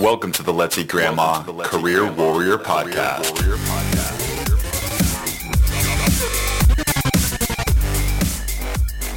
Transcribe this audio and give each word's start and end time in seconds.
Welcome 0.00 0.32
to 0.32 0.42
the 0.42 0.50
Let's 0.50 0.78
Eat 0.78 0.88
Grandma 0.88 1.42
Career 1.42 2.10
Warrior 2.10 2.56
Podcast. 2.56 3.36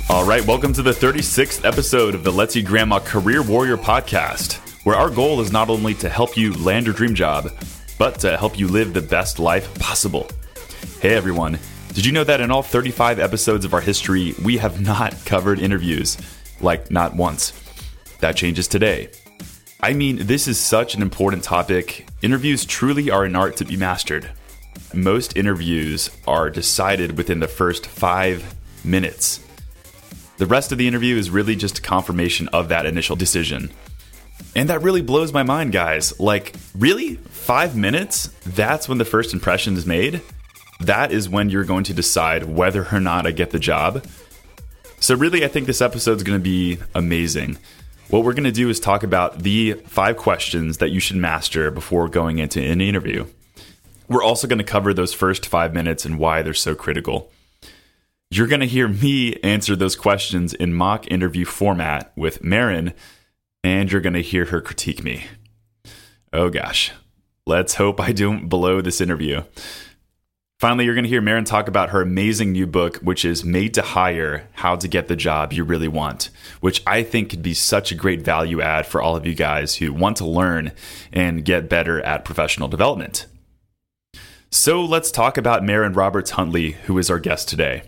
All 0.10 0.26
right, 0.26 0.46
welcome 0.46 0.74
to 0.74 0.82
the 0.82 0.92
36th 0.92 1.64
episode 1.64 2.16
of 2.16 2.26
the 2.26 2.34
Let's 2.34 2.58
Eat 2.58 2.66
Grandma 2.66 3.00
Career 3.00 3.42
Warrior 3.44 3.78
Podcast, 3.78 4.56
where 4.86 4.98
our 4.98 5.10
goal 5.10 5.40
is 5.40 5.54
not 5.54 5.70
only 5.70 5.94
to 5.94 6.10
help 6.10 6.36
you 6.36 6.52
land 6.52 6.86
your 6.86 6.94
dream 6.94 7.16
job, 7.16 7.50
but 7.98 8.20
to 8.20 8.36
help 8.36 8.60
you 8.60 8.68
live 8.68 8.94
the 8.94 9.02
best 9.02 9.40
life 9.40 9.74
possible. 9.80 10.28
Hey 11.00 11.14
everyone, 11.14 11.60
did 11.94 12.06
you 12.06 12.12
know 12.12 12.26
that 12.26 12.42
in 12.42 12.52
all 12.52 12.62
35 12.62 13.20
episodes 13.20 13.64
of 13.64 13.74
our 13.74 13.80
history, 13.80 14.36
we 14.44 14.58
have 14.58 14.82
not 14.82 15.16
covered 15.24 15.60
interviews? 15.60 16.18
Like, 16.60 16.92
not 16.92 17.16
once. 17.16 17.54
That 18.20 18.36
changes 18.36 18.68
today. 18.68 19.12
I 19.84 19.92
mean, 19.92 20.28
this 20.28 20.48
is 20.48 20.58
such 20.58 20.96
an 20.96 21.02
important 21.02 21.44
topic. 21.44 22.08
Interviews 22.22 22.64
truly 22.64 23.12
are 23.12 23.26
an 23.26 23.36
art 23.36 23.58
to 23.58 23.66
be 23.66 23.76
mastered. 23.76 24.32
Most 24.94 25.36
interviews 25.36 26.10
are 26.26 26.50
decided 26.50 27.18
within 27.18 27.42
the 27.42 27.50
first 27.50 27.88
five 27.88 28.56
minutes. 28.86 29.42
The 30.38 30.46
rest 30.46 30.72
of 30.72 30.78
the 30.78 30.88
interview 30.88 31.18
is 31.18 31.30
really 31.30 31.58
just 31.58 31.80
a 31.80 31.82
confirmation 31.82 32.48
of 32.54 32.70
that 32.70 32.86
initial 32.86 33.18
decision. 33.18 33.72
And 34.56 34.70
that 34.70 34.84
really 34.84 35.02
blows 35.02 35.34
my 35.34 35.44
mind, 35.44 35.74
guys. 35.74 36.18
Like, 36.18 36.56
really? 36.74 37.16
Five 37.16 37.76
minutes? 37.76 38.28
That's 38.46 38.88
when 38.88 39.00
the 39.00 39.06
first 39.06 39.34
impression 39.34 39.76
is 39.76 39.86
made? 39.86 40.22
That 40.80 41.12
is 41.12 41.28
when 41.28 41.50
you're 41.50 41.66
going 41.66 41.84
to 41.84 41.94
decide 41.94 42.46
whether 42.46 42.88
or 42.90 43.02
not 43.02 43.28
I 43.28 43.32
get 43.32 43.52
the 43.52 43.60
job. 43.60 44.06
So, 45.02 45.14
really, 45.14 45.44
I 45.44 45.50
think 45.50 45.68
this 45.68 45.82
episode 45.82 46.16
is 46.16 46.24
going 46.24 46.40
to 46.40 46.44
be 46.44 46.78
amazing. 46.96 47.58
What 48.14 48.24
we're 48.24 48.34
going 48.34 48.44
to 48.44 48.52
do 48.52 48.70
is 48.70 48.80
talk 48.80 49.02
about 49.02 49.40
the 49.40 49.74
five 49.88 50.18
questions 50.18 50.78
that 50.78 50.92
you 50.92 51.00
should 51.00 51.16
master 51.16 51.72
before 51.72 52.08
going 52.08 52.38
into 52.38 52.62
an 52.62 52.80
interview. 52.80 53.26
We're 54.08 54.22
also 54.22 54.46
going 54.46 54.60
to 54.60 54.64
cover 54.64 54.94
those 54.94 55.16
first 55.16 55.48
five 55.48 55.74
minutes 55.74 56.06
and 56.06 56.20
why 56.20 56.44
they're 56.44 56.54
so 56.54 56.76
critical. 56.76 57.32
You're 58.30 58.46
going 58.46 58.60
to 58.60 58.68
hear 58.68 58.88
me 58.88 59.38
answer 59.38 59.76
those 59.76 59.96
questions 59.96 60.54
in 60.54 60.76
mock 60.76 61.08
interview 61.08 61.44
format 61.44 62.14
with 62.16 62.44
Marin, 62.44 62.94
and 63.64 63.92
you're 63.92 64.00
going 64.00 64.14
to 64.14 64.22
hear 64.22 64.46
her 64.46 64.62
critique 64.62 65.04
me. 65.04 65.24
Oh 66.32 66.50
gosh. 66.50 66.92
Let's 67.48 67.74
hope 67.74 68.00
I 68.00 68.12
don't 68.12 68.48
blow 68.48 68.80
this 68.80 69.02
interview. 69.02 69.42
Finally, 70.64 70.86
you're 70.86 70.96
going 70.96 71.04
to 71.04 71.10
hear 71.10 71.20
Marin 71.20 71.44
talk 71.44 71.68
about 71.68 71.90
her 71.90 72.02
amazing 72.02 72.54
new 72.54 72.66
book, 72.66 72.96
which 73.00 73.26
is 73.26 73.44
Made 73.44 73.74
to 73.74 73.82
Hire 73.82 74.48
How 74.54 74.78
to 74.78 74.88
Get 74.88 75.10
the 75.10 75.16
Job 75.18 75.52
You 75.52 75.66
Really 75.66 75.90
Want, 75.90 76.30
which 76.62 76.82
I 76.88 77.04
think 77.04 77.32
could 77.32 77.44
be 77.44 77.54
such 77.54 77.92
a 77.92 77.96
great 77.96 78.22
value 78.22 78.62
add 78.62 78.88
for 78.88 79.02
all 79.02 79.18
of 79.18 79.26
you 79.26 79.36
guys 79.36 79.76
who 79.76 79.92
want 79.92 80.16
to 80.18 80.26
learn 80.26 80.72
and 81.12 81.44
get 81.44 81.68
better 81.68 82.02
at 82.04 82.24
professional 82.24 82.70
development. 82.70 83.26
So 84.52 84.82
let's 84.86 85.12
talk 85.12 85.38
about 85.38 85.66
Marin 85.66 85.92
Roberts 85.92 86.32
Huntley, 86.32 86.78
who 86.86 86.98
is 86.98 87.10
our 87.10 87.20
guest 87.20 87.50
today. 87.50 87.84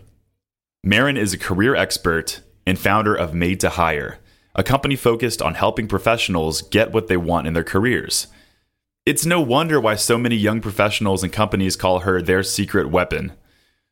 Marin 0.84 1.16
is 1.16 1.32
a 1.32 1.38
career 1.38 1.76
expert 1.76 2.42
and 2.68 2.78
founder 2.78 3.16
of 3.16 3.34
Made 3.34 3.62
to 3.62 3.70
Hire, 3.70 4.20
a 4.54 4.64
company 4.64 4.98
focused 4.98 5.42
on 5.42 5.54
helping 5.54 5.88
professionals 5.88 6.62
get 6.62 6.92
what 6.92 7.08
they 7.08 7.16
want 7.16 7.48
in 7.48 7.54
their 7.54 7.64
careers. 7.64 8.28
It's 9.06 9.24
no 9.24 9.40
wonder 9.40 9.80
why 9.80 9.98
so 9.98 10.18
many 10.18 10.36
young 10.36 10.62
professionals 10.62 11.24
and 11.24 11.32
companies 11.32 11.76
call 11.76 12.00
her 12.00 12.24
their 12.24 12.42
secret 12.42 12.90
weapon. 12.90 13.34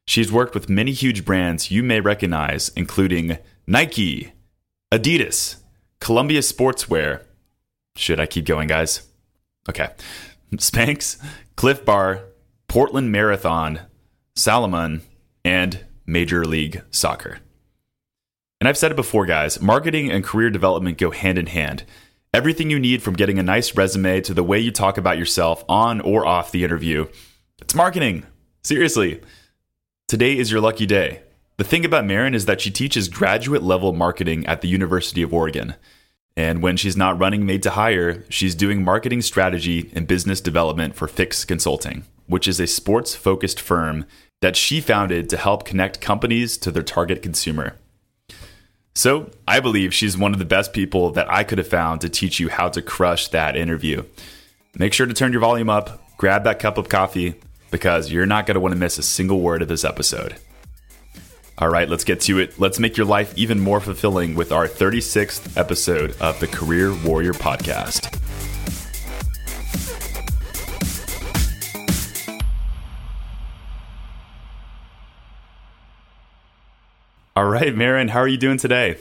She's 0.08 0.32
worked 0.32 0.56
with 0.56 0.70
many 0.70 0.92
huge 0.92 1.24
brands 1.24 1.70
you 1.70 1.84
may 1.84 2.00
recognize, 2.00 2.70
including 2.70 3.38
Nike, 3.68 4.34
Adidas, 4.92 5.58
Columbia 6.00 6.40
Sportswear. 6.40 7.26
Should 7.96 8.20
I 8.20 8.26
keep 8.26 8.46
going, 8.46 8.68
guys? 8.68 9.08
Okay. 9.70 9.90
Spanx, 10.56 11.24
Clif 11.56 11.86
Bar, 11.86 12.22
Portland 12.68 13.12
Marathon, 13.12 13.82
Salomon, 14.36 15.04
and 15.46 15.86
Major 16.08 16.44
League 16.44 16.82
Soccer. 16.90 17.38
And 18.60 18.68
I've 18.68 18.80
said 18.80 18.90
it 18.90 18.96
before, 18.96 19.28
guys 19.28 19.62
marketing 19.62 20.10
and 20.10 20.24
career 20.24 20.50
development 20.50 20.98
go 20.98 21.12
hand 21.12 21.38
in 21.38 21.46
hand. 21.46 21.84
Everything 22.36 22.72
you 22.72 22.80
need 22.80 23.04
from 23.04 23.14
getting 23.14 23.38
a 23.38 23.44
nice 23.44 23.76
resume 23.76 24.20
to 24.22 24.34
the 24.34 24.44
way 24.44 24.58
you 24.58 24.72
talk 24.72 24.98
about 24.98 25.20
yourself 25.20 25.64
on 25.70 26.02
or 26.02 26.26
off 26.26 26.52
the 26.52 26.64
interview. 26.64 27.06
It's 27.62 27.76
marketing. 27.76 28.26
Seriously. 28.64 29.22
Today 30.08 30.36
is 30.36 30.52
your 30.52 30.60
lucky 30.60 30.88
day. 30.88 31.22
The 31.58 31.64
thing 31.64 31.86
about 31.86 32.06
Marin 32.06 32.34
is 32.34 32.48
that 32.48 32.60
she 32.60 32.72
teaches 32.72 33.08
graduate 33.08 33.62
level 33.62 33.94
marketing 33.94 34.48
at 34.48 34.62
the 34.62 34.68
University 34.68 35.22
of 35.22 35.32
Oregon. 35.32 35.76
And 36.36 36.64
when 36.64 36.76
she's 36.76 36.98
not 36.98 37.20
running 37.20 37.46
Made 37.46 37.62
to 37.64 37.70
Hire, 37.70 38.26
she's 38.30 38.56
doing 38.56 38.84
marketing 38.84 39.22
strategy 39.22 39.92
and 39.94 40.08
business 40.08 40.42
development 40.42 40.96
for 40.96 41.08
Fix 41.08 41.46
Consulting, 41.46 42.04
which 42.26 42.48
is 42.48 42.60
a 42.60 42.66
sports 42.66 43.14
focused 43.14 43.62
firm 43.62 44.08
that 44.42 44.56
she 44.56 44.82
founded 44.82 45.30
to 45.30 45.38
help 45.38 45.66
connect 45.66 46.02
companies 46.02 46.58
to 46.58 46.72
their 46.72 46.82
target 46.82 47.22
consumer. 47.22 47.76
So 48.96 49.32
I 49.48 49.60
believe 49.60 49.94
she's 49.94 50.18
one 50.18 50.34
of 50.34 50.40
the 50.40 50.46
best 50.46 50.74
people 50.74 51.12
that 51.12 51.32
I 51.32 51.44
could 51.44 51.58
have 51.58 51.68
found 51.68 52.02
to 52.02 52.10
teach 52.10 52.40
you 52.40 52.50
how 52.50 52.70
to 52.70 52.82
crush 52.82 53.28
that 53.30 53.56
interview. 53.56 54.04
Make 54.78 54.94
sure 54.94 55.08
to 55.08 55.14
turn 55.14 55.32
your 55.32 55.42
volume 55.42 55.70
up, 55.70 56.02
grab 56.18 56.44
that 56.44 56.60
cup 56.60 56.78
of 56.78 56.90
coffee, 56.90 57.36
because 57.72 58.12
you're 58.12 58.26
not 58.26 58.46
going 58.46 58.56
to 58.56 58.62
want 58.62 58.74
to 58.74 58.80
miss 58.80 58.98
a 58.98 59.04
single 59.04 59.42
word 59.42 59.62
of 59.62 59.68
this 59.68 59.84
episode. 59.84 60.36
All 61.58 61.70
right, 61.70 61.90
let's 61.90 62.04
get 62.04 62.22
to 62.22 62.40
it. 62.40 62.60
Let's 62.60 62.80
make 62.80 62.98
your 62.98 63.06
life 63.06 63.34
even 63.38 63.60
more 63.60 63.80
fulfilling 63.80 64.36
with 64.36 64.52
our 64.52 64.68
36th 64.68 65.58
episode 65.58 66.16
of 66.20 66.40
the 66.40 66.48
Career 66.48 66.96
Warrior 67.04 67.34
Podcast. 67.34 68.20
All 77.36 77.46
right, 77.46 77.76
Marin, 77.76 78.10
how 78.10 78.20
are 78.20 78.28
you 78.28 78.38
doing 78.38 78.60
today? 78.60 78.98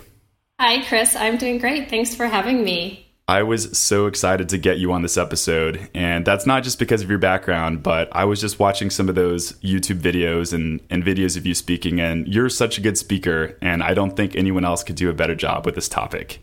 Hi, 0.58 0.82
Chris. 0.86 1.14
I'm 1.14 1.36
doing 1.36 1.58
great. 1.58 1.90
Thanks 1.90 2.14
for 2.14 2.24
having 2.26 2.64
me. 2.64 3.06
I 3.28 3.42
was 3.42 3.76
so 3.76 4.06
excited 4.06 4.48
to 4.48 4.58
get 4.58 4.78
you 4.78 4.90
on 4.92 5.02
this 5.02 5.18
episode. 5.18 5.90
And 5.92 6.24
that's 6.24 6.46
not 6.46 6.62
just 6.62 6.78
because 6.78 7.02
of 7.02 7.10
your 7.10 7.18
background, 7.18 7.82
but 7.82 8.08
I 8.10 8.24
was 8.24 8.40
just 8.40 8.58
watching 8.58 8.88
some 8.88 9.10
of 9.10 9.16
those 9.16 9.52
YouTube 9.60 10.00
videos 10.00 10.54
and, 10.54 10.80
and 10.88 11.04
videos 11.04 11.36
of 11.36 11.44
you 11.44 11.54
speaking. 11.54 12.00
And 12.00 12.26
you're 12.26 12.48
such 12.48 12.78
a 12.78 12.80
good 12.80 12.96
speaker. 12.96 13.58
And 13.60 13.82
I 13.82 13.92
don't 13.92 14.16
think 14.16 14.34
anyone 14.34 14.64
else 14.64 14.82
could 14.82 14.96
do 14.96 15.10
a 15.10 15.14
better 15.14 15.34
job 15.34 15.66
with 15.66 15.74
this 15.74 15.88
topic. 15.88 16.42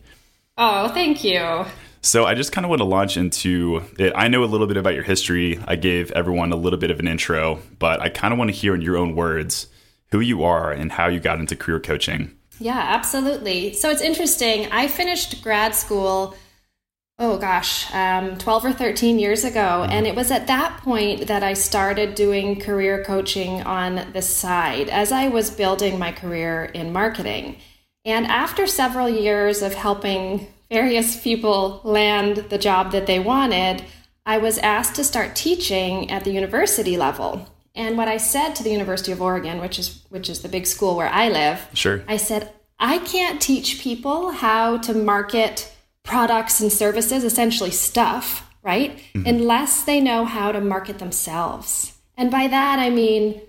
Oh, 0.58 0.90
thank 0.90 1.24
you. 1.24 1.64
So 2.02 2.24
I 2.24 2.34
just 2.34 2.52
kind 2.52 2.64
of 2.64 2.68
want 2.68 2.82
to 2.82 2.86
launch 2.86 3.16
into 3.16 3.82
it. 3.98 4.12
I 4.14 4.28
know 4.28 4.44
a 4.44 4.46
little 4.46 4.68
bit 4.68 4.76
about 4.76 4.94
your 4.94 5.02
history. 5.02 5.58
I 5.66 5.74
gave 5.74 6.12
everyone 6.12 6.52
a 6.52 6.56
little 6.56 6.78
bit 6.78 6.92
of 6.92 7.00
an 7.00 7.08
intro, 7.08 7.58
but 7.80 8.00
I 8.00 8.10
kind 8.10 8.32
of 8.32 8.38
want 8.38 8.48
to 8.48 8.56
hear 8.56 8.76
in 8.76 8.80
your 8.80 8.96
own 8.96 9.16
words 9.16 9.66
who 10.12 10.20
you 10.20 10.42
are 10.42 10.72
and 10.72 10.92
how 10.92 11.06
you 11.06 11.20
got 11.20 11.38
into 11.38 11.56
career 11.56 11.80
coaching. 11.80 12.36
Yeah, 12.58 12.78
absolutely. 12.78 13.72
So 13.72 13.90
it's 13.90 14.02
interesting. 14.02 14.70
I 14.70 14.86
finished 14.86 15.42
grad 15.42 15.74
school, 15.74 16.36
oh 17.18 17.38
gosh, 17.38 17.92
um, 17.94 18.36
12 18.36 18.64
or 18.66 18.72
13 18.72 19.18
years 19.18 19.44
ago. 19.44 19.58
Mm-hmm. 19.82 19.92
And 19.92 20.06
it 20.06 20.14
was 20.14 20.30
at 20.30 20.46
that 20.48 20.78
point 20.78 21.26
that 21.28 21.42
I 21.42 21.54
started 21.54 22.14
doing 22.14 22.60
career 22.60 23.02
coaching 23.02 23.62
on 23.62 24.12
the 24.12 24.22
side 24.22 24.88
as 24.90 25.10
I 25.10 25.28
was 25.28 25.50
building 25.50 25.98
my 25.98 26.12
career 26.12 26.64
in 26.74 26.92
marketing. 26.92 27.56
And 28.04 28.26
after 28.26 28.66
several 28.66 29.08
years 29.08 29.62
of 29.62 29.74
helping 29.74 30.48
various 30.70 31.20
people 31.20 31.80
land 31.82 32.36
the 32.48 32.58
job 32.58 32.92
that 32.92 33.06
they 33.06 33.18
wanted, 33.18 33.84
I 34.24 34.38
was 34.38 34.58
asked 34.58 34.94
to 34.96 35.04
start 35.04 35.34
teaching 35.34 36.10
at 36.10 36.24
the 36.24 36.32
university 36.32 36.96
level. 36.96 37.46
And 37.74 37.96
what 37.96 38.08
I 38.08 38.16
said 38.16 38.54
to 38.54 38.62
the 38.62 38.70
University 38.70 39.12
of 39.12 39.22
Oregon, 39.22 39.60
which 39.60 39.78
is 39.78 40.02
which 40.08 40.28
is 40.28 40.42
the 40.42 40.48
big 40.48 40.66
school 40.66 40.96
where 40.96 41.08
I 41.08 41.28
live, 41.28 41.66
sure. 41.74 42.02
I 42.08 42.16
said, 42.16 42.52
I 42.78 42.98
can't 42.98 43.40
teach 43.40 43.80
people 43.80 44.30
how 44.30 44.78
to 44.78 44.94
market 44.94 45.72
products 46.02 46.60
and 46.60 46.72
services, 46.72 47.24
essentially 47.24 47.70
stuff, 47.70 48.50
right? 48.62 48.98
Mm-hmm. 49.14 49.26
Unless 49.26 49.84
they 49.84 50.00
know 50.00 50.24
how 50.24 50.50
to 50.50 50.60
market 50.60 50.98
themselves. 50.98 51.96
And 52.16 52.30
by 52.30 52.48
that 52.48 52.78
I 52.78 52.90
mean 52.90 53.40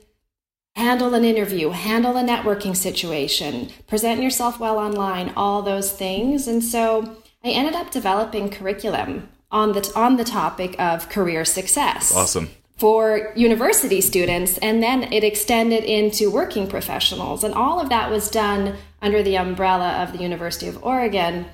handle 0.75 1.13
an 1.13 1.25
interview, 1.25 1.71
handle 1.71 2.15
a 2.15 2.23
networking 2.23 2.75
situation, 2.75 3.69
present 3.88 4.21
yourself 4.21 4.59
well 4.59 4.77
online, 4.77 5.33
all 5.35 5.62
those 5.62 5.91
things. 5.91 6.47
And 6.47 6.63
so 6.63 7.18
I 7.44 7.50
ended 7.50 7.73
up 7.73 7.91
developing 7.91 8.50
curriculum 8.50 9.29
on 9.50 9.73
the 9.73 9.91
on 9.95 10.15
the 10.15 10.23
topic 10.23 10.79
of 10.79 11.09
career 11.09 11.44
success. 11.44 12.15
Awesome 12.15 12.50
for 12.81 13.31
university 13.36 14.01
students, 14.01 14.57
and 14.57 14.81
then 14.81 15.04
it 15.13 15.24
extended 15.24 15.83
into 15.83 16.31
working 16.31 16.68
professionals. 16.68 17.44
And 17.44 17.54
all 17.54 17.80
of 17.80 17.89
that 17.89 18.10
was 18.10 18.28
done 18.28 18.75
under 19.04 19.22
the 19.22 19.38
umbrella 19.38 20.01
of 20.01 20.13
the 20.13 20.18
University 20.18 20.68
of 20.68 20.83
Oregon. 20.83 21.45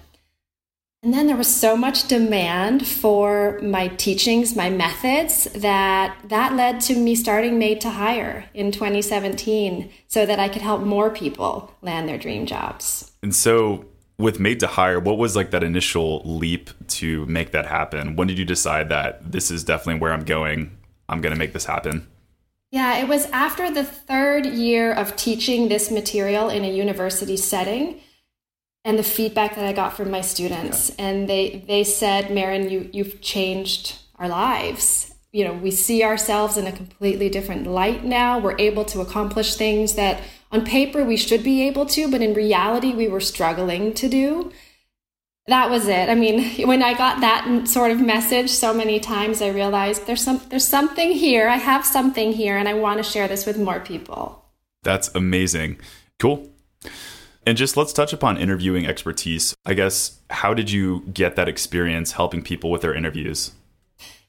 And 1.03 1.13
then 1.13 1.27
there 1.27 1.35
was 1.35 1.53
so 1.53 1.75
much 1.75 2.07
demand 2.07 2.87
for 2.87 3.59
my 3.61 3.89
teachings, 3.89 4.55
my 4.55 4.69
methods, 4.69 5.49
that 5.53 6.17
that 6.29 6.55
led 6.55 6.79
to 6.81 6.95
me 6.95 7.13
starting 7.13 7.59
Made 7.59 7.81
to 7.81 7.89
Hire 7.89 8.45
in 8.53 8.71
2017 8.71 9.89
so 10.07 10.25
that 10.25 10.39
I 10.39 10.47
could 10.47 10.61
help 10.61 10.81
more 10.81 11.09
people 11.09 11.75
land 11.81 12.07
their 12.07 12.17
dream 12.17 12.45
jobs. 12.45 13.11
And 13.21 13.35
so 13.35 13.83
with 14.17 14.39
Made 14.39 14.61
to 14.61 14.67
Hire, 14.67 15.01
what 15.01 15.17
was 15.17 15.35
like 15.35 15.51
that 15.51 15.61
initial 15.61 16.21
leap 16.23 16.69
to 16.87 17.25
make 17.25 17.51
that 17.51 17.65
happen? 17.65 18.15
When 18.15 18.29
did 18.29 18.39
you 18.39 18.45
decide 18.45 18.87
that 18.87 19.29
this 19.29 19.51
is 19.51 19.65
definitely 19.65 19.99
where 19.99 20.13
I'm 20.13 20.23
going? 20.23 20.77
I'm 21.09 21.21
going 21.21 21.33
to 21.33 21.39
make 21.39 21.53
this 21.53 21.65
happen? 21.65 22.07
Yeah, 22.71 22.97
it 22.97 23.07
was 23.07 23.27
after 23.27 23.71
the 23.71 23.83
third 23.83 24.45
year 24.45 24.91
of 24.91 25.15
teaching 25.15 25.69
this 25.69 25.89
material 25.89 26.49
in 26.49 26.65
a 26.65 26.71
university 26.71 27.37
setting 27.37 28.01
and 28.83 28.99
the 28.99 29.03
feedback 29.03 29.55
that 29.55 29.65
I 29.65 29.73
got 29.73 29.95
from 29.95 30.11
my 30.11 30.21
students. 30.21 30.89
Yeah. 30.89 31.05
And 31.05 31.29
they, 31.29 31.63
they 31.67 31.83
said, 31.83 32.33
Marin, 32.33 32.69
you, 32.69 32.89
you've 32.91 33.21
changed 33.21 33.99
our 34.17 34.27
lives. 34.27 35.13
You 35.31 35.45
know, 35.45 35.53
we 35.53 35.71
see 35.71 36.03
ourselves 36.03 36.57
in 36.57 36.67
a 36.67 36.71
completely 36.71 37.29
different 37.29 37.67
light 37.67 38.03
now. 38.03 38.39
We're 38.39 38.57
able 38.59 38.85
to 38.85 39.01
accomplish 39.01 39.55
things 39.55 39.95
that 39.95 40.21
on 40.51 40.65
paper 40.65 41.03
we 41.03 41.17
should 41.17 41.43
be 41.43 41.67
able 41.67 41.85
to, 41.87 42.09
but 42.09 42.21
in 42.21 42.33
reality 42.33 42.93
we 42.93 43.07
were 43.07 43.19
struggling 43.19 43.93
to 43.93 44.09
do 44.09 44.51
that 45.47 45.69
was 45.69 45.87
it. 45.87 46.09
I 46.09 46.15
mean, 46.15 46.43
when 46.67 46.83
I 46.83 46.93
got 46.93 47.21
that 47.21 47.67
sort 47.67 47.91
of 47.91 47.99
message 47.99 48.49
so 48.49 48.73
many 48.73 48.99
times, 48.99 49.41
I 49.41 49.49
realized 49.49 50.05
there's 50.05 50.23
some 50.23 50.41
there's 50.49 50.67
something 50.67 51.11
here. 51.11 51.47
I 51.47 51.57
have 51.57 51.85
something 51.85 52.33
here, 52.33 52.57
and 52.57 52.67
I 52.67 52.73
want 52.73 52.97
to 52.97 53.03
share 53.03 53.27
this 53.27 53.45
with 53.45 53.57
more 53.57 53.79
people. 53.79 54.45
That's 54.83 55.13
amazing. 55.15 55.79
Cool. 56.19 56.49
And 57.45 57.57
just 57.57 57.77
let's 57.77 57.93
touch 57.93 58.11
upon 58.11 58.37
interviewing 58.37 58.85
expertise. 58.85 59.55
I 59.65 59.73
guess 59.73 60.19
how 60.29 60.53
did 60.53 60.69
you 60.69 61.01
get 61.13 61.37
that 61.37 61.47
experience 61.47 62.11
helping 62.13 62.41
people 62.41 62.69
with 62.69 62.81
their 62.81 62.93
interviews? 62.93 63.51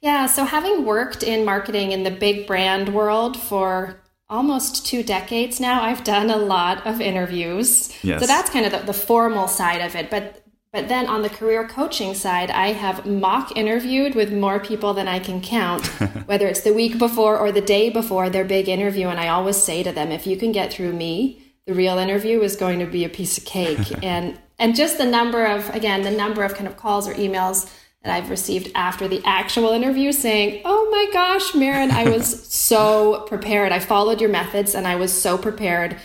Yeah, 0.00 0.26
so 0.26 0.44
having 0.44 0.84
worked 0.84 1.24
in 1.24 1.44
marketing 1.44 1.90
in 1.90 2.04
the 2.04 2.12
big 2.12 2.46
brand 2.46 2.94
world 2.94 3.36
for 3.36 4.00
almost 4.30 4.86
two 4.86 5.02
decades 5.02 5.58
now, 5.58 5.82
I've 5.82 6.04
done 6.04 6.30
a 6.30 6.36
lot 6.36 6.86
of 6.86 7.00
interviews. 7.00 7.92
Yes. 8.04 8.20
So 8.20 8.26
that's 8.26 8.50
kind 8.50 8.64
of 8.64 8.72
the, 8.72 8.78
the 8.78 8.92
formal 8.92 9.48
side 9.48 9.80
of 9.80 9.96
it. 9.96 10.10
But 10.10 10.44
but 10.72 10.88
then 10.88 11.06
on 11.06 11.22
the 11.22 11.30
career 11.30 11.66
coaching 11.66 12.14
side, 12.14 12.50
I 12.50 12.72
have 12.72 13.06
mock 13.06 13.56
interviewed 13.56 14.14
with 14.14 14.32
more 14.32 14.60
people 14.60 14.92
than 14.92 15.08
I 15.08 15.18
can 15.18 15.40
count, 15.40 15.86
whether 16.26 16.46
it's 16.46 16.60
the 16.60 16.74
week 16.74 16.98
before 16.98 17.38
or 17.38 17.50
the 17.50 17.62
day 17.62 17.88
before 17.88 18.28
their 18.28 18.44
big 18.44 18.68
interview. 18.68 19.08
And 19.08 19.18
I 19.18 19.28
always 19.28 19.56
say 19.56 19.82
to 19.82 19.92
them, 19.92 20.12
if 20.12 20.26
you 20.26 20.36
can 20.36 20.52
get 20.52 20.72
through 20.72 20.92
me, 20.92 21.42
the 21.66 21.72
real 21.72 21.98
interview 21.98 22.42
is 22.42 22.56
going 22.56 22.80
to 22.80 22.86
be 22.86 23.04
a 23.04 23.08
piece 23.08 23.38
of 23.38 23.44
cake. 23.44 23.92
and 24.02 24.38
and 24.58 24.74
just 24.74 24.98
the 24.98 25.06
number 25.06 25.46
of 25.46 25.74
again, 25.74 26.02
the 26.02 26.10
number 26.10 26.44
of 26.44 26.54
kind 26.54 26.68
of 26.68 26.76
calls 26.76 27.08
or 27.08 27.14
emails 27.14 27.72
that 28.02 28.14
I've 28.14 28.30
received 28.30 28.70
after 28.74 29.08
the 29.08 29.22
actual 29.24 29.70
interview 29.70 30.12
saying, 30.12 30.62
Oh 30.64 30.88
my 30.90 31.12
gosh, 31.12 31.54
Marin, 31.54 31.90
I 31.90 32.10
was 32.10 32.46
so 32.52 33.22
prepared. 33.22 33.72
I 33.72 33.78
followed 33.78 34.20
your 34.20 34.30
methods 34.30 34.74
and 34.74 34.86
I 34.86 34.96
was 34.96 35.12
so 35.12 35.38
prepared 35.38 35.96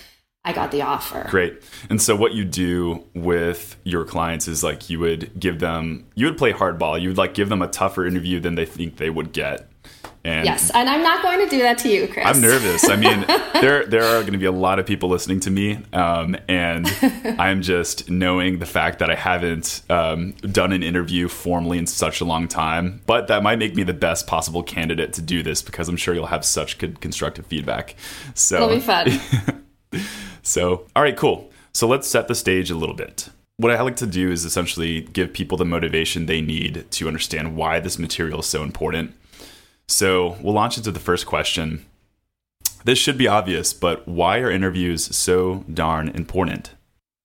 I 0.45 0.51
got 0.51 0.71
the 0.71 0.81
offer. 0.81 1.25
Great. 1.29 1.61
And 1.89 2.01
so 2.01 2.15
what 2.15 2.33
you 2.33 2.43
do 2.43 3.05
with 3.13 3.77
your 3.83 4.03
clients 4.03 4.47
is 4.47 4.63
like 4.63 4.89
you 4.89 4.99
would 4.99 5.39
give 5.39 5.59
them 5.59 6.05
you 6.15 6.25
would 6.25 6.37
play 6.37 6.51
hardball. 6.51 6.99
You 7.01 7.09
would 7.09 7.17
like 7.17 7.33
give 7.33 7.49
them 7.49 7.61
a 7.61 7.67
tougher 7.67 8.05
interview 8.05 8.39
than 8.41 8.55
they 8.55 8.65
think 8.65 8.97
they 8.97 9.09
would 9.09 9.31
get. 9.31 9.69
And 10.25 10.45
yes, 10.45 10.71
and 10.73 10.89
I'm 10.89 11.03
not 11.03 11.21
going 11.21 11.39
to 11.39 11.49
do 11.49 11.61
that 11.63 11.77
to 11.79 11.89
you, 11.89 12.07
Chris. 12.07 12.25
I'm 12.25 12.39
nervous. 12.39 12.89
I 12.89 12.95
mean, 12.95 13.25
there 13.61 13.85
there 13.85 14.03
are 14.03 14.21
going 14.21 14.31
to 14.31 14.37
be 14.37 14.45
a 14.45 14.53
lot 14.53 14.79
of 14.79 14.85
people 14.85 15.09
listening 15.09 15.41
to 15.41 15.51
me, 15.51 15.79
um, 15.91 16.37
and 16.47 16.87
I'm 17.37 17.61
just 17.61 18.09
knowing 18.09 18.59
the 18.59 18.65
fact 18.65 18.99
that 18.99 19.09
I 19.09 19.15
haven't 19.15 19.81
um, 19.89 20.31
done 20.41 20.71
an 20.71 20.81
interview 20.81 21.27
formally 21.27 21.77
in 21.77 21.87
such 21.87 22.21
a 22.21 22.25
long 22.25 22.47
time. 22.47 23.01
But 23.05 23.27
that 23.27 23.43
might 23.43 23.59
make 23.59 23.75
me 23.75 23.83
the 23.83 23.93
best 23.93 24.25
possible 24.25 24.63
candidate 24.63 25.11
to 25.13 25.21
do 25.21 25.43
this 25.43 25.61
because 25.61 25.89
I'm 25.89 25.97
sure 25.97 26.13
you'll 26.13 26.27
have 26.27 26.45
such 26.45 26.77
good 26.77 27.01
constructive 27.01 27.45
feedback. 27.45 27.95
So 28.33 28.55
it'll 28.55 28.75
be 28.75 28.79
fun. 28.79 29.19
So, 30.43 30.85
all 30.95 31.01
right, 31.01 31.17
cool. 31.17 31.49
So 31.73 31.87
let's 31.87 32.07
set 32.07 32.27
the 32.27 32.35
stage 32.35 32.69
a 32.69 32.75
little 32.75 32.95
bit. 32.95 33.29
What 33.57 33.71
I 33.71 33.81
like 33.81 33.95
to 33.97 34.05
do 34.05 34.31
is 34.31 34.45
essentially 34.45 35.01
give 35.01 35.33
people 35.33 35.57
the 35.57 35.65
motivation 35.65 36.25
they 36.25 36.41
need 36.41 36.85
to 36.91 37.07
understand 37.07 37.55
why 37.55 37.79
this 37.79 37.97
material 37.97 38.41
is 38.41 38.45
so 38.45 38.61
important. 38.63 39.15
So 39.87 40.37
we'll 40.41 40.53
launch 40.53 40.77
into 40.77 40.91
the 40.91 40.99
first 40.99 41.25
question. 41.25 41.85
This 42.83 42.99
should 42.99 43.17
be 43.17 43.27
obvious, 43.27 43.73
but 43.73 44.07
why 44.07 44.39
are 44.39 44.51
interviews 44.51 45.15
so 45.15 45.63
darn 45.73 46.09
important? 46.09 46.71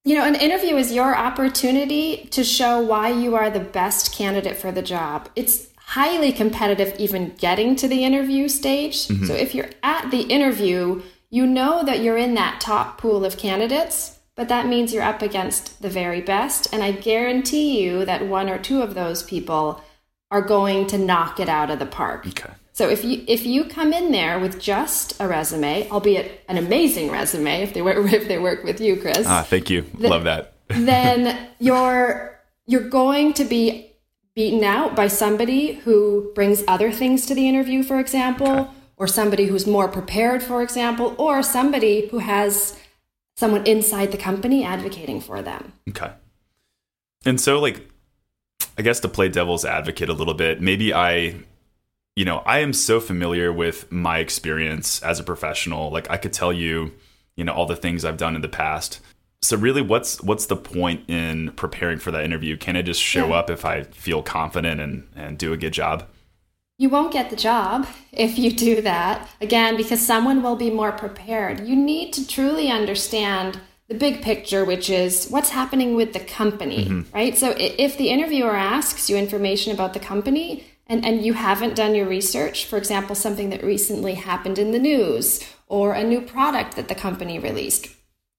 You 0.05 0.15
know, 0.15 0.25
an 0.25 0.37
interview 0.37 0.77
is 0.77 0.93
your 0.93 1.17
opportunity 1.17 2.29
to 2.31 2.45
show 2.45 2.81
why 2.81 3.11
you 3.11 3.35
are 3.35 3.51
the 3.51 3.61
best 3.61 4.15
candidate 4.15 4.57
for 4.57 4.71
the 4.71 4.83
job. 4.83 5.29
It's 5.35 5.69
highly 5.77 6.33
competitive 6.33 6.95
even 6.99 7.35
getting 7.39 7.75
to 7.77 7.89
the 7.89 8.05
interview 8.05 8.49
stage. 8.49 9.09
Mm-hmm. 9.09 9.27
So 9.27 9.35
if 9.35 9.55
you're 9.55 9.71
at 9.83 10.11
the 10.11 10.23
interview, 10.23 11.03
you 11.31 11.47
know 11.47 11.85
that 11.85 12.01
you're 12.01 12.17
in 12.17 12.35
that 12.35 12.61
top 12.61 12.99
pool 12.99 13.25
of 13.25 13.37
candidates, 13.37 14.19
but 14.35 14.49
that 14.49 14.67
means 14.67 14.93
you're 14.93 15.03
up 15.03 15.21
against 15.21 15.83
the 15.83 15.91
very 15.91 16.21
best. 16.21 16.73
And 16.73 16.83
I 16.83 16.93
guarantee 16.93 17.83
you 17.83 18.05
that 18.05 18.27
one 18.27 18.49
or 18.49 18.59
two 18.59 18.83
of 18.83 18.95
those 18.95 19.23
people 19.23 19.83
are 20.31 20.43
going 20.43 20.87
to 20.89 20.99
knock 20.99 21.41
it 21.41 21.49
out 21.49 21.71
of 21.71 21.79
the 21.79 21.87
park. 21.87 22.27
Okay. 22.27 22.53
So 22.73 22.89
if 22.89 23.05
you 23.05 23.25
if 23.27 23.45
you 23.45 23.65
come 23.65 23.93
in 23.93 24.13
there 24.13 24.39
with 24.39 24.61
just 24.61 25.21
a 25.21 25.27
resume, 25.27 25.91
albeit 25.91 26.45
an 26.49 26.57
amazing 26.59 27.11
resume, 27.11 27.63
if 27.63 27.75
they 27.75 27.83
work 27.83 27.97
if 28.13 28.29
they 28.29 28.39
work 28.39 28.63
with 28.63 28.81
you, 28.81 29.01
Chris. 29.01 29.27
Ah, 29.27 29.43
thank 29.43 29.69
you. 29.69 29.85
Then, 29.99 30.11
Love 30.11 30.25
that. 30.25 30.55
then 30.69 31.49
you're 31.59 32.39
you're 32.67 32.89
going 32.89 33.33
to 33.35 33.45
be 33.45 33.93
beaten 34.37 34.63
out 34.63 34.95
by 34.95 35.09
somebody 35.09 35.73
who 35.73 36.31
brings 36.37 36.63
other 36.69 36.93
things 36.93 37.27
to 37.27 37.35
the 37.35 37.49
interview, 37.49 37.83
for 37.83 37.99
example, 37.99 38.51
okay 38.53 38.71
or 38.99 39.07
somebody 39.07 39.47
who's 39.47 39.67
more 39.67 39.89
prepared, 39.89 40.43
for 40.43 40.63
example, 40.63 41.15
or 41.19 41.43
somebody 41.43 42.09
who 42.09 42.19
has 42.19 42.79
someone 43.37 43.67
inside 43.67 44.11
the 44.11 44.19
company 44.19 44.65
advocating 44.65 45.21
for 45.21 45.41
them. 45.41 45.73
Okay. 45.89 46.11
And 47.25 47.41
so, 47.41 47.61
like, 47.61 47.89
I 48.77 48.83
guess 48.83 49.01
to 49.01 49.09
play 49.09 49.29
devil's 49.29 49.65
advocate 49.65 50.09
a 50.09 50.13
little 50.13 50.35
bit, 50.35 50.61
maybe 50.61 50.93
I, 50.93 51.37
you 52.17 52.25
know, 52.25 52.39
I 52.39 52.59
am 52.59 52.73
so 52.73 53.01
familiar 53.01 53.53
with 53.53 53.91
my 53.93 54.19
experience 54.19 55.03
as 55.03 55.21
a 55.21 55.25
professional. 55.25 55.91
Like, 55.91 56.11
I 56.11 56.17
could 56.17 56.33
tell 56.33 56.53
you, 56.53 56.93
you 57.37 57.45
know, 57.45 57.53
all 57.53 57.67
the 57.67 57.77
things 57.77 58.05
I've 58.05 58.17
done 58.17 58.35
in 58.35 58.43
the 58.43 58.49
past. 58.49 59.01
So 59.41 59.57
really 59.57 59.83
what's 59.83 60.21
what's 60.21 60.47
the 60.47 60.57
point 60.57 61.09
in 61.09 61.53
preparing 61.53 61.99
for 61.99 62.11
that 62.11 62.25
interview? 62.25 62.57
Can 62.57 62.77
I 62.77 62.83
just 62.83 63.01
show 63.01 63.29
yeah. 63.29 63.37
up 63.37 63.51
if 63.51 63.65
I 63.65 63.85
feel 63.85 64.21
confident 64.21 64.81
and 64.81 65.07
and 65.15 65.39
do 65.39 65.53
a 65.53 65.57
good 65.57 65.73
job? 65.73 66.09
You 66.79 66.89
won't 66.89 67.13
get 67.13 67.31
the 67.31 67.37
job 67.37 67.89
if 68.13 68.39
you 68.39 68.53
do 68.53 68.81
that, 68.83 69.29
again, 69.41 69.77
because 69.77 70.01
someone 70.01 70.45
will 70.45 70.55
be 70.55 70.71
more 70.71 70.93
prepared. 70.93 71.67
You 71.67 71.75
need 71.75 72.13
to 72.13 72.27
truly 72.27 72.71
understand 72.71 73.61
the 73.89 73.95
big 73.95 74.23
picture, 74.23 74.65
which 74.65 74.89
is 74.89 75.29
what's 75.29 75.51
happening 75.51 75.97
with 75.97 76.13
the 76.13 76.21
company, 76.21 76.85
mm-hmm. 76.85 77.15
right? 77.15 77.37
So 77.37 77.55
if 77.59 77.99
the 77.99 78.11
interviewer 78.11 78.55
asks 78.55 79.11
you 79.11 79.17
information 79.17 79.73
about 79.73 79.93
the 79.93 79.99
company 79.99 80.67
and, 80.87 81.05
and 81.05 81.25
you 81.25 81.33
haven't 81.33 81.75
done 81.75 81.97
your 81.97 82.07
research, 82.07 82.67
for 82.67 82.77
example, 82.77 83.17
something 83.17 83.51
that 83.51 83.65
recently 83.65 84.15
happened 84.15 84.59
in 84.59 84.71
the 84.71 84.79
news 84.79 85.45
or 85.67 85.95
a 85.95 86.05
new 86.05 86.21
product 86.21 86.77
that 86.77 86.87
the 86.87 86.95
company 86.95 87.41
released, 87.41 87.89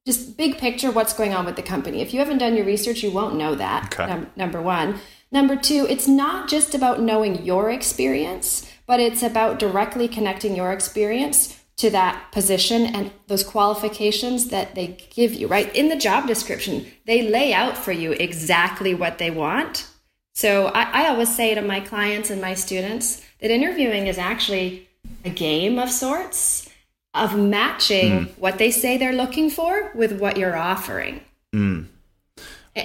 just 0.05 0.37
big 0.37 0.57
picture, 0.57 0.91
what's 0.91 1.13
going 1.13 1.33
on 1.33 1.45
with 1.45 1.57
the 1.57 1.61
company. 1.61 2.01
If 2.01 2.13
you 2.13 2.19
haven't 2.19 2.37
done 2.37 2.55
your 2.55 2.65
research, 2.65 3.03
you 3.03 3.11
won't 3.11 3.35
know 3.35 3.55
that, 3.55 3.93
okay. 3.93 4.07
num- 4.07 4.31
number 4.37 4.61
one. 4.61 4.99
Number 5.31 5.55
two, 5.55 5.85
it's 5.89 6.07
not 6.07 6.49
just 6.49 6.73
about 6.73 7.01
knowing 7.01 7.43
your 7.43 7.69
experience, 7.69 8.69
but 8.87 8.99
it's 8.99 9.21
about 9.21 9.59
directly 9.59 10.07
connecting 10.07 10.55
your 10.55 10.71
experience 10.71 11.59
to 11.77 11.89
that 11.91 12.31
position 12.31 12.85
and 12.85 13.11
those 13.27 13.43
qualifications 13.43 14.47
that 14.47 14.75
they 14.75 14.97
give 15.11 15.33
you, 15.33 15.47
right? 15.47 15.73
In 15.75 15.87
the 15.87 15.95
job 15.95 16.27
description, 16.27 16.85
they 17.05 17.21
lay 17.21 17.53
out 17.53 17.77
for 17.77 17.91
you 17.91 18.11
exactly 18.13 18.93
what 18.93 19.17
they 19.17 19.31
want. 19.31 19.87
So 20.33 20.67
I, 20.67 21.03
I 21.03 21.07
always 21.07 21.33
say 21.33 21.55
to 21.55 21.61
my 21.61 21.79
clients 21.79 22.29
and 22.29 22.41
my 22.41 22.53
students 22.53 23.21
that 23.39 23.51
interviewing 23.51 24.07
is 24.07 24.17
actually 24.17 24.89
a 25.23 25.29
game 25.29 25.79
of 25.79 25.89
sorts 25.89 26.69
of 27.13 27.37
matching 27.37 28.11
mm. 28.11 28.37
what 28.37 28.57
they 28.57 28.71
say 28.71 28.97
they're 28.97 29.13
looking 29.13 29.49
for 29.49 29.91
with 29.95 30.19
what 30.19 30.37
you're 30.37 30.57
offering. 30.57 31.21
Mm. 31.53 31.87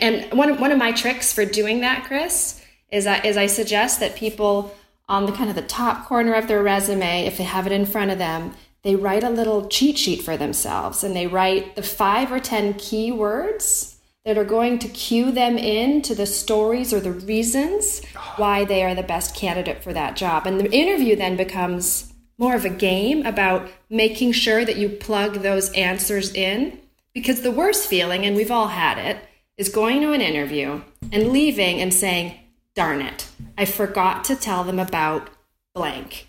And 0.01 0.37
one 0.37 0.59
one 0.61 0.73
of 0.73 0.79
my 0.79 0.93
tricks 0.93 1.33
for 1.33 1.45
doing 1.45 1.81
that, 1.81 2.05
Chris, 2.05 2.61
is 2.91 3.05
that 3.05 3.25
is 3.25 3.37
I 3.37 3.47
suggest 3.47 4.01
that 4.01 4.17
people 4.17 4.75
on 5.09 5.27
the 5.27 5.33
kind 5.33 5.51
of 5.51 5.57
the 5.57 5.63
top 5.63 6.07
corner 6.07 6.35
of 6.35 6.49
their 6.49 6.63
resume, 6.63 7.27
if 7.27 7.37
they 7.37 7.45
have 7.45 7.67
it 7.67 7.73
in 7.73 7.85
front 7.85 8.11
of 8.11 8.19
them, 8.19 8.55
they 8.83 8.97
write 8.97 9.25
a 9.25 9.31
little 9.31 9.69
cheat 9.69 9.99
sheet 9.99 10.23
for 10.23 10.37
themselves 10.37 11.05
and 11.05 11.15
they 11.15 11.27
write 11.27 11.77
the 11.77 11.83
five 11.83 12.33
or 12.33 12.39
ten 12.39 12.75
key 12.75 13.13
words 13.13 13.99
that 14.25 14.39
are 14.39 14.45
going 14.45 14.79
to 14.79 14.89
cue 14.89 15.31
them 15.31 15.59
in 15.59 16.01
to 16.01 16.15
the 16.15 16.27
stories 16.27 16.93
or 16.93 17.01
the 17.01 17.13
reasons 17.13 18.03
why 18.37 18.65
they 18.65 18.83
are 18.83 18.95
the 18.95 19.03
best 19.03 19.35
candidate 19.35 19.83
for 19.83 19.93
that 19.93 20.17
job. 20.17 20.47
And 20.47 20.59
the 20.59 20.73
interview 20.73 21.15
then 21.15 21.37
becomes 21.37 22.13
more 22.39 22.55
of 22.55 22.65
a 22.65 22.71
game 22.71 23.25
about 23.27 23.69
making 23.91 24.33
sure 24.33 24.65
that 24.65 24.77
you 24.77 24.89
plug 24.89 25.35
those 25.37 25.71
answers 25.73 26.33
in. 26.33 26.81
Because 27.13 27.43
the 27.43 27.51
worst 27.53 27.89
feeling, 27.89 28.25
and 28.25 28.35
we've 28.35 28.51
all 28.51 28.69
had 28.69 28.99
it, 28.99 29.19
is 29.57 29.69
going 29.69 30.01
to 30.01 30.13
an 30.13 30.21
interview 30.21 30.83
and 31.13 31.29
leaving 31.29 31.81
and 31.81 31.93
saying, 31.95 32.39
darn 32.75 33.01
it, 33.01 33.29
I 33.57 33.65
forgot 33.65 34.25
to 34.25 34.37
tell 34.37 34.65
them 34.65 34.79
about 34.79 35.31
blank. 35.75 36.29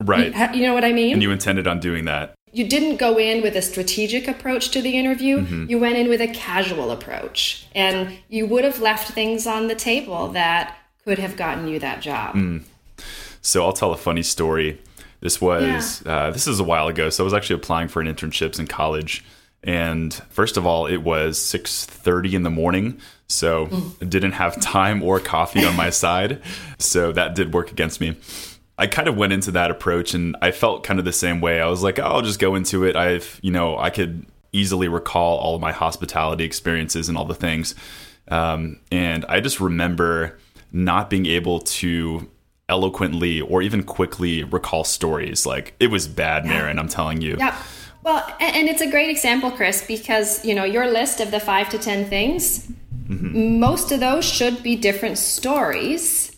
Right. 0.00 0.34
You, 0.34 0.60
you 0.60 0.66
know 0.66 0.74
what 0.74 0.84
I 0.84 0.92
mean? 0.92 1.14
And 1.14 1.22
you 1.22 1.30
intended 1.30 1.66
on 1.66 1.80
doing 1.80 2.04
that. 2.04 2.34
you 2.56 2.66
didn't 2.66 2.96
go 2.96 3.18
in 3.18 3.42
with 3.42 3.54
a 3.54 3.60
strategic 3.60 4.26
approach 4.28 4.70
to 4.70 4.80
the 4.80 4.96
interview. 4.96 5.40
Mm-hmm. 5.40 5.66
You 5.68 5.78
went 5.78 5.96
in 5.96 6.08
with 6.08 6.22
a 6.22 6.28
casual 6.28 6.90
approach, 6.90 7.66
and 7.74 8.16
you 8.30 8.46
would 8.46 8.64
have 8.64 8.80
left 8.80 9.12
things 9.12 9.46
on 9.46 9.68
the 9.68 9.74
table 9.74 10.28
that 10.28 10.74
could 11.04 11.18
have 11.18 11.36
gotten 11.36 11.68
you 11.68 11.78
that 11.80 12.00
job. 12.00 12.34
Mm. 12.34 12.64
So 13.42 13.62
I'll 13.62 13.74
tell 13.74 13.92
a 13.92 13.96
funny 13.98 14.22
story. 14.22 14.80
This 15.20 15.38
was 15.38 16.02
yeah. 16.06 16.16
uh, 16.16 16.30
this 16.30 16.46
is 16.46 16.58
a 16.58 16.64
while 16.64 16.88
ago. 16.88 17.10
So 17.10 17.22
I 17.22 17.26
was 17.26 17.34
actually 17.34 17.56
applying 17.56 17.88
for 17.88 18.00
an 18.00 18.06
internships 18.06 18.58
in 18.58 18.66
college, 18.66 19.22
and 19.66 20.14
first 20.30 20.56
of 20.56 20.64
all, 20.64 20.86
it 20.86 20.98
was 20.98 21.38
six 21.38 21.84
thirty 21.84 22.34
in 22.34 22.44
the 22.44 22.50
morning. 22.50 23.00
So 23.28 23.66
mm. 23.66 24.08
Didn't 24.08 24.32
have 24.32 24.60
time 24.60 25.02
or 25.02 25.18
coffee 25.18 25.64
on 25.64 25.76
my 25.76 25.90
side. 26.04 26.40
So 26.78 27.12
that 27.12 27.34
did 27.34 27.52
work 27.52 27.72
against 27.72 28.00
me. 28.00 28.16
I 28.78 28.86
kind 28.86 29.08
of 29.08 29.16
went 29.16 29.32
into 29.32 29.50
that 29.52 29.70
approach 29.70 30.14
and 30.14 30.36
I 30.40 30.52
felt 30.52 30.84
kind 30.84 30.98
of 30.98 31.04
the 31.04 31.12
same 31.12 31.40
way. 31.40 31.60
I 31.60 31.66
was 31.66 31.82
like, 31.82 31.98
oh, 31.98 32.04
I'll 32.04 32.22
just 32.22 32.38
go 32.38 32.54
into 32.54 32.84
it. 32.84 32.94
I've, 32.94 33.40
you 33.42 33.50
know, 33.50 33.78
I 33.78 33.90
could 33.90 34.26
easily 34.52 34.86
recall 34.86 35.38
all 35.38 35.54
of 35.54 35.60
my 35.60 35.72
hospitality 35.72 36.44
experiences 36.44 37.08
and 37.08 37.16
all 37.16 37.24
the 37.24 37.34
things. 37.34 37.74
Um, 38.28 38.80
and 38.92 39.24
I 39.28 39.40
just 39.40 39.60
remember 39.60 40.38
not 40.72 41.10
being 41.10 41.26
able 41.26 41.60
to 41.60 42.28
eloquently 42.68 43.40
or 43.40 43.62
even 43.62 43.82
quickly 43.82 44.44
recall 44.44 44.84
stories. 44.84 45.46
Like 45.46 45.74
it 45.80 45.88
was 45.88 46.06
bad, 46.06 46.44
Marin, 46.44 46.78
I'm 46.78 46.88
telling 46.88 47.22
you. 47.22 47.36
Yeah. 47.38 47.56
Well, 48.06 48.24
and 48.38 48.68
it's 48.68 48.82
a 48.82 48.88
great 48.88 49.10
example, 49.10 49.50
Chris, 49.50 49.84
because, 49.84 50.44
you 50.44 50.54
know, 50.54 50.62
your 50.62 50.88
list 50.88 51.18
of 51.18 51.32
the 51.32 51.40
five 51.40 51.68
to 51.70 51.78
10 51.78 52.04
things, 52.04 52.68
mm-hmm. 53.08 53.58
most 53.58 53.90
of 53.90 53.98
those 53.98 54.24
should 54.24 54.62
be 54.62 54.76
different 54.76 55.18
stories 55.18 56.30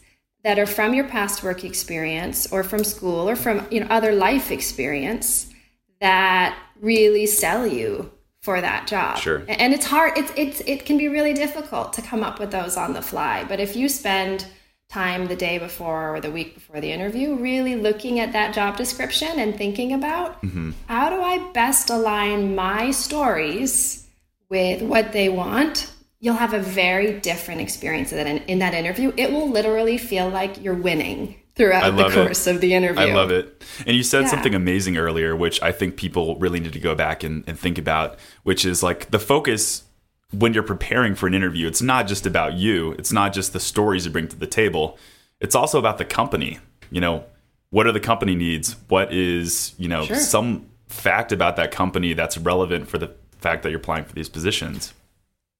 that 0.44 0.58
are 0.58 0.64
from 0.64 0.94
your 0.94 1.04
past 1.04 1.42
work 1.42 1.64
experience 1.64 2.50
or 2.50 2.62
from 2.62 2.84
school 2.84 3.28
or 3.28 3.36
from 3.36 3.68
you 3.70 3.80
know 3.80 3.86
other 3.90 4.12
life 4.12 4.50
experience 4.50 5.52
that 6.00 6.58
really 6.80 7.26
sell 7.26 7.66
you 7.66 8.10
for 8.40 8.62
that 8.62 8.86
job. 8.86 9.18
Sure. 9.18 9.42
And 9.46 9.74
it's 9.74 9.84
hard. 9.84 10.16
It's 10.16 10.32
it's 10.36 10.60
it 10.60 10.86
can 10.86 10.96
be 10.96 11.08
really 11.08 11.34
difficult 11.34 11.92
to 11.94 12.00
come 12.00 12.22
up 12.22 12.40
with 12.40 12.50
those 12.50 12.78
on 12.78 12.94
the 12.94 13.02
fly. 13.02 13.44
But 13.44 13.60
if 13.60 13.76
you 13.76 13.90
spend 13.90 14.46
time 14.88 15.26
the 15.26 15.36
day 15.36 15.58
before 15.58 16.14
or 16.14 16.20
the 16.20 16.30
week 16.30 16.54
before 16.54 16.80
the 16.80 16.90
interview 16.90 17.34
really 17.34 17.76
looking 17.76 18.20
at 18.20 18.32
that 18.32 18.54
job 18.54 18.76
description 18.76 19.38
and 19.38 19.56
thinking 19.56 19.92
about 19.92 20.42
mm-hmm. 20.42 20.70
how 20.86 21.10
do 21.10 21.20
I 21.20 21.50
best 21.52 21.90
align 21.90 22.54
my 22.54 22.90
stories 22.90 24.06
with 24.48 24.80
what 24.80 25.12
they 25.12 25.28
want 25.28 25.92
you'll 26.20 26.34
have 26.34 26.54
a 26.54 26.58
very 26.58 27.20
different 27.20 27.60
experience 27.60 28.12
in, 28.12 28.26
in 28.26 28.58
that 28.58 28.74
interview. 28.74 29.12
It 29.16 29.30
will 29.30 29.48
literally 29.48 29.98
feel 29.98 30.28
like 30.28 30.62
you're 30.62 30.74
winning 30.74 31.36
throughout 31.54 31.96
the 31.96 32.10
course 32.10 32.46
it. 32.46 32.54
of 32.54 32.60
the 32.60 32.74
interview. 32.74 33.02
I 33.02 33.12
love 33.12 33.30
it. 33.30 33.64
And 33.86 33.96
you 33.96 34.02
said 34.02 34.22
yeah. 34.22 34.28
something 34.28 34.54
amazing 34.54 34.96
earlier, 34.96 35.36
which 35.36 35.62
I 35.62 35.72
think 35.72 35.96
people 35.96 36.36
really 36.36 36.60
need 36.60 36.72
to 36.72 36.80
go 36.80 36.94
back 36.94 37.22
and, 37.22 37.44
and 37.46 37.58
think 37.58 37.78
about, 37.78 38.18
which 38.42 38.64
is 38.64 38.82
like 38.82 39.10
the 39.10 39.18
focus 39.18 39.84
when 40.32 40.52
you're 40.52 40.62
preparing 40.62 41.14
for 41.14 41.26
an 41.26 41.34
interview. 41.34 41.66
It's 41.66 41.82
not 41.82 42.06
just 42.06 42.26
about 42.26 42.54
you, 42.54 42.92
it's 42.92 43.12
not 43.12 43.32
just 43.32 43.52
the 43.52 43.60
stories 43.60 44.04
you 44.04 44.12
bring 44.12 44.28
to 44.28 44.36
the 44.36 44.46
table, 44.46 44.98
it's 45.40 45.54
also 45.54 45.78
about 45.78 45.98
the 45.98 46.04
company. 46.04 46.58
You 46.90 47.00
know, 47.00 47.24
what 47.70 47.86
are 47.86 47.92
the 47.92 48.00
company 48.00 48.34
needs? 48.34 48.76
What 48.88 49.12
is, 49.12 49.74
you 49.78 49.88
know, 49.88 50.04
sure. 50.04 50.16
some 50.16 50.66
fact 50.88 51.32
about 51.32 51.56
that 51.56 51.70
company 51.70 52.12
that's 52.14 52.38
relevant 52.38 52.88
for 52.88 52.98
the 52.98 53.14
fact 53.40 53.62
that 53.62 53.70
you're 53.70 53.78
applying 53.80 54.04
for 54.04 54.14
these 54.14 54.28
positions? 54.28 54.94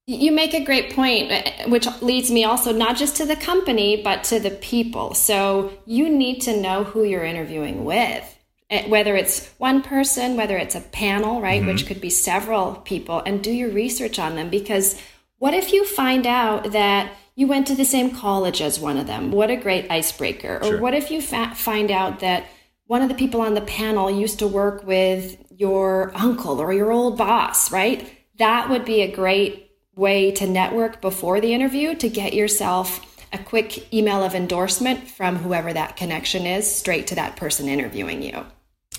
You 0.07 0.33
make 0.33 0.55
a 0.55 0.65
great 0.65 0.95
point, 0.95 1.31
uh, 1.31 1.69
which 1.69 1.87
leads 2.01 2.31
me 2.31 2.45
also 2.45 2.73
not 2.73 2.97
just 2.97 3.17
to 3.17 3.27
the 3.27 3.37
company, 3.37 4.03
but 4.03 4.25
to 4.25 4.41
the 4.41 4.51
people. 4.51 5.13
So 5.13 5.71
you 5.85 6.09
need 6.09 6.41
to 6.41 6.59
know 6.59 6.85
who 6.85 7.05
you're 7.05 7.25
interviewing 7.25 7.85
with, 7.85 8.38
whether 8.87 9.17
it's 9.17 9.49
one 9.59 9.83
person, 9.83 10.37
whether 10.37 10.57
it's 10.57 10.75
a 10.75 10.81
panel, 10.81 11.41
right, 11.41 11.61
mm-hmm. 11.61 11.71
which 11.71 11.87
could 11.87 12.01
be 12.01 12.11
several 12.11 12.75
people, 12.77 13.23
and 13.25 13.43
do 13.43 13.51
your 13.51 13.71
research 13.71 14.19
on 14.19 14.37
them. 14.37 14.51
Because 14.51 15.01
what 15.39 15.55
if 15.55 15.73
you 15.73 15.87
find 15.87 16.27
out 16.27 16.73
that 16.73 17.13
you 17.35 17.47
went 17.47 17.67
to 17.69 17.75
the 17.75 17.85
same 17.85 18.11
college 18.11 18.61
as 18.61 18.79
one 18.79 18.99
of 18.99 19.07
them? 19.07 19.31
What 19.31 19.51
a 19.51 19.57
great 19.57 19.91
icebreaker. 19.91 20.61
Sure. 20.63 20.77
Or 20.77 20.81
what 20.81 20.95
if 20.95 21.11
you 21.11 21.23
fa- 21.23 21.55
find 21.55 21.91
out 21.91 22.21
that 22.21 22.47
one 22.87 23.03
of 23.03 23.09
the 23.09 23.15
people 23.15 23.41
on 23.41 23.55
the 23.55 23.61
panel 23.61 24.11
used 24.11 24.39
to 24.41 24.47
work 24.47 24.87
with 24.87 25.37
your 25.51 26.13
uncle 26.15 26.61
or 26.61 26.73
your 26.73 26.93
old 26.93 27.17
boss, 27.17 27.71
right? 27.71 28.11
That 28.39 28.69
would 28.69 28.85
be 28.85 29.03
a 29.03 29.11
great 29.11 29.71
way 29.95 30.31
to 30.33 30.47
network 30.47 31.01
before 31.01 31.41
the 31.41 31.55
interview 31.55 31.95
to 31.97 32.09
get 32.09 32.35
yourself 32.35 33.05
a 33.33 33.39
quick 33.39 33.93
email 33.93 34.23
of 34.25 34.35
endorsement 34.35 35.09
from 35.09 35.37
whoever 35.37 35.73
that 35.73 35.97
connection 35.97 36.47
is 36.47 36.71
straight 36.71 37.07
to 37.09 37.15
that 37.17 37.37
person 37.37 37.69
interviewing 37.69 38.23
you. 38.23 38.47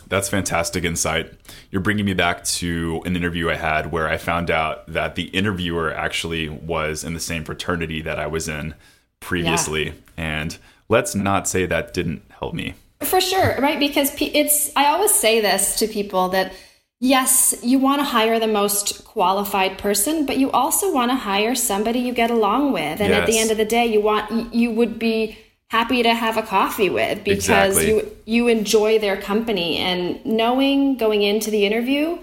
That's 0.10 0.28
fantastic 0.28 0.84
insight. 0.84 1.32
You're 1.72 1.82
bringing 1.82 2.06
me 2.06 2.14
back 2.14 2.44
to 2.46 3.02
an 3.06 3.16
interview 3.16 3.50
I 3.50 3.56
had 3.56 3.92
where 3.92 4.08
I 4.08 4.18
found 4.18 4.52
out 4.52 4.88
that 4.88 5.16
the 5.16 5.26
interviewer 5.26 5.94
actually 5.94 6.50
was 6.50 7.04
in 7.04 7.14
the 7.14 7.20
same 7.20 7.44
fraternity 7.44 8.02
that 8.02 8.20
I 8.20 8.28
was 8.28 8.48
in 8.48 8.74
previously. 9.20 9.86
Yeah. 9.86 9.94
And 10.18 10.58
let's 10.90 11.16
not 11.16 11.48
say 11.48 11.66
that 11.68 11.94
didn't 11.94 12.24
help 12.40 12.54
me. 12.54 12.74
For 13.02 13.22
sure, 13.22 13.56
right? 13.62 13.80
Because 13.80 14.12
it's, 14.20 14.72
I 14.76 14.88
always 14.88 15.14
say 15.14 15.40
this 15.40 15.78
to 15.78 15.88
people 15.88 16.30
that 16.30 16.54
yes, 17.00 17.56
you 17.64 17.80
want 17.80 18.00
to 18.00 18.06
hire 18.06 18.40
the 18.40 18.48
most 18.48 19.06
qualified 19.06 19.78
person, 19.78 20.26
but 20.26 20.38
you 20.38 20.52
also 20.52 20.94
want 20.94 21.12
to 21.12 21.16
hire 21.16 21.56
somebody 21.56 22.00
you 22.00 22.14
get 22.14 22.32
along 22.32 22.74
with. 22.74 23.00
And 23.00 23.10
yes. 23.10 23.22
at 23.22 23.26
the 23.28 23.40
end 23.40 23.52
of 23.52 23.58
the 23.58 23.66
day, 23.66 23.86
you 23.86 24.02
want 24.02 24.54
you 24.54 24.72
would 24.72 25.00
be 25.00 25.38
happy 25.70 26.04
to 26.04 26.14
have 26.14 26.38
a 26.38 26.42
coffee 26.42 26.90
with 26.90 27.24
because 27.24 27.78
exactly. 27.78 27.88
you 27.88 28.18
you 28.26 28.48
enjoy 28.48 29.00
their 29.00 29.20
company 29.20 29.78
and 29.78 30.24
knowing 30.26 30.98
going 30.98 31.22
into 31.22 31.52
the 31.52 31.66
interview 31.66 32.18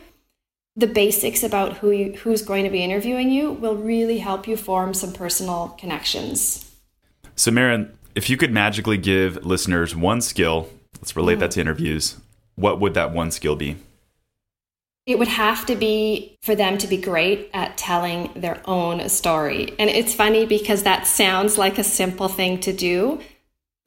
the 0.79 0.87
basics 0.87 1.43
about 1.43 1.79
who 1.79 1.91
you, 1.91 2.13
who's 2.13 2.43
going 2.43 2.65
to 2.65 2.71
be 2.71 2.83
interviewing 2.83 3.31
you 3.31 3.53
will 3.53 3.77
really 3.77 4.19
help 4.19 4.47
you 4.47 4.57
form 4.57 4.93
some 4.93 5.13
personal 5.13 5.69
connections. 5.79 6.71
So 7.35 7.51
Marin, 7.51 7.97
if 8.15 8.29
you 8.29 8.37
could 8.37 8.53
magically 8.53 8.99
give 8.99 9.45
listeners 9.45 9.97
one 9.97 10.21
skill, 10.21 10.69
let's 10.97 11.17
relate 11.17 11.37
mm. 11.37 11.41
that 11.41 11.53
to 11.53 11.61
interviews, 11.61 12.17
what 12.57 12.79
would 12.81 12.95
that 12.95 13.13
one 13.13 13.31
skill 13.31 13.57
be? 13.57 13.77
it 15.07 15.21
would 15.21 15.29
have 15.29 15.65
to 15.67 15.77
be 15.77 16.37
for 16.43 16.57
them 16.57 16.77
to 16.79 16.89
be 16.89 16.97
great 16.97 17.49
at 17.55 17.79
telling 17.79 18.33
their 18.35 18.61
own 18.65 19.09
story. 19.09 19.73
And 19.79 19.89
it's 19.89 20.13
funny 20.13 20.47
because 20.47 20.83
that 20.83 21.07
sounds 21.07 21.57
like 21.57 21.79
a 21.79 21.85
simple 21.85 22.29
thing 22.29 22.59
to 22.61 22.73
do, 22.73 23.21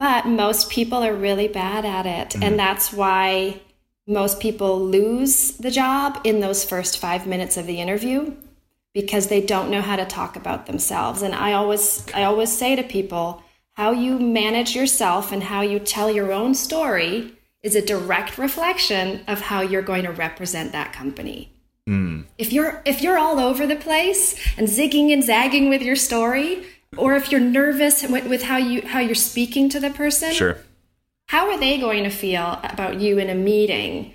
but 0.00 0.26
most 0.26 0.70
people 0.70 1.04
are 1.04 1.14
really 1.14 1.46
bad 1.46 1.84
at 1.84 2.06
it. 2.06 2.30
Mm-hmm. 2.30 2.42
And 2.42 2.58
that's 2.58 2.92
why 2.92 3.60
most 4.06 4.40
people 4.40 4.80
lose 4.80 5.52
the 5.58 5.70
job 5.70 6.20
in 6.24 6.40
those 6.40 6.64
first 6.64 6.98
five 6.98 7.26
minutes 7.26 7.56
of 7.56 7.66
the 7.66 7.80
interview 7.80 8.34
because 8.92 9.28
they 9.28 9.40
don't 9.40 9.70
know 9.70 9.82
how 9.82 9.94
to 9.94 10.04
talk 10.04 10.34
about 10.34 10.66
themselves. 10.66 11.22
And 11.22 11.34
I 11.34 11.52
always, 11.52 12.04
I 12.12 12.24
always 12.24 12.50
say 12.50 12.74
to 12.74 12.82
people, 12.82 13.44
how 13.74 13.92
you 13.92 14.18
manage 14.18 14.74
yourself 14.74 15.30
and 15.32 15.44
how 15.44 15.60
you 15.60 15.78
tell 15.78 16.10
your 16.10 16.32
own 16.32 16.54
story 16.54 17.32
is 17.62 17.76
a 17.76 17.84
direct 17.84 18.36
reflection 18.36 19.22
of 19.28 19.40
how 19.40 19.60
you're 19.60 19.82
going 19.82 20.04
to 20.04 20.12
represent 20.12 20.72
that 20.72 20.92
company. 20.92 21.52
Mm. 21.88 22.26
If 22.36 22.52
you're 22.52 22.82
if 22.84 23.00
you're 23.00 23.18
all 23.18 23.38
over 23.38 23.66
the 23.66 23.76
place 23.76 24.34
and 24.58 24.68
zigging 24.68 25.12
and 25.12 25.24
zagging 25.24 25.68
with 25.70 25.82
your 25.82 25.96
story, 25.96 26.64
or 26.96 27.14
if 27.14 27.30
you're 27.30 27.40
nervous 27.40 28.02
with, 28.02 28.26
with 28.28 28.42
how 28.44 28.56
you 28.56 28.82
how 28.82 29.00
you're 29.00 29.14
speaking 29.14 29.68
to 29.70 29.80
the 29.80 29.90
person, 29.90 30.32
sure. 30.32 30.58
How 31.28 31.48
are 31.50 31.58
they 31.58 31.78
going 31.78 32.02
to 32.02 32.10
feel 32.10 32.58
about 32.64 33.00
you 33.00 33.18
in 33.18 33.30
a 33.30 33.34
meeting 33.34 34.14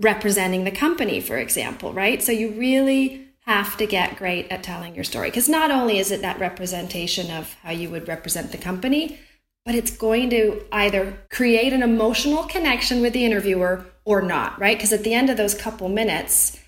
representing 0.00 0.64
the 0.64 0.70
company, 0.70 1.20
for 1.20 1.36
example, 1.36 1.92
right? 1.92 2.22
So 2.22 2.32
you 2.32 2.52
really 2.52 3.28
have 3.40 3.76
to 3.76 3.86
get 3.86 4.16
great 4.16 4.50
at 4.50 4.62
telling 4.62 4.94
your 4.94 5.04
story 5.04 5.28
because 5.28 5.48
not 5.48 5.70
only 5.70 5.98
is 5.98 6.10
it 6.10 6.22
that 6.22 6.38
representation 6.38 7.30
of 7.30 7.52
how 7.62 7.72
you 7.72 7.90
would 7.90 8.08
represent 8.08 8.52
the 8.52 8.58
company, 8.58 9.18
but 9.64 9.74
it's 9.74 9.90
going 9.90 10.30
to 10.30 10.62
either 10.72 11.18
create 11.30 11.72
an 11.74 11.82
emotional 11.82 12.44
connection 12.44 13.02
with 13.02 13.12
the 13.12 13.24
interviewer 13.24 13.84
or 14.04 14.22
not, 14.22 14.58
right? 14.58 14.78
Because 14.78 14.92
at 14.92 15.04
the 15.04 15.12
end 15.12 15.28
of 15.28 15.36
those 15.36 15.54
couple 15.54 15.90
minutes 15.90 16.58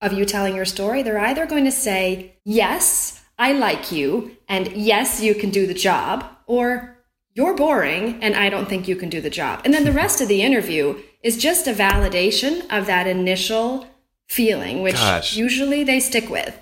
of 0.00 0.14
you 0.14 0.24
telling 0.24 0.56
your 0.56 0.64
story, 0.64 1.02
they're 1.02 1.18
either 1.18 1.44
going 1.44 1.64
to 1.64 1.72
say, 1.72 2.36
Yes, 2.44 3.22
I 3.38 3.52
like 3.52 3.92
you, 3.92 4.36
and 4.48 4.68
yes, 4.68 5.20
you 5.20 5.34
can 5.34 5.50
do 5.50 5.66
the 5.66 5.74
job, 5.74 6.24
or 6.46 6.96
you're 7.36 7.54
boring 7.54 8.18
and 8.22 8.34
I 8.34 8.48
don't 8.48 8.66
think 8.66 8.88
you 8.88 8.96
can 8.96 9.10
do 9.10 9.20
the 9.20 9.30
job. 9.30 9.60
And 9.64 9.72
then 9.74 9.84
the 9.84 9.92
rest 9.92 10.22
of 10.22 10.28
the 10.28 10.42
interview 10.42 10.98
is 11.22 11.36
just 11.36 11.66
a 11.66 11.74
validation 11.74 12.62
of 12.70 12.86
that 12.86 13.06
initial 13.06 13.86
feeling, 14.26 14.82
which 14.82 14.94
Gosh. 14.94 15.36
usually 15.36 15.84
they 15.84 16.00
stick 16.00 16.30
with 16.30 16.58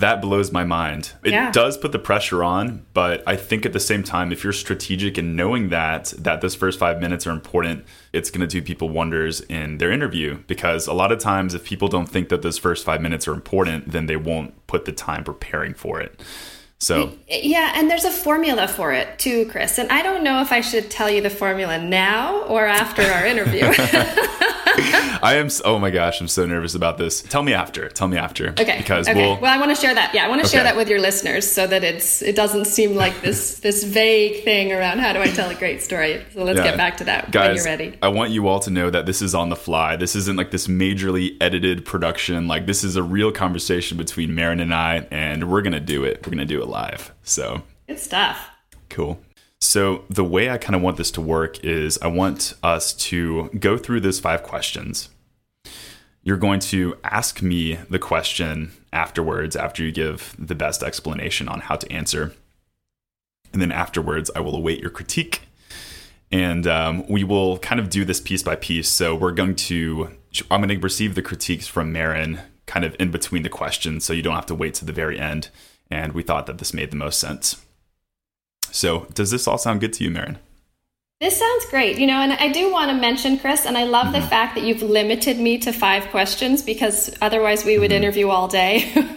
that 0.00 0.20
blows 0.20 0.52
my 0.52 0.64
mind. 0.64 1.12
It 1.24 1.32
yeah. 1.32 1.50
does 1.50 1.76
put 1.76 1.92
the 1.92 1.98
pressure 1.98 2.44
on, 2.44 2.86
but 2.94 3.22
I 3.26 3.36
think 3.36 3.66
at 3.66 3.72
the 3.72 3.80
same 3.80 4.02
time, 4.02 4.32
if 4.32 4.44
you're 4.44 4.52
strategic 4.52 5.18
and 5.18 5.36
knowing 5.36 5.68
that 5.70 6.14
that 6.18 6.40
those 6.40 6.54
first 6.54 6.78
five 6.78 7.00
minutes 7.00 7.26
are 7.26 7.30
important, 7.30 7.84
it's 8.12 8.30
going 8.30 8.40
to 8.40 8.46
do 8.46 8.62
people 8.62 8.88
wonders 8.88 9.40
in 9.42 9.78
their 9.78 9.90
interview. 9.90 10.42
Because 10.46 10.86
a 10.86 10.92
lot 10.92 11.12
of 11.12 11.18
times, 11.18 11.54
if 11.54 11.64
people 11.64 11.88
don't 11.88 12.08
think 12.08 12.28
that 12.28 12.42
those 12.42 12.58
first 12.58 12.84
five 12.84 13.00
minutes 13.00 13.26
are 13.28 13.34
important, 13.34 13.90
then 13.90 14.06
they 14.06 14.16
won't 14.16 14.66
put 14.66 14.84
the 14.84 14.92
time 14.92 15.24
preparing 15.24 15.74
for 15.74 16.00
it. 16.00 16.20
So 16.80 17.12
yeah, 17.28 17.72
and 17.74 17.90
there's 17.90 18.04
a 18.04 18.10
formula 18.10 18.68
for 18.68 18.92
it 18.92 19.18
too, 19.18 19.46
Chris. 19.46 19.78
And 19.78 19.90
I 19.90 20.02
don't 20.02 20.22
know 20.22 20.40
if 20.40 20.52
I 20.52 20.60
should 20.60 20.90
tell 20.90 21.10
you 21.10 21.20
the 21.20 21.30
formula 21.30 21.82
now 21.82 22.42
or 22.42 22.66
after 22.66 23.02
our 23.02 23.26
interview. 23.26 23.62
I 24.80 25.34
am. 25.36 25.48
Oh 25.64 25.78
my 25.78 25.90
gosh, 25.90 26.20
I'm 26.20 26.28
so 26.28 26.46
nervous 26.46 26.74
about 26.74 26.98
this. 26.98 27.22
Tell 27.22 27.42
me 27.42 27.52
after. 27.52 27.88
Tell 27.88 28.08
me 28.08 28.16
after. 28.16 28.50
Okay. 28.50 28.78
Because 28.78 29.08
okay. 29.08 29.20
we'll. 29.20 29.40
well, 29.40 29.52
I 29.52 29.58
want 29.58 29.74
to 29.74 29.80
share 29.80 29.94
that. 29.94 30.14
Yeah, 30.14 30.24
I 30.24 30.28
want 30.28 30.42
to 30.42 30.48
share 30.48 30.62
that 30.62 30.76
with 30.76 30.88
your 30.88 31.00
listeners 31.00 31.50
so 31.50 31.66
that 31.66 31.84
it's 31.84 32.22
it 32.22 32.36
doesn't 32.36 32.66
seem 32.66 32.94
like 32.94 33.20
this 33.20 33.60
this 33.60 33.84
vague 33.84 34.44
thing 34.44 34.72
around 34.72 34.98
how 35.00 35.12
do 35.12 35.20
I 35.20 35.28
tell 35.28 35.50
a 35.50 35.54
great 35.54 35.82
story. 35.82 36.24
So 36.32 36.44
let's 36.44 36.58
Yeah. 36.58 36.64
get 36.64 36.76
back 36.76 36.96
to 36.98 37.04
that 37.04 37.30
Guys, 37.30 37.48
when 37.48 37.56
you're 37.56 37.64
ready. 37.64 37.98
I 38.02 38.08
want 38.08 38.30
you 38.30 38.48
all 38.48 38.60
to 38.60 38.70
know 38.70 38.90
that 38.90 39.06
this 39.06 39.22
is 39.22 39.34
on 39.34 39.48
the 39.48 39.56
fly. 39.56 39.96
This 39.96 40.14
isn't 40.16 40.36
like 40.36 40.50
this 40.50 40.66
majorly 40.66 41.36
edited 41.40 41.84
production. 41.84 42.46
Like 42.48 42.66
this 42.66 42.84
is 42.84 42.96
a 42.96 43.02
real 43.02 43.32
conversation 43.32 43.96
between 43.98 44.34
Marin 44.34 44.60
and 44.60 44.74
I, 44.74 45.06
and 45.10 45.50
we're 45.50 45.62
gonna 45.62 45.80
do 45.80 46.04
it. 46.04 46.24
We're 46.26 46.30
gonna 46.30 46.44
do 46.44 46.62
it 46.62 46.68
live. 46.68 47.12
So 47.22 47.62
Good 47.86 47.98
stuff. 47.98 48.50
Cool. 48.90 49.18
So, 49.60 50.04
the 50.08 50.24
way 50.24 50.50
I 50.50 50.58
kind 50.58 50.76
of 50.76 50.82
want 50.82 50.98
this 50.98 51.10
to 51.12 51.20
work 51.20 51.64
is 51.64 51.98
I 52.00 52.06
want 52.06 52.54
us 52.62 52.92
to 52.94 53.48
go 53.58 53.76
through 53.76 54.00
those 54.00 54.20
five 54.20 54.42
questions. 54.44 55.08
You're 56.22 56.36
going 56.36 56.60
to 56.60 56.96
ask 57.02 57.42
me 57.42 57.74
the 57.90 57.98
question 57.98 58.72
afterwards, 58.92 59.56
after 59.56 59.82
you 59.82 59.90
give 59.90 60.36
the 60.38 60.54
best 60.54 60.82
explanation 60.82 61.48
on 61.48 61.60
how 61.60 61.76
to 61.76 61.90
answer. 61.92 62.34
And 63.52 63.60
then 63.60 63.72
afterwards, 63.72 64.30
I 64.36 64.40
will 64.40 64.54
await 64.54 64.80
your 64.80 64.90
critique. 64.90 65.42
And 66.30 66.66
um, 66.66 67.06
we 67.08 67.24
will 67.24 67.58
kind 67.58 67.80
of 67.80 67.88
do 67.90 68.04
this 68.04 68.20
piece 68.20 68.42
by 68.42 68.54
piece. 68.54 68.88
So, 68.88 69.14
we're 69.14 69.32
going 69.32 69.56
to, 69.56 70.16
I'm 70.52 70.60
going 70.60 70.68
to 70.68 70.78
receive 70.78 71.16
the 71.16 71.22
critiques 71.22 71.66
from 71.66 71.92
Marin 71.92 72.40
kind 72.66 72.84
of 72.84 72.94
in 73.00 73.10
between 73.10 73.42
the 73.42 73.48
questions. 73.48 74.04
So, 74.04 74.12
you 74.12 74.22
don't 74.22 74.36
have 74.36 74.46
to 74.46 74.54
wait 74.54 74.74
to 74.74 74.84
the 74.84 74.92
very 74.92 75.18
end. 75.18 75.48
And 75.90 76.12
we 76.12 76.22
thought 76.22 76.46
that 76.46 76.58
this 76.58 76.72
made 76.72 76.92
the 76.92 76.96
most 76.96 77.18
sense. 77.18 77.64
So, 78.72 79.06
does 79.14 79.30
this 79.30 79.46
all 79.48 79.58
sound 79.58 79.80
good 79.80 79.92
to 79.94 80.04
you, 80.04 80.10
Marin? 80.10 80.38
This 81.20 81.36
sounds 81.36 81.66
great. 81.66 81.98
You 81.98 82.06
know, 82.06 82.20
and 82.20 82.32
I 82.34 82.52
do 82.52 82.70
want 82.70 82.90
to 82.90 82.96
mention, 82.96 83.38
Chris, 83.38 83.66
and 83.66 83.76
I 83.76 83.84
love 83.84 84.12
the 84.12 84.20
fact 84.22 84.54
that 84.54 84.62
you've 84.62 84.82
limited 84.82 85.38
me 85.38 85.58
to 85.58 85.72
five 85.72 86.04
questions 86.10 86.62
because 86.62 87.12
otherwise 87.20 87.64
we 87.64 87.76
would 87.78 87.90
interview 87.90 88.28
all 88.28 88.46
day. 88.46 88.88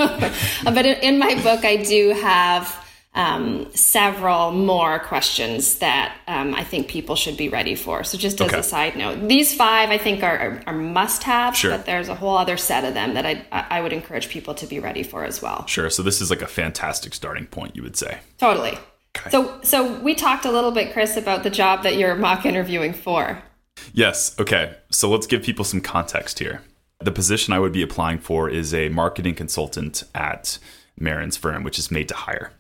but 0.64 0.86
in, 0.86 0.98
in 1.02 1.20
my 1.20 1.36
book, 1.44 1.64
I 1.64 1.76
do 1.78 2.10
have 2.10 2.76
um, 3.14 3.68
several 3.76 4.52
more 4.52 4.98
questions 4.98 5.78
that 5.80 6.18
um, 6.28 6.56
I 6.56 6.64
think 6.64 6.88
people 6.88 7.16
should 7.16 7.38
be 7.38 7.50
ready 7.50 7.76
for. 7.76 8.04
So, 8.04 8.18
just 8.18 8.42
as 8.42 8.48
Okay. 8.48 8.60
a 8.60 8.64
side 8.64 8.96
note, 8.96 9.28
these 9.28 9.54
five 9.54 9.90
I 9.92 10.00
think 10.00 10.24
are, 10.24 10.38
are, 10.40 10.64
are 10.68 10.74
must 10.74 11.22
haves, 11.22 11.60
Sure. 11.60 11.72
but 11.72 11.86
there's 11.86 12.10
a 12.10 12.16
whole 12.16 12.36
other 12.38 12.58
set 12.58 12.84
of 12.84 12.96
them 12.96 13.14
that 13.14 13.26
I, 13.28 13.46
I 13.52 13.82
would 13.82 13.94
encourage 13.94 14.30
people 14.30 14.56
to 14.56 14.66
be 14.66 14.80
ready 14.80 15.04
for 15.04 15.24
as 15.24 15.40
well. 15.40 15.68
Sure. 15.68 15.90
So, 15.92 16.02
this 16.02 16.20
is 16.20 16.30
like 16.32 16.42
a 16.42 16.48
fantastic 16.48 17.14
starting 17.14 17.46
point, 17.46 17.76
you 17.76 17.84
would 17.84 17.98
say. 17.98 18.20
Totally. 18.40 18.76
So, 19.30 19.60
so 19.62 20.00
we 20.00 20.16
talked 20.16 20.46
a 20.46 20.52
little 20.52 20.72
bit, 20.72 20.94
Chris, 20.94 21.18
about 21.18 21.44
the 21.44 21.50
job 21.50 21.84
that 21.84 21.98
you're 21.98 22.16
mock 22.16 22.46
interviewing 22.46 22.94
for. 22.94 23.42
Yes. 23.94 24.38
Okay. 24.40 24.76
So, 24.90 25.10
let's 25.10 25.28
give 25.28 25.44
people 25.44 25.66
some 25.66 25.82
context 25.82 26.40
here. 26.40 26.62
The 27.00 27.12
position 27.12 27.54
I 27.54 27.60
would 27.60 27.72
be 27.72 27.82
applying 27.82 28.20
for 28.20 28.50
is 28.50 28.74
a 28.74 28.90
marketing 28.90 29.36
consultant 29.36 30.04
at 30.14 30.60
Marin's 31.00 31.38
firm, 31.38 31.64
which 31.64 31.80
is 31.80 31.92
made 31.92 32.08
to 32.10 32.16
hire. 32.16 32.54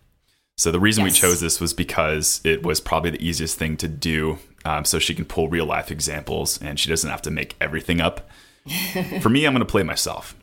So, 0.57 0.71
the 0.71 0.79
reason 0.79 1.03
we 1.03 1.11
chose 1.11 1.39
this 1.39 1.59
was 1.59 1.73
because 1.73 2.41
it 2.43 2.63
was 2.63 2.79
probably 2.79 3.11
the 3.11 3.25
easiest 3.25 3.57
thing 3.57 3.77
to 3.77 3.87
do. 3.87 4.39
Um, 4.65 4.85
so, 4.85 4.99
she 4.99 5.15
can 5.15 5.25
pull 5.25 5.47
real 5.47 5.65
life 5.65 5.89
examples 5.89 6.61
and 6.61 6.79
she 6.79 6.89
doesn't 6.89 7.09
have 7.09 7.21
to 7.23 7.31
make 7.31 7.55
everything 7.61 8.01
up. 8.01 8.29
for 9.21 9.29
me, 9.29 9.45
I'm 9.45 9.53
going 9.53 9.59
to 9.59 9.65
play 9.65 9.83
myself. 9.83 10.35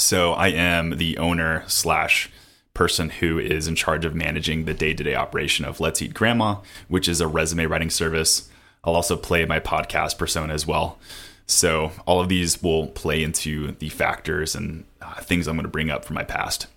So 0.00 0.32
I 0.32 0.48
am 0.48 0.96
the 0.96 1.18
owner 1.18 1.64
slash 1.66 2.30
person 2.74 3.10
who 3.10 3.38
is 3.38 3.68
in 3.68 3.74
charge 3.74 4.04
of 4.04 4.14
managing 4.14 4.64
the 4.64 4.74
day 4.74 4.94
to 4.94 5.04
day 5.04 5.14
operation 5.14 5.64
of 5.64 5.80
Let's 5.80 6.00
Eat 6.02 6.14
Grandma, 6.14 6.56
which 6.88 7.08
is 7.08 7.20
a 7.20 7.26
resume 7.26 7.66
writing 7.66 7.90
service. 7.90 8.48
I'll 8.84 8.94
also 8.94 9.16
play 9.16 9.44
my 9.44 9.60
podcast 9.60 10.18
persona 10.18 10.54
as 10.54 10.66
well. 10.66 10.98
So 11.46 11.90
all 12.06 12.20
of 12.20 12.28
these 12.28 12.62
will 12.62 12.86
play 12.86 13.22
into 13.22 13.72
the 13.72 13.88
factors 13.88 14.54
and 14.54 14.84
uh, 15.02 15.14
things 15.20 15.48
I'm 15.48 15.56
going 15.56 15.64
to 15.64 15.68
bring 15.68 15.90
up 15.90 16.04
from 16.04 16.14
my 16.14 16.24
past. 16.24 16.68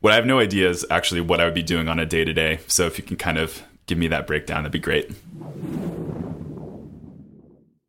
What 0.00 0.12
I 0.12 0.16
have 0.16 0.26
no 0.26 0.38
idea 0.40 0.68
is 0.68 0.84
actually 0.90 1.20
what 1.20 1.40
I 1.40 1.44
would 1.44 1.54
be 1.54 1.62
doing 1.62 1.88
on 1.88 1.98
a 1.98 2.06
day 2.06 2.24
to 2.24 2.32
day. 2.32 2.60
So 2.66 2.86
if 2.86 2.98
you 2.98 3.04
can 3.04 3.16
kind 3.16 3.38
of 3.38 3.62
give 3.86 3.98
me 3.98 4.08
that 4.08 4.26
breakdown, 4.26 4.62
that'd 4.62 4.72
be 4.72 4.78
great. 4.78 5.12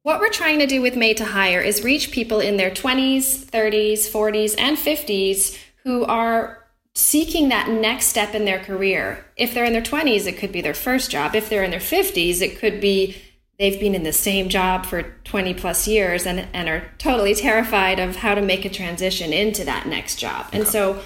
What 0.03 0.19
we're 0.19 0.29
trying 0.29 0.59
to 0.59 0.67
do 0.67 0.81
with 0.81 0.97
Made 0.97 1.17
to 1.17 1.25
Hire 1.25 1.61
is 1.61 1.83
reach 1.83 2.11
people 2.11 2.41
in 2.41 2.57
their 2.57 2.69
20s, 2.69 3.45
30s, 3.45 4.11
40s, 4.11 4.55
and 4.57 4.77
50s 4.77 5.57
who 5.83 6.03
are 6.03 6.62
seeking 6.95 7.49
that 7.49 7.69
next 7.69 8.07
step 8.07 8.35
in 8.35 8.45
their 8.45 8.59
career. 8.59 9.25
If 9.35 9.53
they're 9.53 9.65
in 9.65 9.73
their 9.73 9.81
20s, 9.81 10.27
it 10.27 10.37
could 10.37 10.51
be 10.51 10.61
their 10.61 10.73
first 10.73 11.09
job. 11.09 11.35
If 11.35 11.49
they're 11.49 11.63
in 11.63 11.71
their 11.71 11.79
50s, 11.79 12.41
it 12.41 12.59
could 12.59 12.79
be 12.79 13.15
they've 13.59 13.79
been 13.79 13.95
in 13.95 14.03
the 14.03 14.13
same 14.13 14.49
job 14.49 14.85
for 14.85 15.03
20 15.23 15.53
plus 15.55 15.87
years 15.87 16.25
and, 16.25 16.47
and 16.53 16.69
are 16.69 16.83
totally 16.97 17.33
terrified 17.35 17.99
of 17.99 18.17
how 18.17 18.35
to 18.35 18.41
make 18.41 18.65
a 18.65 18.69
transition 18.69 19.33
into 19.33 19.63
that 19.65 19.87
next 19.87 20.17
job. 20.17 20.47
And 20.53 20.67
so 20.67 21.01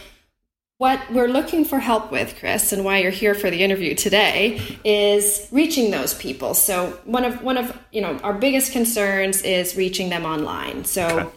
what 0.77 1.01
we're 1.11 1.27
looking 1.27 1.65
for 1.65 1.79
help 1.79 2.11
with, 2.11 2.35
Chris, 2.39 2.71
and 2.71 2.85
why 2.85 2.99
you're 2.99 3.11
here 3.11 3.33
for 3.33 3.49
the 3.49 3.63
interview 3.63 3.95
today 3.95 4.61
is 4.83 5.47
reaching 5.51 5.89
those 5.91 6.13
people. 6.13 6.53
So 6.53 6.99
one 7.05 7.25
of 7.25 7.41
one 7.41 7.57
of 7.57 7.77
you 7.91 8.01
know 8.01 8.17
our 8.19 8.33
biggest 8.33 8.71
concerns 8.73 9.41
is 9.41 9.75
reaching 9.75 10.09
them 10.09 10.25
online. 10.25 10.85
So 10.85 11.07
Okay. 11.07 11.29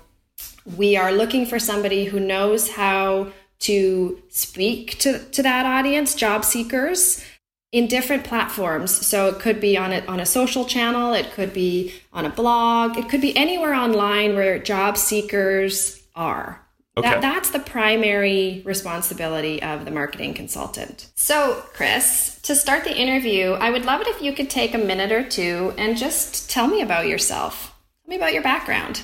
we 0.77 0.97
are 0.97 1.11
looking 1.13 1.47
for 1.47 1.59
somebody 1.59 2.05
who 2.05 2.21
knows 2.21 2.69
how 2.71 3.33
to 3.61 4.23
speak 4.29 4.99
to, 4.99 5.19
to 5.31 5.43
that 5.43 5.67
audience, 5.67 6.15
job 6.15 6.45
seekers, 6.45 7.25
in 7.73 7.87
different 7.87 8.25
platforms. 8.25 8.91
So 9.07 9.29
it 9.29 9.39
could 9.39 9.61
be 9.61 9.77
on 9.77 9.93
a, 9.93 10.05
on 10.07 10.21
a 10.21 10.27
social 10.27 10.65
channel, 10.65 11.13
it 11.13 11.31
could 11.33 11.53
be 11.53 11.95
on 12.13 12.25
a 12.25 12.31
blog, 12.31 12.97
it 12.97 13.09
could 13.09 13.21
be 13.21 13.37
anywhere 13.37 13.75
online 13.75 14.35
where 14.35 14.59
job 14.59 14.97
seekers 14.97 16.03
are. 16.15 16.67
Okay. 16.97 17.09
That, 17.09 17.21
that's 17.21 17.51
the 17.51 17.61
primary 17.61 18.63
responsibility 18.65 19.63
of 19.63 19.85
the 19.85 19.93
marketing 19.93 20.35
consultant. 20.35 21.09
So, 21.15 21.63
Chris, 21.73 22.41
to 22.43 22.57
start 22.57 22.83
the 22.85 22.97
interview, 22.97 23.53
I 23.53 23.71
would 23.71 23.85
love 23.85 24.01
it 24.01 24.09
if 24.09 24.21
you 24.21 24.33
could 24.33 24.51
take 24.51 24.75
a 24.75 24.79
minute 24.79 25.13
or 25.13 25.23
two 25.23 25.73
and 25.79 25.97
just 25.97 26.51
tell 26.51 26.67
me 26.67 26.83
about 26.83 27.07
yourself. 27.07 27.75
Tell 28.05 28.11
me 28.11 28.17
about 28.17 28.35
your 28.35 28.43
background. 28.43 29.03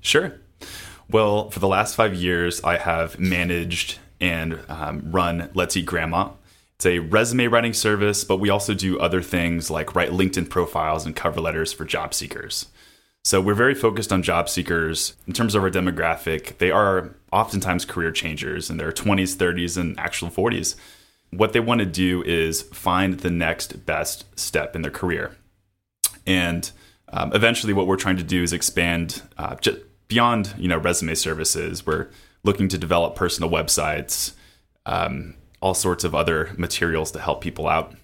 Sure. 0.00 0.40
Well, 1.08 1.50
for 1.50 1.60
the 1.60 1.68
last 1.68 1.94
five 1.94 2.14
years, 2.14 2.62
I 2.64 2.78
have 2.78 3.18
managed 3.18 3.98
and 4.20 4.58
um, 4.68 5.12
run 5.12 5.50
Let's 5.54 5.76
Eat 5.76 5.86
Grandma. 5.86 6.30
It's 6.76 6.86
a 6.86 6.98
resume 6.98 7.46
writing 7.46 7.72
service, 7.72 8.24
but 8.24 8.38
we 8.38 8.50
also 8.50 8.74
do 8.74 8.98
other 8.98 9.22
things 9.22 9.70
like 9.70 9.94
write 9.94 10.10
LinkedIn 10.10 10.50
profiles 10.50 11.06
and 11.06 11.14
cover 11.14 11.40
letters 11.40 11.72
for 11.72 11.84
job 11.84 12.12
seekers. 12.12 12.66
So 13.24 13.40
we're 13.40 13.54
very 13.54 13.74
focused 13.74 14.12
on 14.12 14.22
job 14.22 14.48
seekers. 14.48 15.14
In 15.26 15.32
terms 15.32 15.54
of 15.54 15.62
our 15.62 15.70
demographic, 15.70 16.58
they 16.58 16.70
are 16.70 17.14
oftentimes 17.32 17.84
career 17.84 18.12
changers 18.12 18.68
in 18.68 18.76
their 18.76 18.92
20s, 18.92 19.36
30s, 19.36 19.76
and 19.76 19.98
actual 19.98 20.28
40s. 20.28 20.76
What 21.30 21.52
they 21.52 21.60
want 21.60 21.80
to 21.80 21.86
do 21.86 22.22
is 22.24 22.62
find 22.62 23.20
the 23.20 23.30
next 23.30 23.86
best 23.86 24.24
step 24.38 24.76
in 24.76 24.82
their 24.82 24.90
career. 24.90 25.36
And 26.26 26.70
um, 27.08 27.32
eventually, 27.32 27.72
what 27.72 27.86
we're 27.86 27.96
trying 27.96 28.16
to 28.16 28.22
do 28.22 28.42
is 28.42 28.52
expand 28.52 29.22
uh, 29.38 29.56
beyond 30.08 30.54
you 30.58 30.68
know 30.68 30.78
resume 30.78 31.14
services. 31.14 31.86
We're 31.86 32.08
looking 32.44 32.68
to 32.68 32.78
develop 32.78 33.14
personal 33.14 33.50
websites, 33.50 34.32
um, 34.86 35.34
all 35.60 35.74
sorts 35.74 36.04
of 36.04 36.14
other 36.14 36.52
materials 36.56 37.10
to 37.12 37.20
help 37.20 37.40
people 37.40 37.68
out. 37.68 37.94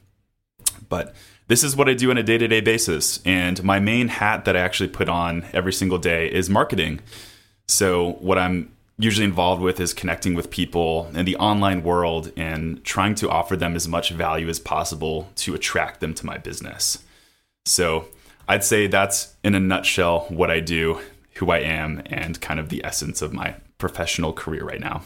But 0.89 1.15
this 1.49 1.65
is 1.65 1.77
what 1.77 1.89
I 1.89 1.95
do 1.95 2.11
on 2.11 2.19
a 2.19 2.23
day 2.23 2.39
to 2.39 2.49
day 2.49 2.61
basis. 2.61 3.21
And 3.25 3.63
my 3.63 3.79
main 3.79 4.09
hat 4.09 4.45
that 4.45 4.57
I 4.57 4.61
actually 4.61 4.89
put 4.89 5.09
on 5.09 5.45
every 5.53 5.73
single 5.73 5.99
day 5.99 6.31
is 6.33 6.49
marketing. 6.49 7.01
So, 7.69 8.13
what 8.21 8.39
I'm 8.39 8.73
usually 8.99 9.25
involved 9.25 9.63
with 9.63 9.81
is 9.81 9.95
connecting 9.95 10.35
with 10.35 10.51
people 10.51 11.11
in 11.15 11.25
the 11.25 11.37
online 11.37 11.83
world 11.83 12.31
and 12.37 12.85
trying 12.85 13.15
to 13.17 13.31
offer 13.31 13.57
them 13.57 13.75
as 13.75 13.89
much 13.89 14.11
value 14.11 14.49
as 14.49 14.59
possible 14.59 15.31
to 15.37 15.55
attract 15.55 16.01
them 16.01 16.15
to 16.15 16.27
my 16.27 16.39
business. 16.39 16.99
So, 17.65 18.07
I'd 18.49 18.65
say 18.65 18.87
that's 18.87 19.35
in 19.45 19.55
a 19.55 19.61
nutshell 19.61 20.27
what 20.29 20.51
I 20.51 20.61
do, 20.61 21.01
who 21.35 21.51
I 21.51 21.59
am, 21.59 22.03
and 22.07 22.41
kind 22.41 22.61
of 22.61 22.69
the 22.69 22.85
essence 22.85 23.23
of 23.23 23.33
my 23.33 23.57
professional 23.79 24.33
career 24.33 24.65
right 24.65 24.81
now. 24.81 25.03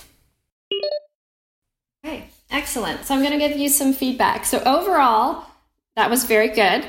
Okay, 2.05 2.29
excellent. 2.51 3.05
So 3.05 3.15
I'm 3.15 3.21
going 3.21 3.33
to 3.33 3.49
give 3.49 3.57
you 3.57 3.69
some 3.69 3.93
feedback. 3.93 4.45
So 4.45 4.59
overall, 4.61 5.45
that 5.97 6.11
was 6.11 6.25
very 6.25 6.49
good. 6.49 6.87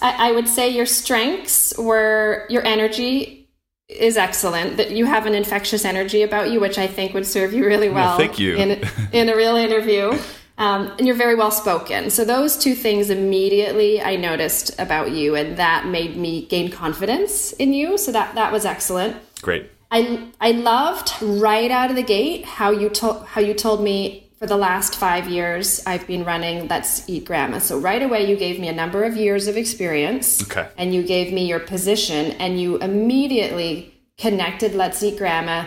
I, 0.00 0.28
I 0.28 0.32
would 0.32 0.48
say 0.48 0.68
your 0.68 0.86
strengths 0.86 1.76
were 1.76 2.46
your 2.48 2.64
energy 2.64 3.48
is 3.88 4.16
excellent. 4.16 4.76
That 4.76 4.92
you 4.92 5.04
have 5.06 5.26
an 5.26 5.34
infectious 5.34 5.84
energy 5.84 6.22
about 6.22 6.50
you, 6.50 6.60
which 6.60 6.78
I 6.78 6.86
think 6.86 7.14
would 7.14 7.26
serve 7.26 7.52
you 7.52 7.66
really 7.66 7.88
well. 7.88 8.16
thank 8.16 8.38
you. 8.38 8.56
in 8.56 8.88
in 9.12 9.28
a 9.28 9.36
real 9.36 9.56
interview. 9.56 10.18
Um, 10.58 10.92
and 10.98 11.06
you're 11.06 11.16
very 11.16 11.34
well 11.34 11.50
spoken. 11.50 12.10
So 12.10 12.24
those 12.24 12.56
two 12.56 12.74
things 12.74 13.10
immediately 13.10 14.02
I 14.02 14.16
noticed 14.16 14.78
about 14.78 15.10
you, 15.12 15.34
and 15.34 15.56
that 15.56 15.86
made 15.86 16.16
me 16.16 16.46
gain 16.46 16.70
confidence 16.70 17.52
in 17.52 17.72
you. 17.72 17.96
So 17.98 18.12
that 18.12 18.34
that 18.34 18.52
was 18.52 18.64
excellent. 18.64 19.16
Great. 19.40 19.70
I 19.90 20.28
I 20.40 20.52
loved 20.52 21.12
right 21.22 21.70
out 21.70 21.90
of 21.90 21.96
the 21.96 22.02
gate 22.02 22.44
how 22.44 22.70
you 22.70 22.88
told 22.90 23.26
how 23.26 23.40
you 23.40 23.54
told 23.54 23.82
me 23.82 24.22
for 24.42 24.48
the 24.48 24.56
last 24.56 24.96
five 24.96 25.28
years, 25.28 25.80
I've 25.86 26.04
been 26.08 26.24
running 26.24 26.66
Let's 26.66 27.08
Eat 27.08 27.26
Grandma. 27.26 27.58
So 27.58 27.78
right 27.78 28.02
away, 28.02 28.28
you 28.28 28.34
gave 28.34 28.58
me 28.58 28.66
a 28.66 28.72
number 28.72 29.04
of 29.04 29.16
years 29.16 29.46
of 29.46 29.56
experience, 29.56 30.42
Okay. 30.42 30.66
and 30.76 30.92
you 30.92 31.04
gave 31.04 31.32
me 31.32 31.46
your 31.46 31.60
position, 31.60 32.32
and 32.40 32.60
you 32.60 32.76
immediately 32.78 33.94
connected 34.18 34.74
Let's 34.74 35.00
Eat 35.00 35.16
Grandma 35.16 35.66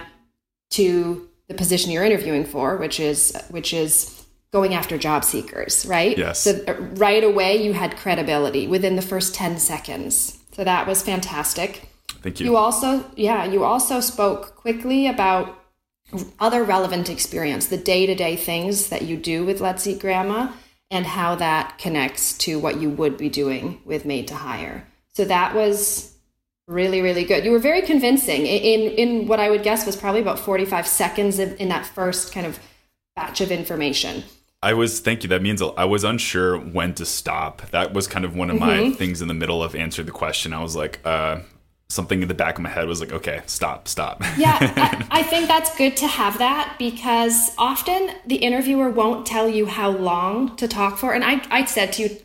to 0.71 1.29
the 1.47 1.53
position 1.53 1.89
you're 1.91 2.03
interviewing 2.03 2.43
for, 2.43 2.75
which 2.75 2.99
is 2.99 3.33
which 3.49 3.73
is 3.73 4.14
going 4.55 4.73
after 4.73 4.97
job 4.97 5.21
seekers, 5.25 5.85
right? 5.85 6.17
Yes. 6.17 6.39
So 6.39 6.51
uh, 6.65 6.73
right 7.05 7.25
away, 7.31 7.51
you 7.65 7.73
had 7.73 7.97
credibility 7.97 8.67
within 8.67 8.95
the 8.95 9.07
first 9.11 9.35
ten 9.35 9.59
seconds. 9.59 10.39
So 10.53 10.63
that 10.63 10.87
was 10.87 11.03
fantastic. 11.03 11.89
Thank 12.23 12.39
you. 12.39 12.45
You 12.45 12.55
also, 12.55 13.03
yeah, 13.17 13.43
you 13.43 13.65
also 13.65 13.99
spoke 13.99 14.55
quickly 14.55 15.07
about 15.07 15.45
other 16.39 16.63
relevant 16.63 17.09
experience, 17.09 17.67
the 17.67 17.83
day 17.93 18.05
to 18.05 18.15
day 18.15 18.37
things 18.37 18.87
that 18.87 19.01
you 19.01 19.17
do 19.17 19.45
with 19.45 19.59
Let's 19.59 19.85
Eat 19.85 19.99
Grandma, 19.99 20.53
and 20.89 21.05
how 21.05 21.35
that 21.35 21.77
connects 21.77 22.37
to 22.45 22.57
what 22.57 22.79
you 22.79 22.89
would 22.89 23.17
be 23.17 23.29
doing 23.29 23.81
with 23.83 24.05
Made 24.05 24.27
to 24.29 24.35
Hire. 24.35 24.87
So 25.13 25.25
that 25.25 25.53
was 25.53 26.15
really, 26.67 27.01
really 27.01 27.25
good. 27.25 27.43
You 27.43 27.51
were 27.51 27.59
very 27.71 27.81
convincing 27.81 28.45
in 28.45 28.81
in 29.01 29.27
what 29.27 29.39
I 29.39 29.49
would 29.49 29.63
guess 29.63 29.85
was 29.85 29.97
probably 29.97 30.21
about 30.21 30.39
forty 30.39 30.65
five 30.65 30.87
seconds 30.87 31.39
in, 31.39 31.57
in 31.57 31.67
that 31.69 31.85
first 31.85 32.33
kind 32.33 32.47
of 32.47 32.57
batch 33.15 33.41
of 33.41 33.51
information. 33.51 34.23
I 34.63 34.73
was 34.73 34.99
thank 34.99 35.23
you. 35.23 35.29
That 35.29 35.41
means 35.41 35.61
I 35.61 35.85
was 35.85 36.03
unsure 36.03 36.57
when 36.57 36.93
to 36.95 37.05
stop. 37.05 37.61
That 37.71 37.93
was 37.93 38.07
kind 38.07 38.25
of 38.25 38.35
one 38.35 38.49
of 38.49 38.57
Mm-hmm. 38.57 38.89
my 38.89 38.91
things 38.91 39.21
in 39.21 39.27
the 39.27 39.33
middle 39.33 39.61
of 39.63 39.75
answering 39.75 40.05
the 40.07 40.11
question. 40.11 40.53
I 40.53 40.61
was 40.63 40.75
like, 40.75 40.99
uh, 41.05 41.39
something 41.89 42.23
in 42.23 42.27
the 42.27 42.33
back 42.33 42.57
of 42.57 42.63
my 42.63 42.69
head 42.69 42.87
was 42.87 42.99
like, 42.99 43.11
okay, 43.11 43.41
stop, 43.45 43.87
stop. 43.87 44.21
Yeah, 44.37 44.57
I, 44.59 45.05
I 45.19 45.23
think 45.23 45.47
that's 45.47 45.75
good 45.77 45.95
to 45.97 46.07
have 46.07 46.39
that 46.39 46.75
because 46.79 47.51
often 47.59 48.09
the 48.25 48.37
interviewer 48.37 48.89
won't 48.89 49.25
tell 49.27 49.47
you 49.47 49.67
how 49.67 49.91
long 49.91 50.55
to 50.55 50.67
talk 50.67 50.97
for. 50.97 51.13
And 51.13 51.23
I, 51.23 51.41
I 51.51 51.65
said 51.65 51.93
to 51.93 52.03
you, 52.03 52.17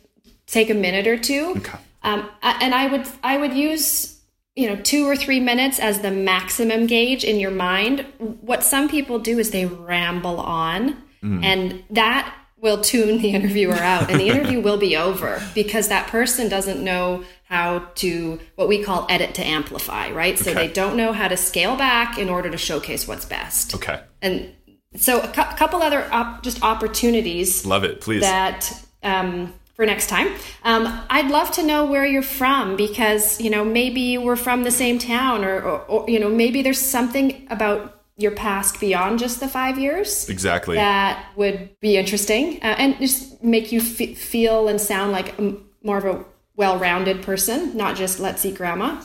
take 0.47 0.71
a 0.71 0.73
minute 0.73 1.05
or 1.05 1.17
two. 1.17 1.53
Okay. 1.57 1.77
Um, 2.01 2.27
and 2.41 2.73
I 2.73 2.87
would, 2.87 3.07
I 3.23 3.37
would 3.37 3.53
use, 3.53 4.19
you 4.55 4.67
know, 4.67 4.75
two 4.77 5.05
or 5.07 5.15
three 5.15 5.39
minutes 5.39 5.77
as 5.79 5.99
the 6.01 6.09
maximum 6.11 6.87
gauge 6.87 7.23
in 7.23 7.39
your 7.39 7.51
mind. 7.51 8.05
What 8.17 8.63
some 8.63 8.89
people 8.89 9.19
do 9.19 9.37
is 9.37 9.51
they 9.51 9.67
ramble 9.67 10.39
on, 10.39 11.03
and 11.23 11.83
that 11.91 12.35
will 12.57 12.81
tune 12.81 13.21
the 13.21 13.29
interviewer 13.31 13.73
out, 13.73 14.09
and 14.11 14.19
the 14.19 14.27
interview 14.27 14.59
will 14.61 14.77
be 14.77 14.95
over 14.95 15.41
because 15.55 15.87
that 15.87 16.07
person 16.07 16.47
doesn't 16.49 16.83
know 16.83 17.23
how 17.45 17.79
to 17.95 18.39
what 18.55 18.67
we 18.67 18.83
call 18.83 19.05
edit 19.09 19.33
to 19.35 19.43
amplify, 19.45 20.09
right? 20.11 20.37
So 20.39 20.51
Okay. 20.51 20.67
they 20.67 20.73
don't 20.73 20.95
know 20.95 21.11
how 21.11 21.27
to 21.27 21.35
scale 21.37 21.75
back 21.75 22.17
in 22.17 22.29
order 22.29 22.49
to 22.49 22.57
showcase 22.57 23.07
what's 23.07 23.25
best. 23.25 23.75
okay. 23.75 24.01
And 24.21 24.53
so 24.95 25.21
a 25.21 25.27
cou- 25.27 25.55
couple 25.55 25.81
other 25.81 26.07
op- 26.11 26.43
just 26.43 26.61
opportunities 26.63 27.65
Love 27.65 27.83
it. 27.83 28.01
Please. 28.01 28.21
that 28.21 28.71
um, 29.03 29.53
for 29.73 29.85
next 29.85 30.07
time. 30.07 30.27
Um, 30.63 31.01
I'd 31.09 31.31
love 31.31 31.51
to 31.53 31.63
know 31.63 31.85
where 31.85 32.05
you're 32.05 32.21
from 32.21 32.75
because 32.75 33.41
you 33.41 33.49
know 33.49 33.63
maybe 33.65 34.17
we're 34.17 34.35
from 34.35 34.63
the 34.63 34.71
same 34.71 34.99
town, 34.99 35.43
or, 35.43 35.61
or, 35.61 35.79
or 35.87 36.09
you 36.09 36.19
know 36.19 36.29
maybe 36.29 36.61
there's 36.61 36.79
something 36.81 37.47
about 37.49 38.00
your 38.21 38.31
past 38.31 38.79
beyond 38.79 39.19
just 39.19 39.39
the 39.39 39.47
five 39.47 39.79
years 39.79 40.29
exactly. 40.29 40.75
that 40.75 41.25
would 41.35 41.69
be 41.79 41.97
interesting 41.97 42.57
uh, 42.61 42.75
and 42.77 42.97
just 42.99 43.43
make 43.43 43.71
you 43.71 43.79
f- 43.81 44.17
feel 44.17 44.67
and 44.67 44.79
sound 44.79 45.11
like 45.11 45.37
a, 45.39 45.55
more 45.83 45.97
of 45.97 46.05
a 46.05 46.23
well-rounded 46.55 47.23
person, 47.23 47.75
not 47.75 47.95
just 47.95 48.19
Let's 48.19 48.45
Eat 48.45 48.55
Grandma. 48.55 49.01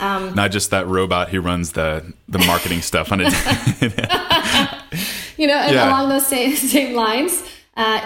Not 0.00 0.50
just 0.50 0.70
that 0.70 0.86
robot 0.86 1.28
who 1.30 1.40
runs 1.40 1.72
the 1.72 2.12
the 2.28 2.38
marketing 2.40 2.82
stuff 2.90 3.10
on 3.12 3.20
it. 3.22 3.32
you 5.38 5.46
know, 5.46 5.54
and 5.54 5.74
Yeah. 5.74 5.88
along 5.88 6.08
those 6.10 6.26
same 6.26 6.54
same 6.56 6.94
lines, 6.94 7.42
uh, 7.76 8.04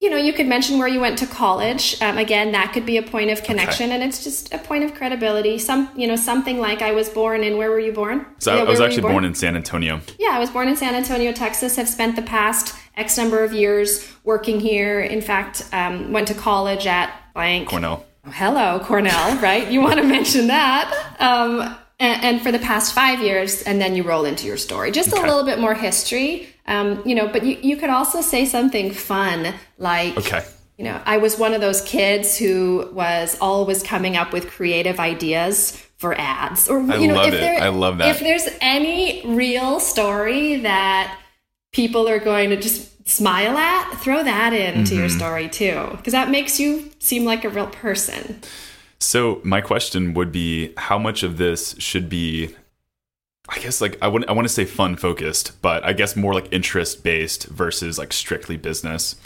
you 0.00 0.10
know, 0.10 0.16
you 0.16 0.32
could 0.32 0.46
mention 0.46 0.78
where 0.78 0.86
you 0.86 1.00
went 1.00 1.18
to 1.18 1.26
college. 1.26 2.00
Um, 2.00 2.18
again, 2.18 2.52
that 2.52 2.72
could 2.72 2.86
be 2.86 2.98
a 2.98 3.02
point 3.02 3.30
of 3.30 3.42
connection, 3.42 3.90
and 3.90 4.00
it's 4.00 4.22
just 4.22 4.54
a 4.54 4.58
point 4.58 4.84
of 4.84 4.94
credibility. 4.94 5.58
Some, 5.58 5.90
you 5.96 6.06
know, 6.06 6.14
something 6.14 6.60
like 6.60 6.82
I 6.82 6.92
was 6.92 7.08
born 7.08 7.42
in. 7.42 7.56
Where 7.58 7.68
were 7.70 7.80
you 7.80 7.90
born? 7.92 8.24
So 8.38 8.54
Yeah, 8.54 8.62
I 8.62 8.64
was 8.64 8.80
actually 8.80 9.02
born 9.02 9.24
in 9.24 9.34
San 9.34 9.56
Antonio. 9.56 10.00
Yeah, 10.18 10.30
I 10.32 10.38
was 10.38 10.50
born 10.50 10.68
in 10.68 10.76
San 10.76 10.94
Antonio, 10.94 11.32
Texas. 11.32 11.74
Have 11.76 11.88
spent 11.88 12.14
the 12.14 12.22
past 12.22 12.76
X 12.96 13.18
number 13.18 13.42
of 13.42 13.52
years 13.52 14.08
working 14.22 14.60
here. 14.60 15.00
In 15.00 15.20
fact, 15.20 15.66
um, 15.72 16.12
went 16.12 16.28
to 16.28 16.34
college 16.34 16.86
at 16.86 17.12
blank. 17.34 17.68
Cornell. 17.68 18.06
Oh, 18.24 18.30
hello, 18.30 18.78
Cornell, 18.84 19.36
right? 19.42 19.68
You 19.68 19.80
want 19.80 19.96
to 19.98 20.04
mention 20.06 20.46
that. 20.46 21.16
Um, 21.18 21.76
and, 21.98 22.22
and 22.24 22.40
for 22.42 22.52
the 22.52 22.60
past 22.60 22.94
five 22.94 23.20
years, 23.20 23.62
and 23.62 23.80
then 23.80 23.96
you 23.96 24.04
roll 24.04 24.24
into 24.24 24.46
your 24.46 24.56
story. 24.58 24.92
Just 24.92 25.12
Okay. 25.12 25.20
a 25.20 25.26
little 25.26 25.44
bit 25.44 25.58
more 25.58 25.74
history, 25.74 26.48
um, 26.68 27.02
you 27.04 27.14
know, 27.16 27.26
but 27.26 27.44
you, 27.44 27.56
you 27.62 27.76
could 27.76 27.90
also 27.90 28.20
say 28.20 28.44
something 28.44 28.92
fun 28.92 29.54
like, 29.78 30.16
Okay. 30.18 30.44
you 30.76 30.84
know, 30.84 31.00
I 31.04 31.16
was 31.16 31.36
one 31.38 31.54
of 31.54 31.60
those 31.60 31.80
kids 31.82 32.36
who 32.38 32.88
was 32.92 33.36
always 33.40 33.82
coming 33.82 34.16
up 34.16 34.32
with 34.32 34.48
creative 34.48 35.00
ideas 35.00 35.72
for 35.96 36.14
ads. 36.14 36.68
Or, 36.68 36.78
I 36.80 36.96
you 36.98 37.08
know, 37.08 37.14
love 37.14 37.28
if 37.28 37.34
it. 37.34 37.40
there, 37.40 37.60
I 37.60 37.68
love 37.70 37.98
that. 37.98 38.08
If 38.08 38.20
there's 38.20 38.46
any 38.60 39.22
real 39.26 39.80
story 39.80 40.56
that 40.58 41.18
people 41.72 42.08
are 42.08 42.20
going 42.20 42.50
to 42.50 42.56
just 42.56 43.08
smile 43.08 43.56
at, 43.56 43.94
throw 44.00 44.22
that 44.22 44.52
into 44.52 44.94
your 44.94 45.08
Mm-hmm. 45.08 45.18
story 45.18 45.48
too, 45.48 45.88
because 45.96 46.12
that 46.12 46.30
makes 46.30 46.60
you 46.60 46.90
seem 46.98 47.24
like 47.24 47.42
a 47.44 47.48
real 47.48 47.66
person. 47.66 48.40
So 49.00 49.40
my 49.44 49.60
question 49.60 50.12
would 50.14 50.30
be, 50.32 50.72
how 50.76 50.98
much 50.98 51.22
of 51.22 51.38
this 51.38 51.74
should 51.78 52.08
be, 52.08 52.54
I 53.48 53.58
guess, 53.60 53.80
like 53.80 53.96
I 54.02 54.08
wouldn't, 54.08 54.30
I 54.30 54.34
want 54.34 54.46
to 54.46 54.52
say 54.52 54.64
fun 54.64 54.96
focused, 54.96 55.60
but 55.62 55.84
I 55.84 55.92
guess 55.94 56.16
more 56.16 56.34
like 56.34 56.52
interest 56.52 57.02
based 57.02 57.46
versus 57.46 57.98
like 57.98 58.12
strictly 58.12 58.56
business. 58.56 59.16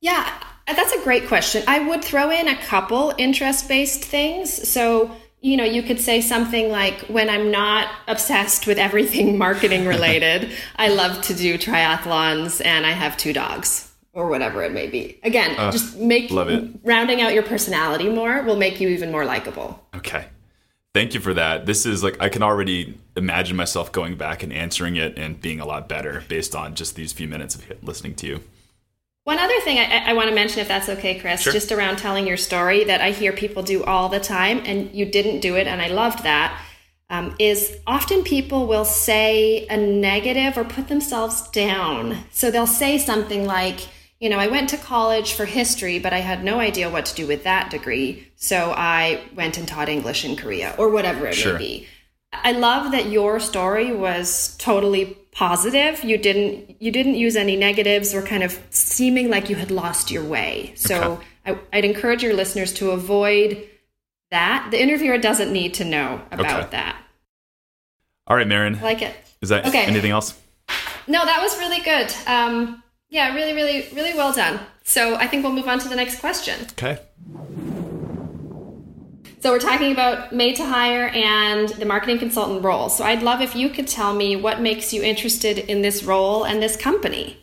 Yeah, 0.00 0.32
uh, 0.68 0.74
that's 0.74 0.92
a 0.92 1.02
great 1.02 1.26
question. 1.26 1.62
I 1.66 1.88
would 1.88 2.04
throw 2.04 2.30
in 2.30 2.48
a 2.48 2.56
couple 2.56 3.14
interest 3.16 3.68
based 3.68 4.04
things. 4.04 4.68
So, 4.68 5.10
you 5.40 5.56
know, 5.56 5.64
you 5.64 5.82
could 5.82 6.00
say 6.00 6.20
something 6.20 6.70
like, 6.70 7.00
when 7.08 7.30
I'm 7.30 7.50
not 7.50 7.88
obsessed 8.06 8.66
with 8.66 8.78
everything 8.78 9.38
marketing 9.46 9.86
related, 9.86 10.52
I 10.76 10.88
love 10.88 11.22
to 11.22 11.34
do 11.34 11.56
triathlons 11.56 12.64
and 12.64 12.84
I 12.84 12.90
have 12.90 13.16
two 13.16 13.32
dogs. 13.32 13.92
Or 14.12 14.28
whatever 14.28 14.62
it 14.62 14.72
may 14.72 14.86
be. 14.86 15.20
Again, 15.24 15.54
just 15.70 15.98
make 15.98 16.30
rounding 16.30 17.20
out 17.20 17.34
your 17.34 17.42
personality 17.42 18.08
more 18.08 18.42
will 18.44 18.56
make 18.56 18.80
you 18.80 18.88
even 18.88 19.12
more 19.12 19.26
likable. 19.26 19.86
Okay. 19.94 20.24
Thank 20.96 21.12
you 21.12 21.20
for 21.20 21.34
that. 21.34 21.66
This 21.66 21.84
is 21.84 22.02
like 22.02 22.22
I 22.22 22.30
can 22.30 22.42
already 22.42 22.98
imagine 23.16 23.54
myself 23.54 23.92
going 23.92 24.16
back 24.16 24.42
and 24.42 24.50
answering 24.50 24.96
it 24.96 25.18
and 25.18 25.38
being 25.38 25.60
a 25.60 25.66
lot 25.66 25.90
better 25.90 26.24
based 26.26 26.54
on 26.54 26.74
just 26.74 26.96
these 26.96 27.12
few 27.12 27.28
minutes 27.28 27.54
of 27.54 27.84
listening 27.84 28.14
to 28.14 28.26
you. 28.26 28.40
One 29.24 29.38
other 29.38 29.60
thing 29.60 29.78
I, 29.78 30.10
I 30.10 30.12
want 30.14 30.30
to 30.30 30.34
mention, 30.34 30.60
if 30.60 30.68
that's 30.68 30.88
okay, 30.88 31.18
Chris, 31.18 31.42
Sure. 31.42 31.52
just 31.52 31.70
around 31.70 31.98
telling 31.98 32.26
your 32.26 32.38
story 32.38 32.84
that 32.84 33.02
I 33.02 33.10
hear 33.10 33.34
people 33.34 33.62
do 33.62 33.84
all 33.84 34.08
the 34.08 34.20
time, 34.20 34.62
and 34.64 34.90
you 34.94 35.04
didn't 35.04 35.40
do 35.40 35.54
it, 35.56 35.66
and 35.66 35.82
I 35.82 35.88
loved 35.88 36.22
that, 36.22 36.58
um, 37.10 37.34
is 37.38 37.76
often 37.86 38.22
people 38.22 38.66
will 38.66 38.86
say 38.86 39.66
a 39.66 39.76
negative 39.76 40.56
or 40.56 40.64
put 40.64 40.88
themselves 40.88 41.46
down. 41.50 42.24
So 42.30 42.50
they'll 42.50 42.66
say 42.66 42.96
something 42.96 43.44
like, 43.44 43.80
you 44.20 44.28
know, 44.30 44.38
I 44.38 44.46
went 44.46 44.70
to 44.70 44.76
college 44.78 45.34
for 45.34 45.44
history, 45.44 45.98
but 45.98 46.12
I 46.12 46.18
had 46.20 46.42
no 46.42 46.58
idea 46.58 46.88
what 46.90 47.06
to 47.06 47.14
do 47.14 47.26
with 47.26 47.44
that 47.44 47.70
degree. 47.70 48.28
So 48.36 48.72
I 48.76 49.20
went 49.34 49.58
and 49.58 49.68
taught 49.68 49.88
English 49.88 50.24
in 50.24 50.36
Korea, 50.36 50.74
or 50.78 50.88
whatever 50.90 51.26
it 51.26 51.34
Sure. 51.34 51.52
may 51.54 51.58
be. 51.58 51.86
I 52.32 52.52
love 52.52 52.92
that 52.92 53.06
your 53.06 53.40
story 53.40 53.92
was 53.92 54.56
totally 54.58 55.16
positive. 55.32 56.02
You 56.04 56.18
didn't 56.18 56.80
you 56.82 56.90
didn't 56.90 57.14
use 57.14 57.36
any 57.36 57.56
negatives 57.56 58.14
or 58.14 58.22
kind 58.22 58.42
of 58.42 58.58
seeming 58.70 59.30
like 59.30 59.48
you 59.50 59.56
had 59.56 59.70
lost 59.70 60.10
your 60.10 60.24
way. 60.24 60.72
So 60.76 61.20
I, 61.46 61.58
I'd 61.72 61.84
encourage 61.84 62.22
your 62.22 62.34
listeners 62.34 62.72
to 62.74 62.90
avoid 62.90 63.66
that. 64.30 64.68
The 64.70 64.80
interviewer 64.82 65.18
doesn't 65.18 65.52
need 65.52 65.74
to 65.74 65.84
know 65.84 66.20
about 66.32 66.60
Okay. 66.60 66.68
that. 66.72 66.96
All 68.26 68.36
right, 68.36 68.46
Marin. 68.46 68.76
I 68.76 68.82
like 68.82 69.02
it. 69.02 69.14
Is 69.40 69.50
that 69.50 69.66
Okay. 69.66 69.84
anything 69.84 70.10
else? 70.10 70.34
No, 71.06 71.24
that 71.24 71.40
was 71.40 71.56
really 71.58 71.80
good. 71.80 72.12
Um, 72.26 72.82
yeah, 73.08 73.34
really, 73.34 73.54
really, 73.54 73.88
really 73.94 74.14
well 74.14 74.32
done. 74.32 74.60
So 74.84 75.16
I 75.16 75.26
think 75.26 75.44
we'll 75.44 75.52
move 75.52 75.68
on 75.68 75.78
to 75.80 75.88
the 75.88 75.96
next 75.96 76.20
question. 76.20 76.60
Okay. 76.72 76.98
So 79.40 79.52
we're 79.52 79.60
talking 79.60 79.92
about 79.92 80.32
made 80.32 80.56
to 80.56 80.64
hire 80.64 81.08
and 81.08 81.68
the 81.68 81.84
marketing 81.84 82.18
consultant 82.18 82.64
role. 82.64 82.88
So 82.88 83.04
I'd 83.04 83.22
love 83.22 83.40
if 83.40 83.54
you 83.54 83.68
could 83.68 83.86
tell 83.86 84.12
me 84.12 84.34
what 84.34 84.60
makes 84.60 84.92
you 84.92 85.02
interested 85.02 85.58
in 85.58 85.82
this 85.82 86.02
role 86.02 86.44
and 86.44 86.60
this 86.62 86.76
company. 86.76 87.36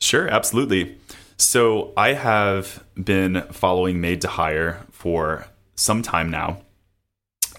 Sure, 0.00 0.26
absolutely. 0.28 0.98
So 1.36 1.92
I 1.96 2.14
have 2.14 2.84
been 2.96 3.42
following 3.52 4.00
Made 4.00 4.20
to 4.22 4.28
Hire 4.28 4.84
for 4.90 5.46
some 5.76 6.02
time 6.02 6.30
now, 6.30 6.62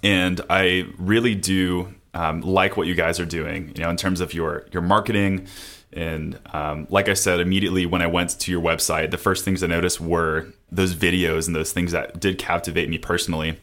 and 0.04 0.42
I 0.50 0.88
really 0.98 1.36
do 1.36 1.94
um, 2.14 2.42
like 2.42 2.76
what 2.76 2.88
you 2.88 2.96
guys 2.96 3.22
are 3.22 3.26
doing. 3.26 3.72
You 3.76 3.84
know, 3.84 3.90
in 3.90 3.96
terms 3.96 4.20
of 4.20 4.34
your 4.34 4.68
your 4.74 4.82
marketing, 4.82 5.48
and 5.94 6.40
um, 6.54 6.88
like 6.90 7.10
I 7.10 7.14
said, 7.14 7.40
immediately 7.40 7.86
when 7.86 8.02
I 8.02 8.08
went 8.08 8.40
to 8.40 8.52
your 8.52 8.62
website, 8.62 9.12
the 9.12 9.18
first 9.18 9.44
things 9.44 9.64
I 9.64 9.68
noticed 9.68 10.00
were 10.00 10.48
those 10.72 10.94
videos 10.94 11.48
and 11.48 11.56
those 11.56 11.74
things 11.74 11.92
that 11.92 12.20
did 12.20 12.38
captivate 12.38 12.90
me 12.90 12.98
personally. 12.98 13.60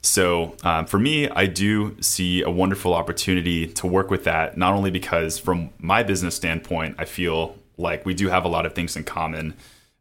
So 0.00 0.54
um, 0.62 0.86
for 0.86 0.98
me, 0.98 1.28
I 1.28 1.46
do 1.46 2.00
see 2.00 2.42
a 2.42 2.50
wonderful 2.50 2.94
opportunity 2.94 3.66
to 3.66 3.86
work 3.88 4.10
with 4.10 4.24
that, 4.24 4.56
not 4.56 4.72
only 4.72 4.90
because 4.90 5.38
from 5.38 5.70
my 5.78 6.04
business 6.04 6.36
standpoint, 6.36 6.94
I 6.98 7.04
feel 7.04 7.56
like 7.76 8.06
we 8.06 8.14
do 8.14 8.28
have 8.28 8.44
a 8.44 8.48
lot 8.48 8.66
of 8.66 8.74
things 8.74 8.96
in 8.96 9.02
common, 9.02 9.54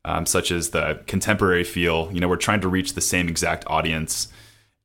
um, 0.05 0.27
such 0.27 0.51
as 0.51 0.69
the 0.69 0.99
contemporary 1.07 1.63
feel. 1.63 2.09
You 2.13 2.19
know, 2.19 2.27
we're 2.27 2.35
trying 2.35 2.61
to 2.61 2.67
reach 2.67 2.93
the 2.93 3.01
same 3.01 3.27
exact 3.27 3.65
audience. 3.65 4.27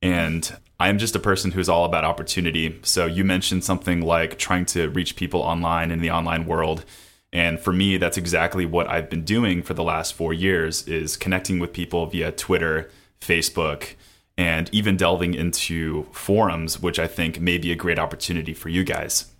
And 0.01 0.57
I'm 0.79 0.97
just 0.97 1.15
a 1.15 1.19
person 1.19 1.51
who's 1.51 1.69
all 1.69 1.85
about 1.85 2.03
opportunity. 2.03 2.79
So 2.83 3.05
you 3.05 3.23
mentioned 3.23 3.63
something 3.63 4.01
like 4.01 4.39
trying 4.39 4.65
to 4.67 4.89
reach 4.89 5.15
people 5.15 5.41
online 5.41 5.91
in 5.91 6.01
the 6.01 6.09
online 6.09 6.45
world. 6.45 6.83
And 7.31 7.59
for 7.59 7.71
me, 7.71 7.97
that's 7.97 8.17
exactly 8.17 8.65
what 8.65 8.89
I've 8.89 9.09
been 9.09 9.23
doing 9.23 9.61
for 9.61 9.73
the 9.73 9.83
last 9.83 10.13
four 10.13 10.33
years 10.33 10.87
is 10.87 11.15
connecting 11.17 11.59
with 11.59 11.71
people 11.71 12.07
via 12.07 12.31
Twitter, 12.31 12.89
Facebook, 13.21 13.93
and 14.37 14.69
even 14.73 14.97
delving 14.97 15.33
into 15.33 16.07
forums, 16.11 16.81
which 16.81 16.97
I 16.97 17.07
think 17.07 17.39
may 17.39 17.57
be 17.57 17.71
a 17.71 17.75
great 17.75 17.99
opportunity 17.99 18.53
for 18.53 18.69
you 18.69 18.83
guys. 18.83 19.31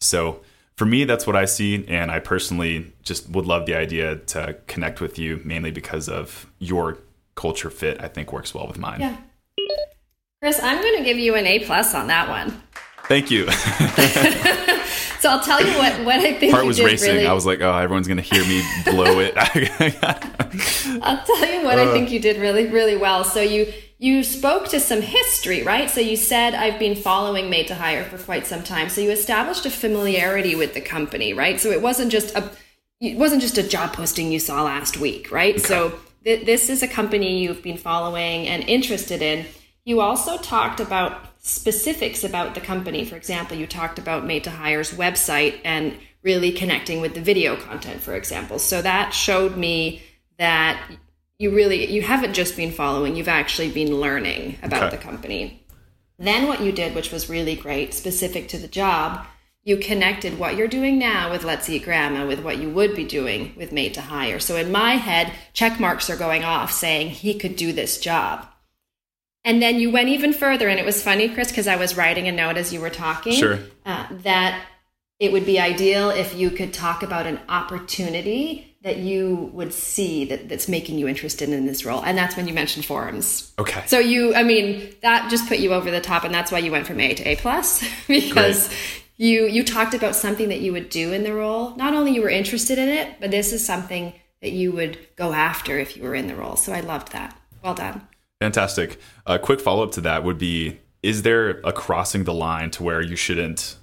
So 0.00 0.40
for 0.76 0.84
me, 0.84 1.04
that's 1.04 1.26
what 1.26 1.36
I 1.36 1.46
see. 1.46 1.84
And 1.88 2.10
I 2.10 2.20
personally 2.20 2.92
just 3.02 3.28
would 3.30 3.46
love 3.46 3.66
the 3.66 3.74
idea 3.74 4.16
to 4.16 4.56
connect 4.66 5.00
with 5.00 5.18
you 5.18 5.40
mainly 5.44 5.72
because 5.72 6.08
of 6.08 6.46
your 6.58 6.98
culture 7.36 7.70
fit, 7.70 8.02
I 8.02 8.08
think 8.08 8.32
works 8.32 8.52
well 8.52 8.66
with 8.66 8.78
mine. 8.78 9.00
Yeah. 9.00 9.16
Chris, 10.42 10.60
I'm 10.62 10.82
going 10.82 10.98
to 10.98 11.04
give 11.04 11.18
you 11.18 11.36
an 11.36 11.46
A 11.46 11.60
plus 11.60 11.94
on 11.94 12.08
that 12.08 12.28
one. 12.28 12.62
Thank 13.08 13.30
you. 13.30 13.48
so 15.20 15.30
I'll 15.30 15.40
tell 15.40 15.64
you 15.64 15.78
what 15.78 16.04
what 16.04 16.16
I 16.18 16.34
think. 16.34 16.52
Heart 16.52 16.66
was 16.66 16.80
racing. 16.82 17.14
Really... 17.14 17.26
I 17.26 17.32
was 17.32 17.46
like, 17.46 17.60
oh, 17.60 17.72
everyone's 17.72 18.08
gonna 18.08 18.20
hear 18.20 18.44
me 18.44 18.62
blow 18.84 19.20
it. 19.20 19.34
I'll 21.02 21.24
tell 21.24 21.46
you 21.46 21.64
what 21.64 21.78
uh, 21.78 21.82
I 21.82 21.92
think 21.92 22.10
you 22.10 22.18
did 22.18 22.38
really 22.38 22.66
really 22.66 22.96
well. 22.96 23.22
So 23.22 23.40
you 23.40 23.72
you 23.98 24.24
spoke 24.24 24.68
to 24.68 24.80
some 24.80 25.02
history, 25.02 25.62
right? 25.62 25.88
So 25.88 26.00
you 26.00 26.16
said 26.16 26.54
I've 26.54 26.80
been 26.80 26.96
following 26.96 27.48
Made 27.48 27.68
to 27.68 27.76
Hire 27.76 28.04
for 28.04 28.18
quite 28.18 28.44
some 28.46 28.64
time. 28.64 28.88
So 28.88 29.00
you 29.00 29.10
established 29.10 29.64
a 29.66 29.70
familiarity 29.70 30.56
with 30.56 30.74
the 30.74 30.80
company, 30.80 31.32
right? 31.32 31.60
So 31.60 31.70
it 31.70 31.80
wasn't 31.80 32.10
just 32.10 32.34
a 32.36 32.50
it 33.00 33.16
wasn't 33.16 33.42
just 33.42 33.56
a 33.56 33.62
job 33.62 33.92
posting 33.92 34.32
you 34.32 34.40
saw 34.40 34.64
last 34.64 34.96
week, 34.96 35.30
right? 35.30 35.54
Okay. 35.54 35.62
So 35.62 35.98
th- 36.26 36.44
this 36.44 36.68
is 36.68 36.82
a 36.82 36.88
company 36.88 37.38
you've 37.38 37.62
been 37.62 37.78
following 37.78 38.46
and 38.48 38.68
interested 38.68 39.22
in. 39.22 39.46
You 39.84 40.00
also 40.00 40.36
talked 40.36 40.80
about 40.80 41.26
specifics 41.38 42.24
about 42.24 42.54
the 42.54 42.60
company. 42.60 43.04
For 43.04 43.16
example, 43.16 43.56
you 43.56 43.66
talked 43.66 43.98
about 43.98 44.26
Made 44.26 44.44
to 44.44 44.50
Hire's 44.50 44.92
website 44.92 45.60
and 45.64 45.96
really 46.22 46.50
connecting 46.50 47.00
with 47.00 47.14
the 47.14 47.20
video 47.20 47.56
content, 47.56 48.02
for 48.02 48.14
example. 48.14 48.58
So 48.58 48.82
that 48.82 49.14
showed 49.14 49.56
me 49.56 50.02
that 50.38 50.82
you 51.38 51.54
really 51.54 51.90
you 51.90 52.02
haven't 52.02 52.34
just 52.34 52.56
been 52.56 52.72
following, 52.72 53.14
you've 53.14 53.28
actually 53.28 53.70
been 53.70 54.00
learning 54.00 54.58
about 54.62 54.84
okay. 54.84 54.96
the 54.96 55.02
company. 55.02 55.62
Then 56.18 56.48
what 56.48 56.62
you 56.62 56.72
did, 56.72 56.94
which 56.94 57.12
was 57.12 57.30
really 57.30 57.54
great, 57.54 57.94
specific 57.94 58.48
to 58.48 58.58
the 58.58 58.68
job, 58.68 59.24
you 59.66 59.76
connected 59.76 60.38
what 60.38 60.56
you're 60.56 60.68
doing 60.68 60.96
now 60.96 61.32
with 61.32 61.42
Let's 61.42 61.68
Eat 61.68 61.82
Grandma 61.82 62.24
with 62.24 62.40
what 62.40 62.58
you 62.58 62.70
would 62.70 62.94
be 62.94 63.04
doing 63.04 63.52
with 63.56 63.72
Made 63.72 63.94
to 63.94 64.00
Hire. 64.00 64.38
So 64.38 64.54
in 64.54 64.70
my 64.70 64.92
head, 64.92 65.32
check 65.52 65.80
marks 65.80 66.08
are 66.08 66.16
going 66.16 66.44
off 66.44 66.70
saying 66.70 67.10
he 67.10 67.34
could 67.34 67.56
do 67.56 67.72
this 67.72 67.98
job. 67.98 68.46
And 69.44 69.60
then 69.60 69.80
you 69.80 69.90
went 69.90 70.08
even 70.08 70.32
further, 70.32 70.68
and 70.68 70.78
it 70.78 70.86
was 70.86 71.02
funny, 71.02 71.28
Chris, 71.28 71.48
because 71.48 71.66
I 71.66 71.76
was 71.76 71.96
writing 71.96 72.28
a 72.28 72.32
note 72.32 72.56
as 72.56 72.72
you 72.72 72.80
were 72.80 72.90
talking. 72.90 73.32
Sure. 73.32 73.58
Uh, 73.84 74.06
that 74.22 74.64
it 75.18 75.32
would 75.32 75.44
be 75.44 75.58
ideal 75.58 76.10
if 76.10 76.36
you 76.36 76.50
could 76.50 76.72
talk 76.72 77.02
about 77.02 77.26
an 77.26 77.40
opportunity 77.48 78.76
that 78.82 78.98
you 78.98 79.50
would 79.52 79.72
see 79.74 80.26
that, 80.26 80.48
that's 80.48 80.68
making 80.68 80.96
you 80.96 81.08
interested 81.08 81.48
in 81.48 81.66
this 81.66 81.84
role. 81.84 82.04
And 82.04 82.16
that's 82.16 82.36
when 82.36 82.46
you 82.46 82.54
mentioned 82.54 82.84
forums. 82.84 83.52
Okay. 83.58 83.82
So 83.86 83.98
you, 83.98 84.32
I 84.32 84.44
mean, 84.44 84.94
that 85.02 85.28
just 85.28 85.48
put 85.48 85.58
you 85.58 85.72
over 85.72 85.90
the 85.90 86.00
top, 86.00 86.22
and 86.22 86.32
that's 86.32 86.52
why 86.52 86.58
you 86.58 86.70
went 86.70 86.86
from 86.86 87.00
A 87.00 87.14
to 87.14 87.28
A 87.30 87.34
plus 87.34 87.84
because 88.06 88.68
Great. 88.68 89.02
You 89.16 89.46
you 89.46 89.64
talked 89.64 89.94
about 89.94 90.16
something 90.16 90.48
that 90.48 90.60
you 90.60 90.72
would 90.72 90.88
do 90.88 91.12
in 91.12 91.24
the 91.24 91.34
role. 91.34 91.74
Not 91.76 91.94
only 91.94 92.12
you 92.12 92.22
were 92.22 92.28
interested 92.28 92.78
in 92.78 92.88
it, 92.88 93.16
but 93.20 93.30
this 93.30 93.52
is 93.52 93.64
something 93.64 94.12
that 94.42 94.52
you 94.52 94.72
would 94.72 94.98
go 95.16 95.32
after 95.32 95.78
if 95.78 95.96
you 95.96 96.02
were 96.02 96.14
in 96.14 96.26
the 96.26 96.36
role. 96.36 96.56
So 96.56 96.72
I 96.72 96.80
loved 96.80 97.12
that. 97.12 97.38
Well 97.62 97.74
done. 97.74 98.06
Fantastic. 98.40 99.00
A 99.24 99.38
quick 99.38 99.60
follow 99.60 99.82
up 99.82 99.92
to 99.92 100.00
that 100.02 100.24
would 100.24 100.38
be 100.38 100.78
is 101.06 101.22
there 101.22 101.60
a 101.62 101.72
crossing 101.72 102.24
the 102.24 102.34
line 102.34 102.68
to 102.68 102.82
where 102.82 103.00
you 103.00 103.14
shouldn't 103.14 103.76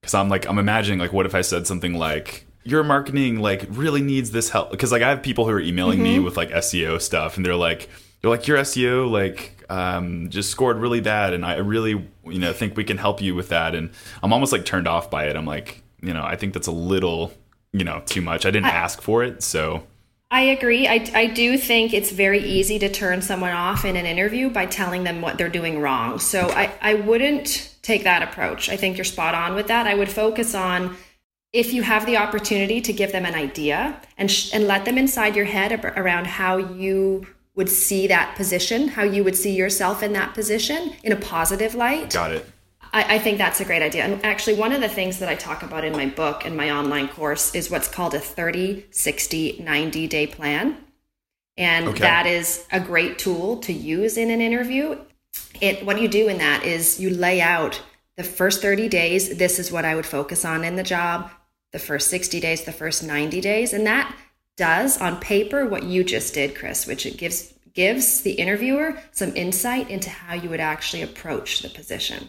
because 0.00 0.14
i'm 0.14 0.28
like 0.28 0.46
i'm 0.48 0.58
imagining 0.58 1.00
like 1.00 1.12
what 1.12 1.26
if 1.26 1.34
i 1.34 1.40
said 1.40 1.66
something 1.66 1.94
like 1.94 2.46
your 2.62 2.84
marketing 2.84 3.40
like 3.40 3.66
really 3.70 4.00
needs 4.00 4.30
this 4.30 4.50
help 4.50 4.70
because 4.70 4.92
like 4.92 5.02
i 5.02 5.08
have 5.08 5.20
people 5.20 5.44
who 5.46 5.50
are 5.50 5.60
emailing 5.60 5.98
mm-hmm. 5.98 6.18
me 6.18 6.18
with 6.20 6.36
like 6.36 6.50
seo 6.50 7.00
stuff 7.00 7.36
and 7.36 7.44
they're 7.44 7.56
like 7.56 7.88
they're 8.20 8.30
like 8.30 8.46
your 8.46 8.56
seo 8.58 9.10
like 9.10 9.59
um, 9.70 10.28
just 10.28 10.50
scored 10.50 10.78
really 10.78 11.00
bad 11.00 11.32
and 11.32 11.44
i 11.44 11.56
really 11.56 11.92
you 12.24 12.38
know 12.38 12.52
think 12.52 12.76
we 12.76 12.84
can 12.84 12.98
help 12.98 13.22
you 13.22 13.34
with 13.34 13.48
that 13.48 13.74
and 13.74 13.90
i'm 14.22 14.32
almost 14.32 14.52
like 14.52 14.64
turned 14.64 14.88
off 14.88 15.10
by 15.10 15.26
it 15.26 15.36
i'm 15.36 15.46
like 15.46 15.82
you 16.02 16.12
know 16.12 16.22
i 16.22 16.36
think 16.36 16.52
that's 16.52 16.66
a 16.66 16.72
little 16.72 17.32
you 17.72 17.84
know 17.84 18.02
too 18.04 18.20
much 18.20 18.44
i 18.44 18.50
didn't 18.50 18.66
I, 18.66 18.70
ask 18.70 19.00
for 19.00 19.22
it 19.22 19.42
so 19.42 19.82
I 20.32 20.42
agree. 20.42 20.86
I, 20.86 21.10
I 21.12 21.26
do 21.26 21.58
think 21.58 21.92
it's 21.92 22.12
very 22.12 22.38
easy 22.38 22.78
to 22.78 22.88
turn 22.88 23.20
someone 23.20 23.50
off 23.50 23.84
in 23.84 23.96
an 23.96 24.06
interview 24.06 24.48
by 24.48 24.66
telling 24.66 25.02
them 25.02 25.20
what 25.20 25.36
they're 25.36 25.48
doing 25.48 25.80
wrong. 25.80 26.20
So 26.20 26.48
I, 26.50 26.72
I 26.80 26.94
wouldn't 26.94 27.74
take 27.82 28.04
that 28.04 28.22
approach. 28.22 28.68
I 28.68 28.76
think 28.76 28.96
you're 28.96 29.04
spot 29.04 29.34
on 29.34 29.56
with 29.56 29.66
that. 29.66 29.88
I 29.88 29.94
would 29.94 30.08
focus 30.08 30.54
on 30.54 30.96
if 31.52 31.72
you 31.72 31.82
have 31.82 32.06
the 32.06 32.16
opportunity 32.16 32.80
to 32.80 32.92
give 32.92 33.10
them 33.10 33.26
an 33.26 33.34
idea 33.34 34.00
and, 34.16 34.30
sh- 34.30 34.54
and 34.54 34.68
let 34.68 34.84
them 34.84 34.96
inside 34.98 35.34
your 35.34 35.46
head 35.46 35.72
ab- 35.72 35.98
around 35.98 36.28
how 36.28 36.58
you 36.58 37.26
would 37.60 37.68
see 37.68 38.06
that 38.06 38.36
position, 38.36 38.88
how 38.88 39.02
you 39.02 39.22
would 39.22 39.36
see 39.36 39.54
yourself 39.54 40.02
in 40.02 40.14
that 40.14 40.32
position 40.32 40.94
in 41.02 41.12
a 41.12 41.16
positive 41.16 41.74
light. 41.74 42.10
Got 42.10 42.32
it. 42.32 42.50
I, 42.90 43.16
I, 43.16 43.18
think 43.18 43.36
that's 43.36 43.60
a 43.60 43.66
great 43.66 43.82
idea. 43.82 44.02
And 44.02 44.24
actually, 44.24 44.56
one 44.56 44.72
of 44.72 44.80
the 44.80 44.88
things 44.88 45.18
that 45.18 45.28
I 45.28 45.34
talk 45.34 45.62
about 45.62 45.84
in 45.84 45.92
my 45.92 46.06
book 46.06 46.46
and 46.46 46.56
my 46.56 46.70
online 46.70 47.08
course 47.08 47.54
is 47.54 47.70
what's 47.70 47.86
called 47.86 48.14
a 48.14 48.18
30, 48.18 48.86
60, 48.90 49.58
90 49.62 50.08
day 50.08 50.26
plan. 50.26 50.78
And 51.58 51.88
okay. 51.88 51.98
that 51.98 52.24
is 52.24 52.64
a 52.72 52.80
great 52.80 53.18
tool 53.18 53.58
to 53.58 53.74
use 53.74 54.16
in 54.16 54.30
an 54.30 54.40
interview. 54.40 54.98
It 55.60 55.84
what 55.84 56.00
you 56.00 56.08
do 56.08 56.28
in 56.28 56.38
that 56.38 56.64
is 56.64 56.98
you 56.98 57.10
lay 57.10 57.42
out 57.42 57.82
the 58.16 58.24
first 58.24 58.62
30 58.62 58.88
days, 58.88 59.36
this 59.36 59.58
is 59.58 59.70
what 59.70 59.84
I 59.84 59.94
would 59.94 60.06
focus 60.06 60.46
on 60.46 60.64
in 60.64 60.76
the 60.76 60.82
job, 60.82 61.30
the 61.72 61.78
first 61.78 62.08
60 62.08 62.40
days, 62.40 62.64
the 62.64 62.72
first 62.72 63.02
90 63.02 63.38
days, 63.42 63.74
and 63.74 63.86
that 63.86 64.16
does 64.60 65.00
on 65.00 65.18
paper 65.18 65.66
what 65.66 65.84
you 65.84 66.04
just 66.04 66.34
did, 66.34 66.54
Chris, 66.54 66.86
which 66.86 67.06
it 67.06 67.16
gives 67.16 67.52
gives 67.72 68.20
the 68.20 68.32
interviewer 68.32 69.00
some 69.10 69.34
insight 69.34 69.88
into 69.88 70.10
how 70.10 70.34
you 70.34 70.50
would 70.50 70.60
actually 70.60 71.02
approach 71.02 71.62
the 71.62 71.68
position. 71.70 72.28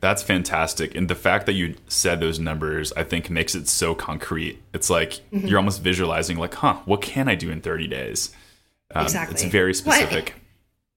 That's 0.00 0.22
fantastic. 0.22 0.94
And 0.94 1.08
the 1.08 1.14
fact 1.14 1.46
that 1.46 1.54
you 1.54 1.76
said 1.88 2.20
those 2.20 2.38
numbers, 2.38 2.92
I 2.92 3.04
think 3.04 3.30
makes 3.30 3.54
it 3.54 3.68
so 3.68 3.94
concrete. 3.94 4.60
It's 4.74 4.90
like 4.90 5.12
mm-hmm. 5.32 5.46
you're 5.46 5.58
almost 5.58 5.80
visualizing 5.80 6.36
like, 6.36 6.54
huh, 6.54 6.78
what 6.84 7.00
can 7.00 7.28
I 7.28 7.36
do 7.36 7.50
in 7.50 7.60
30 7.62 7.86
days? 7.86 8.32
Um, 8.94 9.04
exactly. 9.04 9.34
It's 9.34 9.44
very 9.44 9.72
specific. 9.72 10.34
Well, 10.34 10.42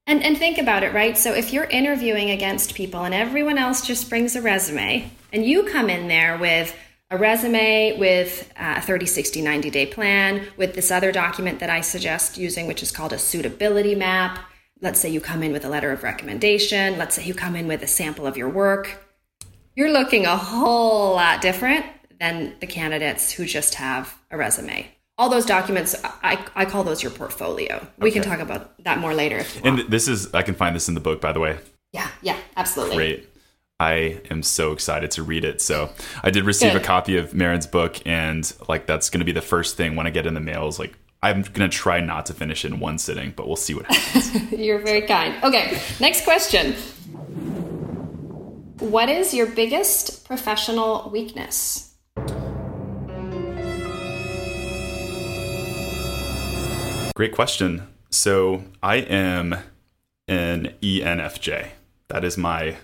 and 0.08 0.24
and 0.24 0.38
think 0.38 0.58
about 0.58 0.84
it, 0.84 0.94
right? 0.94 1.18
So 1.18 1.34
if 1.34 1.54
you're 1.54 1.64
interviewing 1.64 2.32
against 2.32 2.76
people 2.76 3.06
and 3.06 3.14
everyone 3.14 3.58
else 3.58 3.88
just 3.88 4.10
brings 4.10 4.36
a 4.36 4.42
resume 4.42 5.10
and 5.32 5.46
you 5.46 5.64
come 5.64 5.90
in 5.90 6.08
there 6.08 6.38
with 6.38 6.76
a 7.12 7.18
resume 7.18 7.98
with 8.00 8.52
uh, 8.60 8.76
a 8.78 8.82
30, 8.82 9.06
60, 9.06 9.42
90 9.42 9.70
day 9.70 9.86
plan, 9.86 10.48
with 10.58 10.74
this 10.74 10.92
other 10.92 11.12
document 11.12 11.60
that 11.60 11.70
I 11.70 11.82
suggest 11.82 12.38
using, 12.38 12.68
which 12.68 12.82
is 12.82 12.92
called 12.92 13.14
a 13.14 13.20
suitability 13.20 13.96
map, 13.96 14.40
let's 14.82 15.00
say 15.00 15.10
you 15.10 15.22
come 15.22 15.44
in 15.44 15.52
with 15.52 15.66
a 15.66 15.70
letter 15.70 15.92
of 15.92 16.04
recommendation, 16.04 16.98
let's 16.98 17.16
say 17.16 17.24
you 17.24 17.34
come 17.34 17.56
in 17.56 17.68
with 17.68 17.84
a 17.84 17.88
sample 17.88 18.26
of 18.26 18.38
your 18.38 18.50
work, 18.50 19.04
you're 19.76 19.92
looking 19.92 20.26
a 20.26 20.36
whole 20.36 21.16
lot 21.16 21.42
different 21.42 21.86
than 22.20 22.56
the 22.60 22.68
candidates 22.68 23.32
who 23.32 23.46
just 23.46 23.76
have 23.76 24.16
a 24.32 24.38
resume. 24.38 24.88
All 25.18 25.30
those 25.30 25.46
documents, 25.46 25.96
I, 26.04 26.46
I 26.56 26.66
call 26.66 26.84
those 26.84 27.02
your 27.02 27.12
portfolio. 27.12 27.86
We 27.98 28.12
can 28.12 28.22
talk 28.22 28.40
about 28.40 28.84
that 28.84 29.00
more 29.00 29.14
later. 29.14 29.46
And 29.64 29.80
this 29.90 30.08
is, 30.08 30.34
I 30.34 30.42
can 30.42 30.56
find 30.56 30.76
this 30.76 30.90
in 30.90 30.94
the 30.94 31.00
book, 31.00 31.22
by 31.22 31.32
the 31.32 31.40
way. 31.40 31.58
Yeah, 31.94 32.10
yeah, 32.22 32.38
absolutely. 32.58 32.96
Great. 32.98 33.35
I 33.80 34.22
am 34.32 34.42
so 34.42 34.72
excited 34.72 35.12
to 35.12 35.24
read 35.24 35.44
it. 35.44 35.62
So 35.62 35.90
I 36.24 36.32
did 36.32 36.46
receive 36.46 36.74
Good. 36.74 36.82
a 36.82 36.86
copy 36.86 37.18
of 37.18 37.34
Marin's 37.34 37.68
book, 37.68 37.98
and 38.06 38.52
like 38.70 38.86
that's 38.86 39.10
going 39.10 39.20
to 39.20 39.26
be 39.26 39.34
the 39.34 39.42
first 39.42 39.76
thing 39.76 39.96
when 39.96 40.08
I 40.08 40.12
get 40.12 40.26
in 40.26 40.34
the 40.34 40.40
mail 40.40 40.68
is 40.68 40.80
like 40.80 40.94
I'm 41.22 41.42
going 41.42 41.70
to 41.70 41.76
try 41.76 42.00
not 42.00 42.28
to 42.28 42.34
finish 42.34 42.64
in 42.64 42.80
one 42.80 42.98
sitting, 42.98 43.34
but 43.36 43.48
we'll 43.48 43.56
see 43.56 43.74
what 43.74 43.86
happens. 43.92 44.52
You're 44.58 44.80
very 44.80 45.02
kind. 45.02 45.36
Okay, 45.44 45.82
next 46.00 46.24
question. 46.24 46.74
What 48.80 49.10
is 49.10 49.34
your 49.34 49.48
biggest 49.48 50.26
professional 50.26 51.10
weakness? 51.12 51.94
Great 57.16 57.34
question. 57.34 57.88
So 58.10 58.64
I 58.84 58.98
am 58.98 59.56
an 60.28 60.76
ENFJ. 60.82 61.70
That 62.10 62.24
is 62.24 62.38
my 62.38 62.76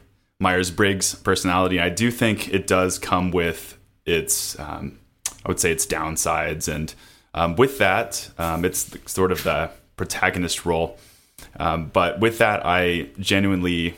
Myers 0.41 0.71
Briggs 0.71 1.13
personality. 1.13 1.79
I 1.79 1.89
do 1.89 2.09
think 2.09 2.51
it 2.51 2.65
does 2.65 2.97
come 2.97 3.29
with 3.29 3.77
its, 4.05 4.59
um, 4.59 4.97
I 5.45 5.49
would 5.49 5.59
say, 5.59 5.71
its 5.71 5.85
downsides 5.85 6.67
and 6.67 6.93
um, 7.33 7.55
with 7.55 7.77
that, 7.77 8.29
um, 8.37 8.65
it's 8.65 8.93
sort 9.05 9.31
of 9.31 9.43
the 9.43 9.69
protagonist 9.95 10.65
role. 10.65 10.97
Um, 11.57 11.89
but 11.93 12.19
with 12.19 12.39
that, 12.39 12.65
I 12.65 13.09
genuinely 13.19 13.95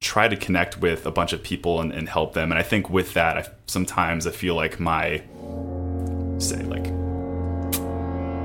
try 0.00 0.28
to 0.28 0.36
connect 0.36 0.78
with 0.78 1.06
a 1.06 1.10
bunch 1.10 1.32
of 1.32 1.42
people 1.42 1.80
and, 1.80 1.92
and 1.92 2.08
help 2.08 2.34
them. 2.34 2.50
And 2.50 2.58
I 2.58 2.62
think 2.62 2.90
with 2.90 3.14
that, 3.14 3.36
I, 3.36 3.46
sometimes 3.66 4.26
I 4.26 4.30
feel 4.30 4.54
like 4.54 4.80
my 4.80 5.22
say 6.38 6.62
like 6.64 6.86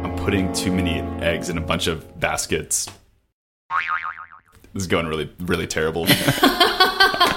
I'm 0.04 0.16
putting 0.18 0.54
too 0.54 0.72
many 0.72 1.00
eggs 1.24 1.50
in 1.50 1.58
a 1.58 1.62
bunch 1.62 1.88
of 1.88 2.20
baskets. 2.20 2.88
This 4.74 4.84
is 4.84 4.88
going 4.88 5.08
really, 5.08 5.30
really 5.40 5.68
terrible. 5.68 6.06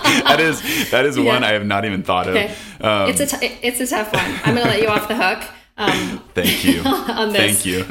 that 0.24 0.40
is 0.40 0.90
that 0.90 1.04
is 1.06 1.16
Yeah. 1.16 1.24
one 1.24 1.44
I 1.44 1.52
have 1.52 1.66
not 1.66 1.84
even 1.84 2.02
thought 2.02 2.28
of. 2.28 2.36
Um, 2.80 3.08
it's 3.10 3.20
a 3.20 3.26
t- 3.26 3.58
it's 3.62 3.80
a 3.80 3.86
tough 3.86 4.12
one. 4.12 4.24
I'm 4.44 4.54
going 4.54 4.66
to 4.66 4.70
let 4.72 4.82
you 4.82 4.88
off 4.88 5.08
the 5.08 5.16
hook. 5.16 5.42
Um, 5.76 6.22
thank 6.34 6.64
you, 6.64 6.80
on 6.84 7.32
this. 7.32 7.62
thank 7.62 7.66
you. 7.66 7.84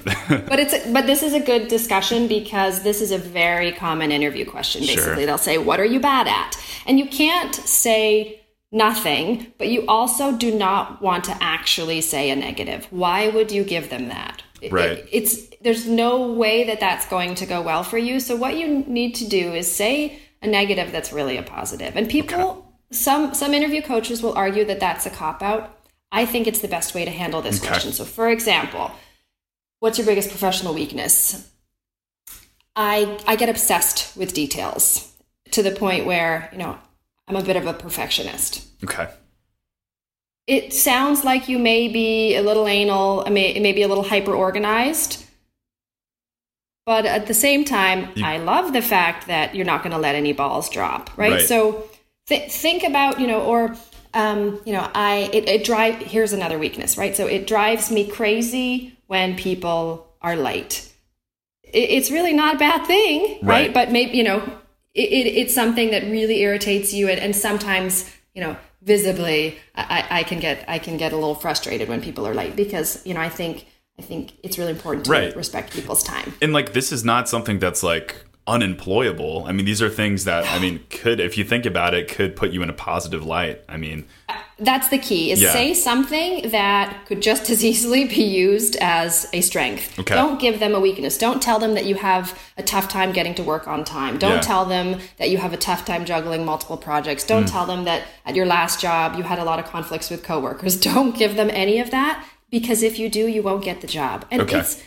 but 0.48 0.58
it's 0.60 0.88
but 0.92 1.06
this 1.06 1.22
is 1.22 1.34
a 1.34 1.40
good 1.40 1.68
discussion 1.68 2.28
because 2.28 2.82
this 2.84 3.02
is 3.02 3.12
a 3.12 3.18
very 3.18 3.72
common 3.74 4.12
interview 4.12 4.46
question. 4.50 4.82
Basically, 4.82 5.04
Sure. 5.04 5.26
they'll 5.26 5.38
say, 5.38 5.58
"What 5.58 5.80
are 5.80 5.86
you 5.86 6.00
bad 6.00 6.28
at?" 6.28 6.58
And 6.86 6.98
you 6.98 7.08
can't 7.08 7.54
say 7.54 8.40
nothing, 8.72 9.48
but 9.58 9.68
you 9.68 9.86
also 9.88 10.32
do 10.32 10.54
not 10.56 11.02
want 11.02 11.24
to 11.26 11.38
actually 11.42 12.02
say 12.02 12.30
a 12.30 12.36
negative. 12.36 12.88
Why 12.90 13.28
would 13.30 13.52
you 13.52 13.64
give 13.64 13.90
them 13.90 14.08
that? 14.10 14.44
Right. 14.72 14.92
it- 15.00 15.10
it's 15.12 15.38
there's 15.62 15.86
no 15.88 16.32
way 16.32 16.64
that 16.66 16.80
that's 16.80 17.06
going 17.08 17.36
to 17.36 17.46
go 17.46 17.62
well 17.62 17.84
for 17.84 17.98
you. 17.98 18.20
So 18.20 18.36
what 18.36 18.58
you 18.58 18.68
need 18.88 19.16
to 19.16 19.26
do 19.28 19.54
is 19.54 19.70
say 19.74 20.20
a 20.44 20.48
negative 20.48 20.92
that's 20.92 21.12
really 21.14 21.38
a 21.38 21.44
positive. 21.44 21.96
And 21.96 22.10
people 22.10 22.74
some 22.92 23.34
some 23.34 23.54
interview 23.54 23.82
coaches 23.82 24.22
will 24.22 24.34
argue 24.34 24.66
that 24.66 24.80
that's 24.80 25.06
a 25.06 25.10
cop 25.10 25.42
out. 25.42 25.80
I 26.12 26.26
think 26.26 26.46
it's 26.48 26.60
the 26.60 26.68
best 26.68 26.94
way 26.94 27.06
to 27.06 27.12
handle 27.12 27.42
this 27.42 27.60
Okay. 27.60 27.68
question. 27.70 27.92
So 27.92 28.06
for 28.06 28.30
example, 28.30 28.92
what's 29.80 29.98
your 29.98 30.06
biggest 30.06 30.30
professional 30.30 30.74
weakness? 30.74 31.50
I 32.76 33.18
I 33.28 33.36
get 33.36 33.50
obsessed 33.50 34.16
with 34.18 34.34
details 34.34 35.12
to 35.52 35.64
the 35.64 35.72
point 35.72 36.06
where, 36.06 36.50
you 36.52 36.58
know, 36.58 36.78
I'm 37.28 37.36
a 37.36 37.44
bit 37.44 37.56
of 37.56 37.66
a 37.68 37.74
perfectionist. 37.74 38.66
okay, 38.84 39.08
It 40.48 40.74
sounds 40.74 41.24
like 41.24 41.48
you 41.48 41.58
may 41.60 41.88
be 41.88 42.36
a 42.36 42.42
little 42.42 42.68
anal, 42.68 43.24
I 43.26 43.30
may, 43.30 43.58
maybe 43.60 43.82
a 43.84 43.88
little 43.88 44.04
hyper 44.04 44.34
organized. 44.34 45.23
But 46.86 47.06
at 47.06 47.28
the 47.28 47.34
same 47.34 47.64
time, 47.64 48.10
You- 48.16 48.26
I 48.26 48.38
love 48.38 48.74
the 48.74 48.82
fact 48.82 49.28
that 49.28 49.56
you're 49.56 49.66
not 49.66 49.84
going 49.84 49.94
to 49.94 49.98
let 50.00 50.16
any 50.16 50.34
balls 50.34 50.70
drop, 50.70 51.10
right? 51.18 51.34
Right. 51.34 51.42
So 51.42 51.86
th- 52.28 52.52
think 52.52 52.84
about, 52.84 53.20
you 53.20 53.28
know, 53.28 53.42
or, 53.42 53.76
um, 54.14 54.60
you 54.66 54.74
know, 54.74 54.90
I, 54.94 55.30
it, 55.32 55.48
it 55.48 55.64
drive, 55.64 55.96
here's 56.00 56.34
another 56.34 56.60
weakness, 56.60 56.98
right? 56.98 57.16
So 57.16 57.26
it 57.26 57.48
drives 57.48 57.90
me 57.90 58.06
crazy 58.08 58.98
when 59.08 59.36
people 59.38 60.08
are 60.22 60.36
late. 60.36 60.92
It, 61.64 61.90
it's 61.90 62.12
really 62.12 62.34
not 62.34 62.56
a 62.56 62.60
bad 62.60 62.86
thing, 62.86 63.40
right? 63.42 63.48
Right. 63.68 63.74
But 63.74 63.92
maybe, 63.92 64.18
you 64.18 64.24
know, 64.24 64.40
it, 64.94 65.10
it, 65.10 65.28
it's 65.28 65.54
something 65.54 65.92
that 65.92 66.04
really 66.04 66.42
irritates 66.42 66.94
you. 66.94 67.08
And, 67.08 67.20
and 67.20 67.36
sometimes, 67.36 68.12
you 68.36 68.42
know, 68.42 68.58
visibly, 68.82 69.58
I, 69.76 70.06
I 70.12 70.20
I 70.20 70.24
can 70.24 70.40
get, 70.40 70.66
I 70.68 70.78
can 70.80 70.98
get 70.98 71.14
a 71.14 71.16
little 71.16 71.36
frustrated 71.36 71.88
when 71.88 72.02
people 72.02 72.28
are 72.28 72.34
late 72.34 72.56
because, 72.58 73.04
you 73.06 73.14
know, 73.14 73.22
I 73.22 73.30
think, 73.30 73.68
I 74.00 74.02
think 74.02 74.34
it's 74.44 74.58
really 74.58 74.72
important 74.72 75.06
to 75.06 75.12
Right. 75.12 75.36
respect 75.36 75.72
people's 75.74 76.04
time. 76.04 76.34
and 76.42 76.52
like 76.54 76.74
this 76.74 76.92
is 76.92 77.04
not 77.06 77.30
something 77.30 77.60
that's 77.60 77.84
like 77.84 78.16
unemployable. 78.48 79.46
I 79.48 79.54
mean, 79.54 79.66
these 79.66 79.82
are 79.82 79.90
things 79.90 80.26
that 80.26 80.46
I 80.52 80.60
mean 80.60 80.82
could, 80.90 81.20
if 81.20 81.38
you 81.38 81.44
think 81.44 81.66
about 81.66 81.94
it, 81.94 82.08
could 82.10 82.36
put 82.36 82.52
you 82.52 82.62
in 82.64 82.70
a 82.70 82.74
positive 82.74 83.24
light. 83.26 83.62
I 83.70 83.78
mean, 83.78 84.06
That's 84.60 84.88
the 84.90 84.98
key 85.00 85.32
is 85.32 85.42
Yeah. 85.42 85.52
say 85.52 85.74
something 85.74 86.50
that 86.52 87.06
could 87.08 87.22
just 87.22 87.50
as 87.50 87.64
easily 87.72 88.06
be 88.06 88.24
used 88.24 88.76
as 88.78 89.28
a 89.34 89.42
strength. 89.42 89.98
Okay. 90.00 90.14
Don't 90.16 90.40
give 90.40 90.60
them 90.60 90.76
a 90.76 90.80
weakness. 90.80 91.18
Don't 91.18 91.42
tell 91.42 91.58
them 91.60 91.74
that 91.74 91.86
you 91.86 91.96
have 91.96 92.38
a 92.58 92.64
tough 92.64 92.88
time 92.88 93.12
getting 93.14 93.34
to 93.36 93.44
work 93.44 93.68
on 93.68 93.84
time. 93.84 94.18
Don't 94.20 94.34
Yeah. 94.36 94.42
tell 94.42 94.66
them 94.66 95.00
that 95.18 95.30
you 95.30 95.38
have 95.38 95.54
a 95.54 95.58
tough 95.58 95.86
time 95.86 96.04
juggling 96.06 96.46
multiple 96.46 96.78
projects. 96.78 97.24
Mm. 97.24 97.28
Don't 97.28 97.48
tell 97.48 97.66
them 97.66 97.84
that 97.86 98.04
at 98.26 98.36
your 98.36 98.46
last 98.46 98.80
job 98.80 99.16
you 99.18 99.24
had 99.24 99.40
a 99.40 99.44
lot 99.44 99.60
of 99.60 99.66
conflicts 99.66 100.10
with 100.10 100.24
coworkers. 100.24 100.76
Don't 100.92 101.18
give 101.18 101.36
them 101.36 101.50
any 101.52 101.80
of 101.80 101.90
that 101.92 102.24
because 102.54 102.84
if 102.84 102.98
you 103.00 103.10
do, 103.10 103.28
you 103.28 103.42
won't 103.44 103.64
get 103.66 103.82
the 103.82 103.88
job. 103.88 104.26
And 104.32 104.42
Okay. 104.44 104.60
it's 104.60 104.82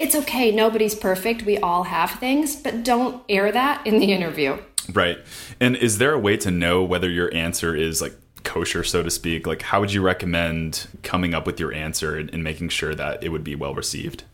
it's 0.00 0.14
okay. 0.22 0.50
Nobody's 0.50 0.94
perfect. 0.94 1.44
We 1.44 1.58
all 1.58 1.82
have 1.84 2.12
things, 2.12 2.56
but 2.56 2.82
don't 2.82 3.22
air 3.28 3.52
that 3.52 3.86
in 3.86 3.98
the 4.00 4.10
interview. 4.12 4.56
right. 4.94 5.18
And 5.60 5.76
is 5.76 5.98
there 5.98 6.14
a 6.14 6.18
way 6.18 6.36
to 6.38 6.50
know 6.50 6.82
whether 6.82 7.10
your 7.10 7.32
answer 7.34 7.76
is 7.76 8.00
like 8.00 8.14
kosher, 8.42 8.82
so 8.82 9.02
to 9.02 9.10
speak? 9.10 9.46
Like, 9.46 9.60
how 9.70 9.78
would 9.80 9.92
you 9.92 10.00
recommend 10.02 10.88
coming 11.02 11.34
up 11.34 11.44
with 11.46 11.60
your 11.60 11.72
answer 11.74 12.16
and, 12.16 12.30
and 12.32 12.42
making 12.42 12.70
sure 12.70 12.94
that 12.94 13.22
it 13.22 13.28
would 13.28 13.44
be 13.44 13.54
well 13.54 13.74
received? 13.74 14.24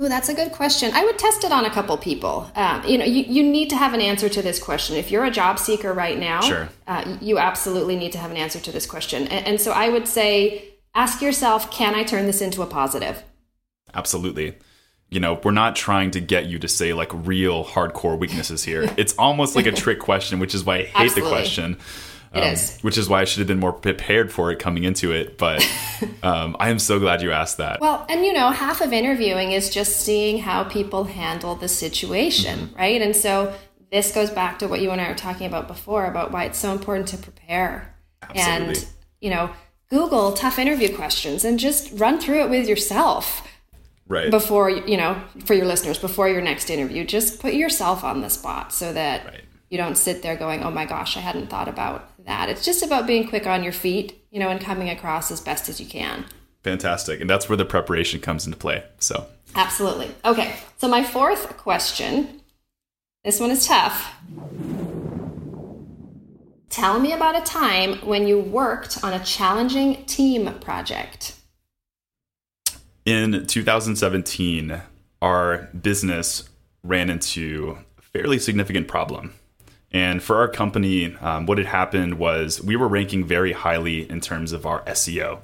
Ooh, 0.00 0.08
that's 0.08 0.28
a 0.28 0.34
good 0.34 0.52
question. 0.52 0.92
I 0.94 1.04
would 1.06 1.18
test 1.18 1.42
it 1.42 1.50
on 1.50 1.64
a 1.64 1.70
couple 1.70 1.96
people. 1.96 2.48
Um, 2.54 2.84
you 2.86 2.98
know, 2.98 3.04
you, 3.06 3.22
you 3.36 3.42
need 3.42 3.68
to 3.70 3.76
have 3.76 3.94
an 3.94 4.00
answer 4.00 4.28
to 4.28 4.42
this 4.42 4.58
question. 4.62 4.94
If 4.96 5.10
you're 5.10 5.24
a 5.24 5.30
job 5.30 5.58
seeker 5.58 5.92
right 5.92 6.18
now, 6.18 6.42
Sure. 6.42 6.68
uh, 6.86 7.16
you 7.20 7.38
absolutely 7.38 7.96
need 7.96 8.12
to 8.12 8.18
have 8.18 8.30
an 8.30 8.36
answer 8.36 8.60
to 8.60 8.70
this 8.70 8.86
question. 8.86 9.26
And, 9.28 9.46
and 9.48 9.60
so 9.60 9.72
I 9.72 9.88
would 9.88 10.06
say, 10.06 10.64
ask 10.96 11.22
yourself, 11.22 11.70
can 11.70 11.94
I 11.94 12.02
turn 12.02 12.26
this 12.26 12.40
into 12.40 12.62
a 12.62 12.66
positive? 12.66 13.22
Absolutely. 13.94 14.56
You 15.08 15.20
know, 15.20 15.40
we're 15.44 15.52
not 15.52 15.76
trying 15.76 16.10
to 16.12 16.20
get 16.20 16.46
you 16.46 16.58
to 16.58 16.66
say 16.68 16.92
like 16.92 17.10
real 17.12 17.64
hardcore 17.64 18.18
weaknesses 18.18 18.64
here. 18.64 18.92
It's 18.96 19.14
almost 19.16 19.54
like 19.54 19.66
a 19.66 19.72
trick 19.72 20.00
question, 20.00 20.40
which 20.40 20.54
is 20.54 20.64
why 20.64 20.78
I 20.78 20.82
hate 20.82 20.94
Absolutely. 20.94 21.22
the 21.22 21.28
question. 21.28 21.76
It 22.34 22.40
Um, 22.42 22.52
is. 22.52 22.80
Which 22.82 22.98
is 22.98 23.08
why 23.08 23.20
I 23.20 23.24
should 23.24 23.38
have 23.38 23.46
been 23.46 23.60
more 23.60 23.72
prepared 23.72 24.32
for 24.32 24.50
it 24.50 24.58
coming 24.58 24.82
into 24.84 25.12
it. 25.12 25.38
But 25.38 25.64
um, 26.24 26.56
I 26.58 26.70
am 26.70 26.78
so 26.80 26.98
glad 26.98 27.22
you 27.22 27.30
asked 27.30 27.58
that. 27.58 27.80
Well, 27.80 28.04
and 28.08 28.24
you 28.26 28.32
know, 28.32 28.50
half 28.50 28.80
of 28.80 28.92
interviewing 28.92 29.52
is 29.52 29.70
just 29.70 30.00
seeing 30.00 30.38
how 30.38 30.64
people 30.64 31.04
handle 31.04 31.54
the 31.54 31.68
situation, 31.68 32.58
Mm-hmm. 32.58 32.76
right? 32.76 33.00
And 33.00 33.14
so 33.14 33.54
this 33.92 34.10
goes 34.12 34.30
back 34.30 34.58
to 34.58 34.66
what 34.66 34.80
you 34.80 34.90
and 34.90 35.00
I 35.00 35.08
were 35.08 35.14
talking 35.14 35.46
about 35.46 35.68
before 35.68 36.04
about 36.06 36.32
why 36.32 36.44
it's 36.46 36.58
so 36.58 36.72
important 36.72 37.06
to 37.08 37.16
prepare. 37.18 37.94
Absolutely. 38.22 38.74
And, 38.76 38.86
you 39.20 39.30
know, 39.30 39.50
Google 39.90 40.32
tough 40.32 40.58
interview 40.58 40.94
questions 40.94 41.44
and 41.44 41.58
just 41.58 41.90
run 41.92 42.18
through 42.20 42.42
it 42.42 42.50
with 42.50 42.68
yourself. 42.68 43.46
right. 44.08 44.30
before 44.30 44.68
you 44.70 44.96
know 44.96 45.20
for 45.44 45.54
your 45.54 45.66
listeners 45.66 45.98
before 45.98 46.28
your 46.28 46.40
next 46.42 46.70
interview 46.70 47.04
just 47.04 47.40
put 47.40 47.54
yourself 47.54 48.04
on 48.04 48.20
the 48.20 48.28
spot 48.30 48.72
so 48.72 48.92
that 48.92 49.24
Right. 49.26 49.40
you 49.68 49.78
don't 49.78 49.96
sit 49.98 50.22
there 50.22 50.36
going 50.36 50.62
oh 50.62 50.70
my 50.70 50.84
gosh 50.86 51.16
i 51.16 51.20
hadn't 51.20 51.48
thought 51.50 51.66
about 51.68 52.12
that 52.24 52.48
it's 52.48 52.64
just 52.64 52.84
about 52.84 53.06
being 53.08 53.26
quick 53.28 53.46
on 53.48 53.64
your 53.64 53.72
feet 53.72 54.24
you 54.30 54.38
know 54.38 54.48
and 54.48 54.60
coming 54.60 54.88
across 54.90 55.30
as 55.32 55.40
best 55.40 55.68
as 55.68 55.80
you 55.80 55.86
can 55.86 56.24
Fantastic. 56.62 57.20
And 57.20 57.30
that's 57.30 57.48
where 57.48 57.56
the 57.56 57.64
preparation 57.64 58.18
comes 58.20 58.44
into 58.44 58.58
play. 58.58 58.82
So, 58.98 59.26
absolutely 59.54 60.10
okay 60.24 60.54
so 60.78 60.86
my 60.88 61.02
fourth 61.04 61.56
question 61.56 62.40
this 63.24 63.38
one 63.40 63.50
is 63.50 63.66
tough 63.66 64.12
tell 66.68 66.98
me 66.98 67.12
about 67.12 67.36
a 67.36 67.42
time 67.42 67.94
when 68.06 68.26
you 68.26 68.38
worked 68.38 69.02
on 69.04 69.12
a 69.12 69.24
challenging 69.24 70.04
team 70.04 70.52
project 70.60 71.36
in 73.06 73.46
2017, 73.46 74.82
our 75.22 75.68
business 75.80 76.48
ran 76.82 77.08
into 77.08 77.78
a 77.96 78.02
fairly 78.02 78.38
significant 78.38 78.88
problem. 78.88 79.32
And 79.92 80.22
for 80.22 80.36
our 80.36 80.48
company, 80.48 81.14
um, 81.20 81.46
what 81.46 81.58
had 81.58 81.68
happened 81.68 82.18
was 82.18 82.60
we 82.60 82.74
were 82.74 82.88
ranking 82.88 83.24
very 83.24 83.52
highly 83.52 84.10
in 84.10 84.20
terms 84.20 84.52
of 84.52 84.66
our 84.66 84.82
SEO. 84.82 85.38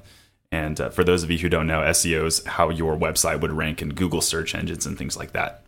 And 0.51 0.79
uh, 0.79 0.89
for 0.89 1.03
those 1.03 1.23
of 1.23 1.31
you 1.31 1.39
who 1.39 1.49
don't 1.49 1.65
know, 1.65 1.79
SEO 1.79 2.25
is 2.25 2.45
how 2.45 2.69
your 2.69 2.97
website 2.97 3.39
would 3.39 3.53
rank 3.53 3.81
in 3.81 3.93
Google 3.93 4.21
search 4.21 4.53
engines 4.53 4.85
and 4.85 4.97
things 4.97 5.17
like 5.17 5.31
that. 5.31 5.63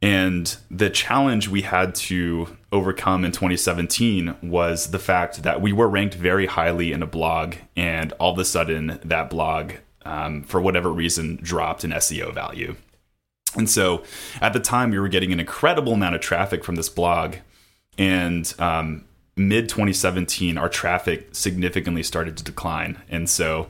And 0.00 0.56
the 0.70 0.90
challenge 0.90 1.48
we 1.48 1.62
had 1.62 1.94
to 1.96 2.56
overcome 2.70 3.24
in 3.24 3.32
2017 3.32 4.36
was 4.42 4.90
the 4.90 4.98
fact 4.98 5.42
that 5.42 5.60
we 5.60 5.72
were 5.72 5.88
ranked 5.88 6.14
very 6.14 6.46
highly 6.46 6.92
in 6.92 7.02
a 7.02 7.06
blog, 7.06 7.56
and 7.76 8.12
all 8.14 8.32
of 8.32 8.38
a 8.38 8.44
sudden, 8.44 9.00
that 9.04 9.28
blog, 9.28 9.72
um, 10.04 10.44
for 10.44 10.60
whatever 10.60 10.92
reason, 10.92 11.36
dropped 11.42 11.84
in 11.84 11.90
SEO 11.90 12.32
value. 12.32 12.76
And 13.56 13.68
so 13.68 14.04
at 14.40 14.52
the 14.52 14.60
time, 14.60 14.90
we 14.90 14.98
were 14.98 15.08
getting 15.08 15.32
an 15.32 15.40
incredible 15.40 15.94
amount 15.94 16.14
of 16.14 16.20
traffic 16.20 16.64
from 16.64 16.76
this 16.76 16.88
blog. 16.88 17.36
And 17.96 18.52
um, 18.60 19.04
mid 19.36 19.68
2017, 19.68 20.58
our 20.58 20.68
traffic 20.68 21.28
significantly 21.32 22.04
started 22.04 22.36
to 22.36 22.44
decline. 22.44 22.98
And 23.08 23.28
so 23.28 23.68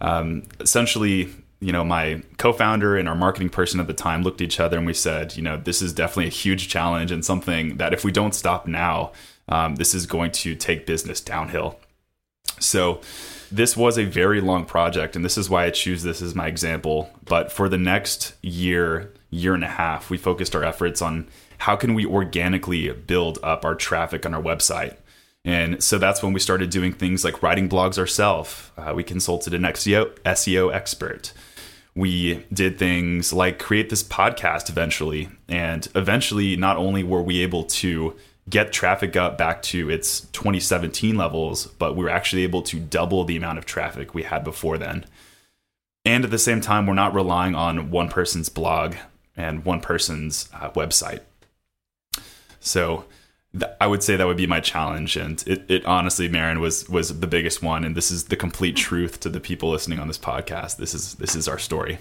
um, 0.00 0.44
essentially, 0.58 1.28
you 1.60 1.72
know, 1.72 1.84
my 1.84 2.22
co 2.36 2.52
founder 2.52 2.96
and 2.96 3.08
our 3.08 3.14
marketing 3.14 3.48
person 3.48 3.80
at 3.80 3.86
the 3.86 3.94
time 3.94 4.22
looked 4.22 4.40
at 4.40 4.44
each 4.44 4.60
other 4.60 4.76
and 4.76 4.86
we 4.86 4.94
said, 4.94 5.36
you 5.36 5.42
know, 5.42 5.56
this 5.56 5.82
is 5.82 5.92
definitely 5.92 6.26
a 6.26 6.30
huge 6.30 6.68
challenge 6.68 7.10
and 7.10 7.24
something 7.24 7.78
that 7.78 7.92
if 7.92 8.04
we 8.04 8.12
don't 8.12 8.34
stop 8.34 8.66
now, 8.66 9.12
um, 9.48 9.76
this 9.76 9.94
is 9.94 10.06
going 10.06 10.30
to 10.30 10.54
take 10.54 10.86
business 10.86 11.20
downhill. 11.20 11.78
So 12.60 13.00
this 13.50 13.76
was 13.76 13.98
a 13.98 14.04
very 14.04 14.40
long 14.40 14.64
project, 14.64 15.16
and 15.16 15.24
this 15.24 15.38
is 15.38 15.48
why 15.48 15.64
I 15.64 15.70
choose 15.70 16.02
this 16.02 16.20
as 16.20 16.34
my 16.34 16.46
example. 16.46 17.10
But 17.24 17.50
for 17.50 17.68
the 17.68 17.78
next 17.78 18.34
year, 18.42 19.12
year 19.30 19.54
and 19.54 19.64
a 19.64 19.68
half, 19.68 20.10
we 20.10 20.18
focused 20.18 20.54
our 20.54 20.64
efforts 20.64 21.00
on 21.00 21.28
how 21.58 21.76
can 21.76 21.94
we 21.94 22.04
organically 22.04 22.90
build 22.92 23.38
up 23.42 23.64
our 23.64 23.74
traffic 23.74 24.26
on 24.26 24.34
our 24.34 24.42
website. 24.42 24.96
And 25.44 25.82
so 25.82 25.98
that's 25.98 26.22
when 26.22 26.32
we 26.32 26.40
started 26.40 26.70
doing 26.70 26.92
things 26.92 27.24
like 27.24 27.42
writing 27.42 27.68
blogs 27.68 27.98
ourselves. 27.98 28.70
Uh, 28.76 28.92
we 28.94 29.02
consulted 29.02 29.54
an 29.54 29.62
SEO, 29.62 30.18
SEO 30.20 30.72
expert. 30.72 31.32
We 31.98 32.44
did 32.52 32.78
things 32.78 33.32
like 33.32 33.58
create 33.58 33.90
this 33.90 34.04
podcast 34.04 34.70
eventually. 34.70 35.28
And 35.48 35.86
eventually, 35.96 36.56
not 36.56 36.76
only 36.76 37.02
were 37.02 37.22
we 37.22 37.42
able 37.42 37.64
to 37.64 38.14
get 38.48 38.72
traffic 38.72 39.16
up 39.16 39.36
back 39.36 39.62
to 39.62 39.90
its 39.90 40.20
2017 40.32 41.16
levels, 41.16 41.66
but 41.66 41.96
we 41.96 42.04
were 42.04 42.10
actually 42.10 42.44
able 42.44 42.62
to 42.62 42.78
double 42.78 43.24
the 43.24 43.36
amount 43.36 43.58
of 43.58 43.66
traffic 43.66 44.14
we 44.14 44.22
had 44.22 44.44
before 44.44 44.78
then. 44.78 45.06
And 46.04 46.24
at 46.24 46.30
the 46.30 46.38
same 46.38 46.60
time, 46.60 46.86
we're 46.86 46.94
not 46.94 47.14
relying 47.14 47.56
on 47.56 47.90
one 47.90 48.08
person's 48.08 48.48
blog 48.48 48.94
and 49.36 49.64
one 49.64 49.80
person's 49.80 50.48
uh, 50.54 50.70
website. 50.70 51.22
So 52.60 53.06
I 53.80 53.86
would 53.86 54.02
say 54.02 54.16
that 54.16 54.26
would 54.26 54.36
be 54.36 54.46
my 54.46 54.60
challenge, 54.60 55.16
and 55.16 55.42
it, 55.46 55.70
it 55.70 55.86
honestly, 55.86 56.28
Marin 56.28 56.60
was 56.60 56.88
was 56.88 57.20
the 57.20 57.26
biggest 57.26 57.62
one, 57.62 57.84
and 57.84 57.96
this 57.96 58.10
is 58.10 58.24
the 58.24 58.36
complete 58.36 58.76
truth 58.76 59.20
to 59.20 59.30
the 59.30 59.40
people 59.40 59.70
listening 59.70 59.98
on 59.98 60.06
this 60.06 60.18
podcast. 60.18 60.76
This 60.76 60.94
is 60.94 61.14
this 61.14 61.34
is 61.34 61.48
our 61.48 61.58
story. 61.58 61.98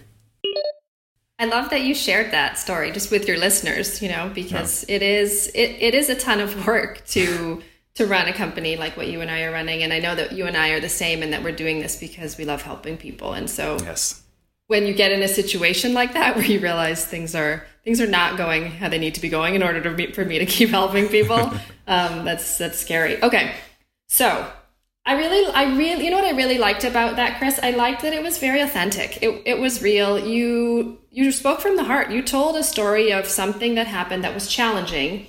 I 1.40 1.46
love 1.46 1.70
that 1.70 1.82
you 1.82 1.94
shared 1.94 2.32
that 2.32 2.58
story 2.58 2.92
just 2.92 3.12
with 3.12 3.28
your 3.28 3.38
listeners, 3.38 4.02
you 4.02 4.10
know, 4.10 4.32
because 4.34 4.86
yeah. 4.90 4.96
it 4.96 5.02
is 5.04 5.48
it, 5.54 5.78
it 5.80 5.94
is 5.94 6.10
a 6.10 6.16
ton 6.16 6.40
of 6.40 6.68
work 6.68 7.06
to 7.08 7.62
to 7.96 8.06
run 8.06 8.28
a 8.28 8.34
company 8.34 8.76
like 8.76 8.96
what 8.98 9.08
you 9.08 9.22
and 9.22 9.32
I 9.32 9.44
are 9.44 9.52
running. 9.52 9.84
And 9.84 9.92
I 9.92 10.00
know 10.00 10.16
that 10.16 10.32
you 10.32 10.46
and 10.46 10.56
I 10.56 10.70
are 10.70 10.80
the 10.80 10.90
same 10.90 11.24
and 11.24 11.34
that 11.34 11.44
we're 11.44 11.52
doing 11.52 11.80
this 11.80 11.96
because 11.96 12.38
we 12.38 12.46
love 12.46 12.62
helping 12.62 12.96
people. 12.96 13.34
And 13.34 13.50
so 13.50 13.78
yes. 13.82 14.22
when 14.68 14.86
you 14.86 14.94
get 14.94 15.12
in 15.12 15.24
a 15.24 15.28
situation 15.28 15.94
like 15.94 16.14
that 16.14 16.36
where 16.36 16.46
you 16.46 16.60
realize 16.60 17.06
things 17.06 17.34
are 17.34 17.66
things 17.88 18.02
are 18.02 18.08
not 18.08 18.36
going 18.36 18.70
how 18.70 18.90
they 18.90 18.98
need 18.98 19.16
to 19.16 19.22
be 19.22 19.30
going 19.30 19.56
in 19.56 19.64
order 19.64 19.82
to 19.82 19.94
be, 19.94 20.12
for 20.12 20.26
me 20.26 20.40
to 20.40 20.46
keep 20.46 20.68
helping 20.68 21.08
people, 21.08 21.38
um, 21.88 22.26
that's 22.26 22.58
that's 22.58 22.78
scary. 22.78 23.24
Okay. 23.24 23.54
So 24.10 24.46
I 25.06 25.14
really, 25.14 25.54
I 25.54 25.78
really, 25.78 26.04
you 26.04 26.12
know 26.12 26.18
what 26.18 26.26
I 26.26 26.36
really 26.36 26.58
liked 26.58 26.84
about 26.84 27.16
that, 27.16 27.38
Chris? 27.38 27.62
I 27.64 27.72
liked 27.72 28.02
that 28.02 28.12
it 28.12 28.22
was 28.22 28.40
very 28.40 28.60
authentic. 28.60 29.24
It, 29.24 29.42
it 29.46 29.58
was 29.58 29.82
real. 29.82 30.20
You, 30.20 31.00
you 31.12 31.32
spoke 31.32 31.62
from 31.62 31.78
the 31.78 31.86
heart. 31.86 32.12
You 32.12 32.22
told 32.22 32.58
a 32.58 32.64
story 32.64 33.14
of 33.14 33.26
something 33.26 33.76
that 33.76 33.88
happened 33.88 34.26
that 34.26 34.34
was 34.34 34.50
challenging, 34.50 35.28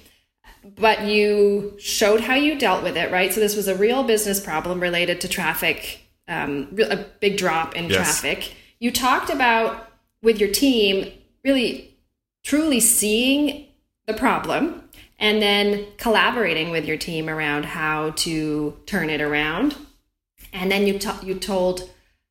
but 0.64 1.04
you 1.04 1.76
showed 1.78 2.22
how 2.22 2.34
you 2.34 2.58
dealt 2.58 2.82
with 2.82 2.96
it, 2.96 3.12
right? 3.12 3.32
So 3.32 3.38
this 3.38 3.54
was 3.54 3.68
a 3.68 3.76
real 3.76 4.02
business 4.02 4.40
problem 4.40 4.80
related 4.80 5.20
to 5.20 5.28
traffic, 5.28 6.00
um, 6.26 6.76
a 6.90 6.96
big 7.20 7.36
drop 7.36 7.76
in 7.76 7.88
yes. 7.88 8.20
traffic. 8.20 8.52
You 8.80 8.90
talked 8.90 9.30
about 9.30 9.92
with 10.22 10.40
your 10.40 10.50
team 10.50 11.12
really, 11.44 11.87
truly 12.48 12.80
seeing 12.80 13.66
the 14.06 14.14
problem 14.14 14.82
and 15.18 15.42
then 15.42 15.84
collaborating 15.98 16.70
with 16.70 16.86
your 16.86 16.96
team 16.96 17.28
around 17.28 17.66
how 17.66 18.08
to 18.12 18.74
turn 18.86 19.10
it 19.10 19.20
around. 19.20 19.76
And 20.54 20.72
then 20.72 20.86
you 20.86 20.98
t- 20.98 21.26
you 21.26 21.34
told 21.38 21.90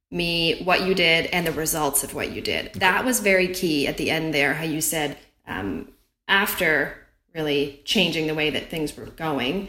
me 0.09 0.63
what 0.63 0.87
you 0.87 0.95
did 0.95 1.27
and 1.27 1.45
the 1.45 1.51
results 1.51 2.03
of 2.03 2.15
what 2.15 2.31
you 2.31 2.41
did. 2.41 2.73
That 2.73 3.05
was 3.05 3.19
very 3.19 3.49
key 3.49 3.87
at 3.87 3.97
the 3.97 4.09
end 4.09 4.33
there. 4.33 4.55
How 4.55 4.63
you 4.63 4.81
said 4.81 5.19
um, 5.45 5.89
after 6.27 6.97
really 7.35 7.79
changing 7.85 8.25
the 8.25 8.33
way 8.33 8.49
that 8.49 8.71
things 8.71 8.97
were 8.97 9.05
going, 9.05 9.67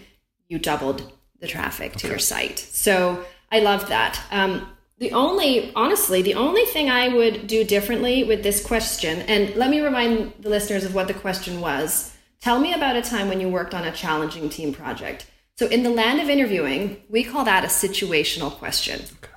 you 0.49 0.59
doubled 0.59 1.13
the 1.41 1.47
traffic 1.47 1.93
to 1.97 2.09
your 2.09 2.19
site. 2.19 2.59
So 2.59 3.23
I 3.53 3.61
love 3.61 3.91
that. 3.91 4.19
Um, 4.31 4.67
the 4.99 5.13
only, 5.13 5.73
honestly, 5.75 6.23
the 6.23 6.35
only 6.35 6.65
thing 6.65 6.91
I 6.91 7.09
would 7.09 7.47
do 7.47 7.65
differently 7.65 8.25
with 8.25 8.43
this 8.43 8.65
question, 8.65 9.21
and 9.23 9.55
let 9.55 9.71
me 9.71 9.81
remind 9.81 10.33
the 10.41 10.49
listeners 10.49 10.85
of 10.85 10.95
what 10.95 11.09
the 11.09 11.15
question 11.15 11.61
was 11.61 12.15
Tell 12.41 12.61
me 12.61 12.73
about 12.73 12.95
a 12.95 13.03
time 13.03 13.29
when 13.29 13.41
you 13.41 13.49
worked 13.49 13.75
on 13.75 13.85
a 13.85 13.91
challenging 13.91 14.49
team 14.49 14.73
project. 14.73 15.27
So, 15.57 15.67
in 15.67 15.83
the 15.83 15.91
land 15.91 16.21
of 16.21 16.29
interviewing, 16.29 17.03
we 17.09 17.25
call 17.25 17.45
that 17.45 17.65
a 17.65 17.67
situational 17.67 18.53
question. 18.53 19.01
Okay. 19.01 19.33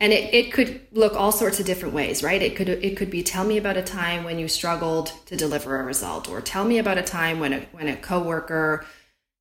And 0.00 0.12
it, 0.12 0.34
it 0.34 0.52
could 0.52 0.80
look 0.90 1.14
all 1.14 1.30
sorts 1.30 1.60
of 1.60 1.66
different 1.66 1.94
ways, 1.94 2.24
right? 2.24 2.42
It 2.42 2.56
could 2.56 2.68
it 2.68 2.96
could 2.96 3.10
be 3.10 3.22
tell 3.22 3.44
me 3.44 3.56
about 3.56 3.76
a 3.76 3.82
time 3.82 4.24
when 4.24 4.40
you 4.40 4.48
struggled 4.48 5.12
to 5.26 5.36
deliver 5.36 5.80
a 5.80 5.84
result, 5.84 6.28
or 6.28 6.40
tell 6.40 6.64
me 6.64 6.78
about 6.78 6.98
a 6.98 7.02
time 7.02 7.38
when 7.38 7.52
a 7.52 7.60
when 7.70 7.86
a 7.86 7.96
coworker 7.96 8.84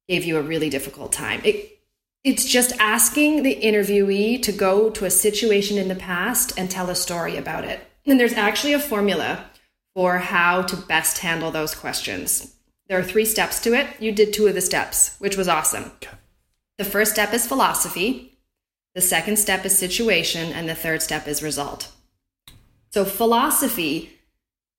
gave 0.07 0.23
you 0.23 0.37
a 0.37 0.41
really 0.41 0.69
difficult 0.69 1.11
time. 1.11 1.41
It 1.43 1.79
it's 2.23 2.45
just 2.45 2.71
asking 2.79 3.43
the 3.43 3.55
interviewee 3.55 4.41
to 4.43 4.51
go 4.51 4.89
to 4.91 5.05
a 5.05 5.09
situation 5.09 5.77
in 5.77 5.89
the 5.89 5.95
past 5.95 6.53
and 6.57 6.69
tell 6.69 6.89
a 6.89 6.95
story 6.95 7.35
about 7.35 7.65
it. 7.65 7.81
And 8.05 8.19
there's 8.19 8.33
actually 8.33 8.73
a 8.73 8.79
formula 8.79 9.45
for 9.93 10.17
how 10.17 10.61
to 10.63 10.75
best 10.75 11.19
handle 11.19 11.51
those 11.51 11.75
questions. 11.75 12.55
There 12.87 12.97
are 12.97 13.03
three 13.03 13.25
steps 13.25 13.59
to 13.61 13.73
it. 13.73 13.87
You 13.99 14.11
did 14.11 14.33
two 14.33 14.47
of 14.47 14.55
the 14.55 14.61
steps, 14.61 15.15
which 15.19 15.37
was 15.37 15.47
awesome. 15.47 15.91
Okay. 15.95 16.15
The 16.77 16.85
first 16.85 17.11
step 17.11 17.33
is 17.33 17.45
philosophy, 17.45 18.39
the 18.95 19.01
second 19.01 19.37
step 19.37 19.65
is 19.65 19.77
situation, 19.77 20.51
and 20.53 20.67
the 20.67 20.75
third 20.75 21.01
step 21.01 21.27
is 21.27 21.43
result. 21.43 21.91
So, 22.91 23.05
philosophy, 23.05 24.19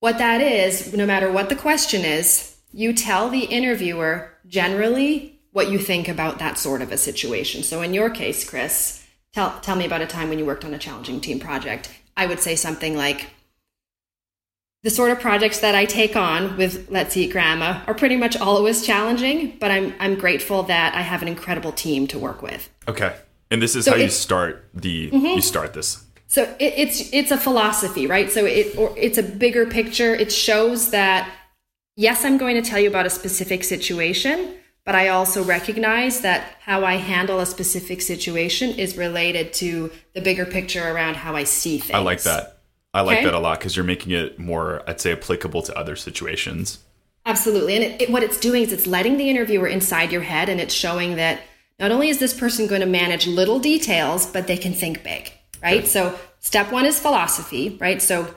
what 0.01 0.18
that 0.18 0.40
is, 0.40 0.95
no 0.95 1.07
matter 1.07 1.30
what 1.30 1.49
the 1.49 1.57
question 1.57 2.03
is, 2.03 2.57
you 2.72 2.92
tell 2.92 3.28
the 3.28 3.45
interviewer 3.45 4.32
generally 4.47 5.34
what 5.55 5.70
you 5.70 5.78
think 5.78 6.09
about 6.09 6.40
that 6.40 6.59
sort 6.59 6.82
of 6.82 6.90
a 6.90 6.98
situation. 6.98 7.62
So, 7.62 7.80
in 7.80 7.94
your 7.94 8.11
case, 8.11 8.48
Chris, 8.48 9.07
tell, 9.32 9.59
tell 9.61 9.76
me 9.76 9.86
about 9.86 10.02
a 10.02 10.07
time 10.07 10.28
when 10.28 10.38
you 10.40 10.44
worked 10.44 10.64
on 10.64 10.74
a 10.74 10.78
challenging 10.78 11.20
team 11.20 11.38
project. 11.38 11.88
I 12.16 12.26
would 12.26 12.40
say 12.40 12.57
something 12.57 12.96
like, 12.96 13.30
the 14.82 14.90
sort 14.90 15.12
of 15.12 15.20
projects 15.20 15.61
that 15.61 15.74
I 15.74 15.86
take 15.86 16.14
on 16.14 16.59
with 16.59 16.90
Let's 16.90 17.16
Eat 17.16 17.32
Grandma 17.32 17.80
are 17.86 17.94
pretty 17.94 18.16
much 18.16 18.36
always 18.36 18.84
challenging, 18.84 19.57
but 19.59 19.70
I'm 19.70 19.94
I'm 19.98 20.14
grateful 20.16 20.64
that 20.64 20.94
I 20.94 21.00
have 21.00 21.22
an 21.22 21.28
incredible 21.28 21.72
team 21.72 22.07
to 22.09 22.18
work 22.18 22.42
with. 22.42 22.68
Okay, 22.86 23.16
and 23.50 23.62
this 23.62 23.74
is 23.74 23.86
so 23.86 23.92
how 23.92 23.96
you 23.96 24.11
start 24.11 24.68
the 24.74 25.11
mm-hmm. 25.11 25.24
you 25.24 25.40
start 25.40 25.72
this. 25.72 26.05
So 26.26 26.42
it, 26.59 26.74
it's 26.76 27.12
it's 27.14 27.30
a 27.30 27.38
philosophy, 27.38 28.07
right? 28.07 28.30
So 28.30 28.44
it 28.44 28.76
or 28.76 28.92
it's 28.94 29.16
a 29.16 29.22
bigger 29.22 29.64
picture. 29.64 30.14
It 30.14 30.30
shows 30.30 30.90
that 30.90 31.32
yes, 31.96 32.22
I'm 32.26 32.36
going 32.36 32.62
to 32.62 32.68
tell 32.70 32.78
you 32.78 32.88
about 32.88 33.07
a 33.07 33.11
specific 33.11 33.64
situation, 33.64 34.55
but 34.85 34.95
I 34.95 35.09
also 35.09 35.43
recognize 35.43 36.20
that 36.20 36.57
how 36.61 36.85
I 36.85 36.95
handle 36.95 37.41
a 37.41 37.47
specific 37.47 38.03
situation 38.03 38.70
is 38.70 38.97
related 38.97 39.53
to 39.55 39.91
the 40.14 40.20
bigger 40.20 40.45
picture 40.45 40.87
around 40.87 41.16
how 41.16 41.37
I 41.37 41.45
see 41.45 41.78
things. 41.78 41.95
I 41.95 42.01
like 42.01 42.22
that. 42.22 42.59
I 42.93 43.01
like 43.01 43.18
okay? 43.18 43.24
that 43.24 43.35
a 43.35 43.39
lot 43.39 43.59
because 43.59 43.74
you're 43.74 43.85
making 43.85 44.12
it 44.12 44.39
more, 44.39 44.82
I'd 44.87 45.01
say, 45.01 45.12
applicable 45.12 45.62
to 45.62 45.76
other 45.76 45.97
situations. 45.97 46.78
Absolutely. 47.26 47.74
And 47.74 47.85
it, 47.85 48.03
it, 48.03 48.11
what 48.11 48.22
it's 48.22 48.39
doing 48.39 48.62
is 48.62 48.72
it's 48.72 48.87
letting 48.87 49.16
the 49.16 49.30
interviewer 49.30 49.66
inside 49.66 50.12
your 50.12 50.20
head 50.22 50.49
and 50.49 50.61
it's 50.61 50.74
showing 50.74 51.16
that 51.16 51.41
not 51.80 51.91
only 51.91 52.09
is 52.09 52.18
this 52.18 52.39
person 52.39 52.66
going 52.66 52.82
to 52.82 52.87
manage 52.87 53.26
little 53.26 53.59
details, 53.59 54.26
but 54.26 54.47
they 54.47 54.57
can 54.57 54.72
think 54.72 55.03
big, 55.03 55.32
right? 55.62 55.78
Okay. 55.78 55.87
So, 55.87 56.16
step 56.39 56.70
one 56.70 56.85
is 56.85 57.01
philosophy, 57.01 57.76
right? 57.80 58.01
So, 58.01 58.32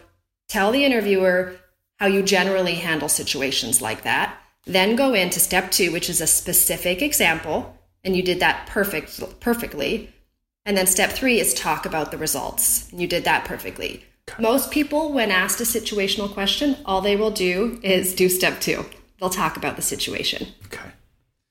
tell 0.47 0.71
the 0.71 0.83
interviewer 0.85 1.55
how 1.99 2.07
you 2.07 2.23
generally 2.23 2.75
handle 2.75 3.09
situations 3.09 3.81
like 3.81 4.03
that. 4.03 4.35
Then 4.67 4.95
go 4.95 5.13
into 5.13 5.39
step 5.39 5.71
two, 5.71 5.91
which 5.91 6.09
is 6.09 6.21
a 6.21 6.27
specific 6.27 7.01
example. 7.01 7.77
And 8.03 8.15
you 8.15 8.21
did 8.21 8.39
that 8.41 8.67
perfect, 8.67 9.39
perfectly. 9.39 10.13
And 10.65 10.77
then 10.77 10.85
step 10.85 11.11
three 11.11 11.39
is 11.39 11.53
talk 11.53 11.85
about 11.85 12.11
the 12.11 12.17
results. 12.17 12.91
And 12.91 13.01
you 13.01 13.07
did 13.07 13.23
that 13.23 13.45
perfectly. 13.45 14.03
Most 14.39 14.71
people, 14.71 15.13
when 15.13 15.31
asked 15.31 15.61
a 15.61 15.63
situational 15.63 16.31
question, 16.31 16.77
all 16.85 17.01
they 17.01 17.15
will 17.15 17.31
do 17.31 17.79
is 17.81 18.13
do 18.13 18.27
step 18.27 18.59
two. 18.59 18.85
They'll 19.19 19.29
talk 19.29 19.55
about 19.55 19.77
the 19.77 19.81
situation. 19.81 20.49
Okay. 20.65 20.91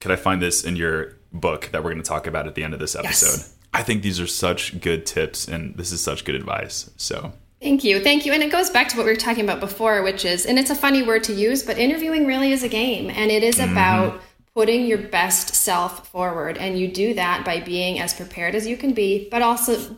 Could 0.01 0.11
I 0.11 0.17
find 0.17 0.43
this 0.43 0.63
in 0.63 0.77
your 0.77 1.17
book 1.33 1.71
that 1.73 1.83
we're 1.83 1.91
going 1.91 2.03
to 2.03 2.09
talk 2.09 2.27
about 2.27 2.47
at 2.47 2.55
the 2.55 2.63
end 2.63 2.75
of 2.75 2.81
this 2.81 2.95
episode? 2.95 3.39
Yes. 3.39 3.57
I 3.73 3.83
think 3.83 4.03
these 4.03 4.21
are 4.21 4.27
such 4.27 4.81
good 4.81 5.07
tips 5.07 5.49
and 5.49 5.75
this 5.77 5.91
is 5.91 6.01
such 6.01 6.25
good 6.25 6.35
advice. 6.35 6.91
So 6.97 7.33
Thank 7.61 7.85
you. 7.85 8.01
Thank 8.01 8.27
you. 8.27 8.33
And 8.33 8.43
it 8.43 8.53
goes 8.53 8.71
back 8.71 8.89
to 8.91 8.97
what 8.97 9.07
we 9.07 9.13
were 9.13 9.17
talking 9.17 9.45
about 9.45 9.61
before, 9.61 10.03
which 10.03 10.25
is, 10.25 10.45
and 10.45 10.59
it's 10.59 10.71
a 10.71 10.75
funny 10.75 11.03
word 11.03 11.25
to 11.25 11.33
use, 11.33 11.63
but 11.63 11.79
interviewing 11.79 12.27
really 12.27 12.53
is 12.53 12.63
a 12.63 12.69
game. 12.69 13.11
And 13.11 13.31
it 13.31 13.43
is 13.43 13.57
mm-hmm. 13.57 13.73
about 13.73 14.21
putting 14.55 14.87
your 14.87 14.99
best 14.99 15.55
self 15.55 16.09
forward. 16.09 16.59
And 16.59 16.79
you 16.79 16.89
do 16.89 17.15
that 17.15 17.45
by 17.45 17.61
being 17.61 17.99
as 17.99 18.13
prepared 18.13 18.55
as 18.55 18.67
you 18.67 18.77
can 18.77 18.93
be, 18.93 19.29
but 19.31 19.43
also 19.43 19.97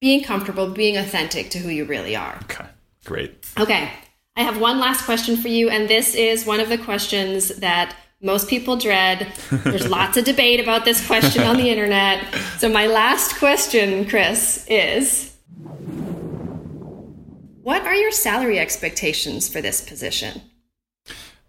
being 0.00 0.22
comfortable, 0.22 0.70
being 0.70 0.96
authentic 0.96 1.50
to 1.50 1.58
who 1.58 1.68
you 1.68 1.84
really 1.84 2.16
are. 2.16 2.38
Okay, 2.44 2.66
great. 3.04 3.46
Okay, 3.58 3.90
I 4.36 4.42
have 4.42 4.60
one 4.60 4.78
last 4.78 5.04
question 5.04 5.36
for 5.36 5.48
you, 5.48 5.70
and 5.70 5.88
this 5.88 6.14
is 6.14 6.44
one 6.44 6.60
of 6.60 6.68
the 6.68 6.78
questions 6.78 7.48
that 7.56 7.96
most 8.20 8.48
people 8.48 8.76
dread. 8.76 9.32
There's 9.50 9.88
lots 9.88 10.16
of 10.16 10.24
debate 10.24 10.60
about 10.60 10.84
this 10.84 11.04
question 11.06 11.44
on 11.44 11.56
the 11.56 11.70
internet. 11.70 12.24
So, 12.58 12.68
my 12.68 12.86
last 12.86 13.38
question, 13.38 14.06
Chris, 14.08 14.66
is 14.68 15.35
What 17.66 17.82
are 17.82 17.96
your 17.96 18.12
salary 18.12 18.60
expectations 18.60 19.48
for 19.48 19.60
this 19.60 19.80
position? 19.80 20.40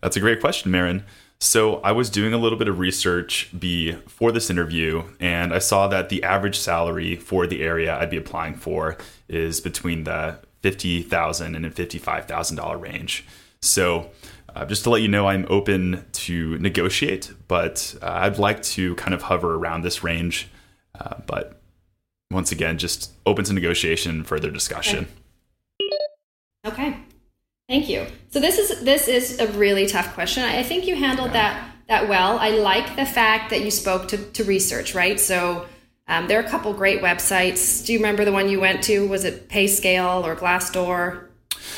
That's 0.01 0.17
a 0.17 0.19
great 0.19 0.39
question, 0.39 0.71
Marin. 0.71 1.03
So 1.39 1.75
I 1.81 1.91
was 1.91 2.09
doing 2.09 2.33
a 2.33 2.39
little 2.39 2.57
bit 2.57 2.67
of 2.67 2.79
research 2.79 3.51
before 3.59 4.31
this 4.31 4.49
interview, 4.49 5.03
and 5.19 5.53
I 5.53 5.59
saw 5.59 5.87
that 5.89 6.09
the 6.09 6.23
average 6.23 6.57
salary 6.57 7.17
for 7.17 7.45
the 7.45 7.61
area 7.61 7.95
I'd 7.95 8.09
be 8.09 8.17
applying 8.17 8.55
for 8.55 8.97
is 9.29 9.61
between 9.61 10.05
the 10.05 10.39
fifty 10.63 11.03
thousand 11.03 11.53
and 11.53 11.71
fifty-five 11.71 12.25
thousand 12.25 12.57
dollar 12.57 12.79
range. 12.79 13.23
So, 13.61 14.09
uh, 14.55 14.65
just 14.65 14.85
to 14.85 14.89
let 14.89 15.03
you 15.03 15.07
know, 15.09 15.27
I'm 15.27 15.45
open 15.51 16.03
to 16.13 16.57
negotiate, 16.57 17.31
but 17.47 17.95
uh, 18.01 18.09
I'd 18.21 18.39
like 18.39 18.63
to 18.63 18.95
kind 18.95 19.13
of 19.13 19.21
hover 19.21 19.53
around 19.53 19.83
this 19.83 20.03
range. 20.03 20.49
Uh, 20.99 21.17
but 21.27 21.61
once 22.31 22.51
again, 22.51 22.79
just 22.79 23.11
open 23.27 23.45
to 23.45 23.53
negotiation, 23.53 24.09
and 24.15 24.27
further 24.27 24.49
discussion. 24.49 25.03
Okay. 25.03 25.11
Thank 27.67 27.89
you. 27.89 28.05
So 28.29 28.39
this 28.39 28.57
is 28.57 28.83
this 28.83 29.07
is 29.07 29.39
a 29.39 29.47
really 29.47 29.87
tough 29.87 30.13
question. 30.13 30.43
I 30.43 30.63
think 30.63 30.87
you 30.87 30.95
handled 30.95 31.33
that 31.33 31.69
that 31.87 32.07
well. 32.07 32.37
I 32.39 32.49
like 32.51 32.95
the 32.95 33.05
fact 33.05 33.49
that 33.49 33.61
you 33.61 33.71
spoke 33.71 34.09
to, 34.09 34.17
to 34.17 34.43
research, 34.43 34.95
right? 34.95 35.19
So 35.19 35.65
um, 36.07 36.27
there 36.27 36.39
are 36.39 36.45
a 36.45 36.49
couple 36.49 36.73
great 36.73 37.01
websites. 37.01 37.85
Do 37.85 37.93
you 37.93 37.99
remember 37.99 38.25
the 38.25 38.31
one 38.31 38.49
you 38.49 38.59
went 38.59 38.83
to? 38.85 39.07
Was 39.07 39.25
it 39.25 39.49
PayScale 39.49 40.23
or 40.23 40.35
Glassdoor? 40.35 41.26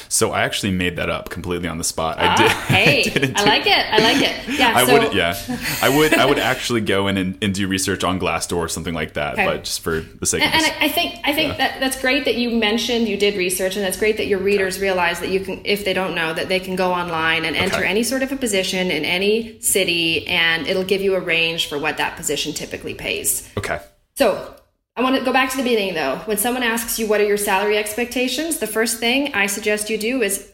So 0.07 0.31
I 0.31 0.41
actually 0.43 0.71
made 0.71 0.95
that 0.97 1.09
up 1.09 1.29
completely 1.29 1.67
on 1.67 1.77
the 1.77 1.83
spot. 1.83 2.17
Ah, 2.19 2.33
I 2.33 2.35
did. 2.37 2.51
Hey, 2.51 3.03
didn't 3.03 3.39
I 3.39 3.43
like 3.43 3.65
it. 3.67 3.85
I 3.93 3.97
like 3.99 4.21
it. 4.21 4.35
Yeah. 4.59 4.73
I 4.75 4.85
so, 4.85 4.93
would, 4.93 5.13
yeah, 5.13 5.35
I 5.81 5.89
would, 5.95 6.13
I 6.13 6.25
would 6.25 6.39
actually 6.39 6.81
go 6.81 7.07
in 7.07 7.15
and, 7.17 7.37
and 7.41 7.53
do 7.53 7.67
research 7.67 8.03
on 8.03 8.19
Glassdoor 8.19 8.57
or 8.57 8.67
something 8.67 8.93
like 8.93 9.13
that, 9.13 9.33
Okay. 9.33 9.45
but 9.45 9.63
just 9.63 9.79
for 9.81 10.01
the 10.01 10.25
sake 10.25 10.41
And, 10.41 10.49
of 10.49 10.55
and 10.55 10.63
this. 10.65 10.73
I 10.81 10.85
I 10.85 10.89
think 10.89 11.19
I 11.23 11.33
think 11.33 11.57
that 11.57 11.79
that's 11.79 11.99
great 12.01 12.25
that 12.25 12.35
you 12.35 12.49
mentioned 12.51 13.07
you 13.07 13.15
did 13.15 13.35
research, 13.35 13.75
and 13.77 13.85
that's 13.85 13.97
great 13.97 14.17
that 14.17 14.27
your 14.27 14.39
readers 14.39 14.79
realize 14.79 15.19
that 15.21 15.29
you 15.29 15.39
can, 15.39 15.61
if 15.63 15.85
they 15.85 15.93
don't 15.93 16.13
know, 16.15 16.33
that 16.33 16.49
they 16.49 16.59
can 16.59 16.75
go 16.75 16.91
online 16.91 17.45
and 17.45 17.55
enter 17.55 17.83
any 17.83 18.03
sort 18.03 18.23
of 18.23 18.31
a 18.31 18.35
position 18.35 18.91
in 18.91 19.05
any 19.05 19.59
city, 19.61 20.27
and 20.27 20.67
it'll 20.67 20.83
give 20.83 21.01
you 21.01 21.15
a 21.15 21.19
range 21.21 21.67
for 21.69 21.77
what 21.77 21.97
that 21.97 22.17
position 22.17 22.53
typically 22.53 22.93
pays. 22.95 23.47
okay, 23.57 23.79
So 24.15 24.55
I 24.99 25.01
want 25.01 25.15
to 25.15 25.23
go 25.23 25.31
back 25.31 25.49
to 25.51 25.55
the 25.57 25.63
beginning 25.63 25.93
though. 25.93 26.17
When 26.25 26.35
someone 26.37 26.61
asks 26.61 26.99
you 26.99 27.07
what 27.07 27.21
are 27.21 27.25
your 27.25 27.37
salary 27.37 27.77
expectations, 27.77 28.59
the 28.59 28.67
first 28.67 28.99
thing 28.99 29.33
I 29.33 29.45
suggest 29.47 29.89
you 29.89 29.97
do 29.97 30.21
is 30.21 30.51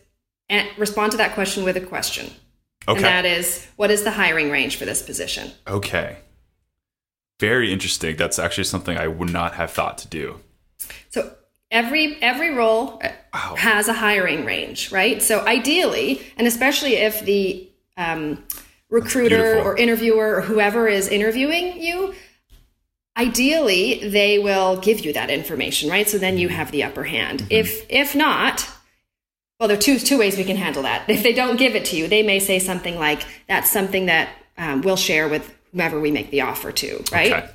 respond 0.78 1.14
to 1.14 1.18
that 1.18 1.34
question 1.34 1.64
with 1.64 1.76
a 1.78 1.82
question. 1.82 2.28
okay, 2.88 2.98
And 2.98 3.06
that 3.06 3.26
is, 3.26 3.66
what 3.76 3.90
is 3.90 4.04
the 4.04 4.12
hiring 4.12 4.52
range 4.52 4.76
for 4.76 4.86
this 4.86 5.02
position? 5.02 5.52
okay. 5.68 6.18
Very 7.40 7.74
interesting. 7.74 8.16
That's 8.16 8.40
actually 8.40 8.64
something 8.66 8.98
I 8.98 9.08
would 9.08 9.30
not 9.34 9.56
have 9.56 9.72
thought 9.72 9.98
to 9.98 10.08
do. 10.08 10.40
So 11.10 11.34
every 11.70 12.16
every 12.22 12.52
role 12.54 13.02
uh, 13.04 13.10
Wow. 13.34 13.56
has 13.58 13.90
a 13.90 13.94
hiring 13.94 14.46
range, 14.46 14.90
right? 14.92 15.22
So 15.22 15.44
ideally, 15.46 16.22
and 16.38 16.48
especially 16.48 16.94
if 16.96 17.26
the 17.26 17.68
um, 17.98 18.42
recruiter 18.90 19.60
or 19.60 19.76
interviewer 19.76 20.36
or 20.38 20.42
whoever 20.42 20.88
is 20.88 21.10
interviewing 21.10 21.82
you, 21.82 22.14
ideally 23.18 24.10
they 24.10 24.40
will 24.40 24.78
give 24.78 25.06
you 25.06 25.14
that 25.14 25.30
information, 25.30 25.90
right? 25.90 26.08
So 26.08 26.18
then 26.18 26.38
you 26.38 26.50
have 26.50 26.72
the 26.72 26.84
upper 26.84 27.04
hand. 27.04 27.46
If 27.50 27.86
if 27.90 28.16
not, 28.16 28.70
well, 29.60 29.68
there 29.70 29.78
are 29.78 29.82
two 29.82 30.00
two 30.00 30.18
ways 30.18 30.38
we 30.38 30.44
can 30.44 30.58
handle 30.58 30.84
that. 30.84 31.10
If 31.10 31.24
they 31.24 31.34
don't 31.34 31.58
give 31.58 31.76
it 31.76 31.86
to 31.86 31.98
you, 31.98 32.08
they 32.08 32.24
may 32.24 32.40
say 32.40 32.60
something 32.60 32.98
like, 32.98 33.26
"That's 33.48 33.72
something 33.72 34.08
that 34.08 34.30
um, 34.58 34.82
we'll 34.82 34.98
share 34.98 35.28
with 35.28 35.54
whomever 35.72 36.00
we 36.00 36.12
make 36.12 36.32
the 36.32 36.42
offer 36.42 36.72
to," 36.72 37.04
right? 37.12 37.32
Okay, 37.32 37.50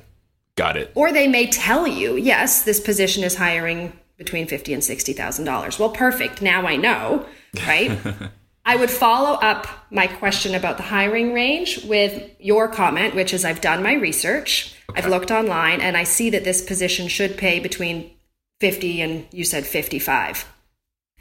got 0.55 0.77
it. 0.77 0.91
Or 0.95 1.11
they 1.11 1.27
may 1.27 1.47
tell 1.47 1.87
you, 1.87 2.15
yes, 2.15 2.63
this 2.63 2.79
position 2.79 3.23
is 3.23 3.35
hiring 3.35 3.93
between 4.17 4.47
fifty 4.47 4.73
and 4.73 4.83
sixty 4.83 5.13
thousand 5.13 5.45
dollars. 5.45 5.77
Well, 5.77 5.89
perfect. 5.89 6.41
Now 6.41 6.65
I 6.65 6.75
know, 6.75 7.25
right? 7.67 7.99
I 8.65 8.75
would 8.75 8.91
follow 8.91 9.39
up 9.39 9.67
my 9.89 10.05
question 10.05 10.53
about 10.53 10.77
the 10.77 10.83
hiring 10.83 11.33
range 11.33 11.83
with 11.83 12.29
your 12.39 12.67
comment, 12.67 13.15
which 13.15 13.33
is 13.33 13.43
I've 13.43 13.59
done 13.59 13.81
my 13.81 13.93
research, 13.93 14.75
I've 14.95 15.07
looked 15.07 15.31
online, 15.31 15.81
and 15.81 15.95
I 15.97 16.03
see 16.03 16.29
that 16.31 16.43
this 16.43 16.61
position 16.61 17.07
should 17.07 17.37
pay 17.37 17.59
between 17.59 18.11
fifty 18.59 19.01
and 19.01 19.25
you 19.31 19.43
said 19.43 19.65
fifty-five. 19.65 20.45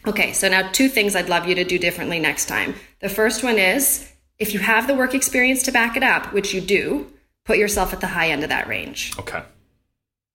Okay, 0.06 0.32
so 0.32 0.48
now 0.48 0.70
two 0.72 0.88
things 0.88 1.14
I'd 1.14 1.28
love 1.28 1.46
you 1.46 1.54
to 1.56 1.64
do 1.64 1.78
differently 1.78 2.18
next 2.18 2.46
time. 2.46 2.74
The 3.00 3.08
first 3.08 3.42
one 3.44 3.58
is 3.58 4.10
if 4.38 4.54
you 4.54 4.60
have 4.60 4.86
the 4.86 4.94
work 4.94 5.14
experience 5.14 5.62
to 5.64 5.72
back 5.72 5.96
it 5.96 6.02
up, 6.02 6.32
which 6.32 6.54
you 6.54 6.60
do, 6.62 7.06
put 7.44 7.58
yourself 7.58 7.92
at 7.92 8.00
the 8.00 8.06
high 8.06 8.30
end 8.30 8.42
of 8.42 8.48
that 8.48 8.66
range. 8.66 9.12
Okay, 9.18 9.42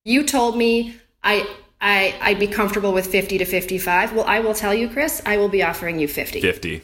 You 0.04 0.24
told 0.24 0.56
me 0.58 0.96
I, 1.24 1.48
I 1.82 2.16
I'd 2.22 2.40
be 2.40 2.46
comfortable 2.48 2.94
with 2.94 3.08
50 3.08 3.40
to 3.40 3.46
55. 3.46 4.14
Well, 4.14 4.26
I 4.26 4.40
will 4.40 4.54
tell 4.54 4.74
you, 4.74 4.88
Chris, 4.88 5.22
I 5.26 5.38
will 5.38 5.50
be 5.50 5.64
offering 5.64 6.00
you 6.00 6.08
50. 6.08 6.42
fifty. 6.42 6.82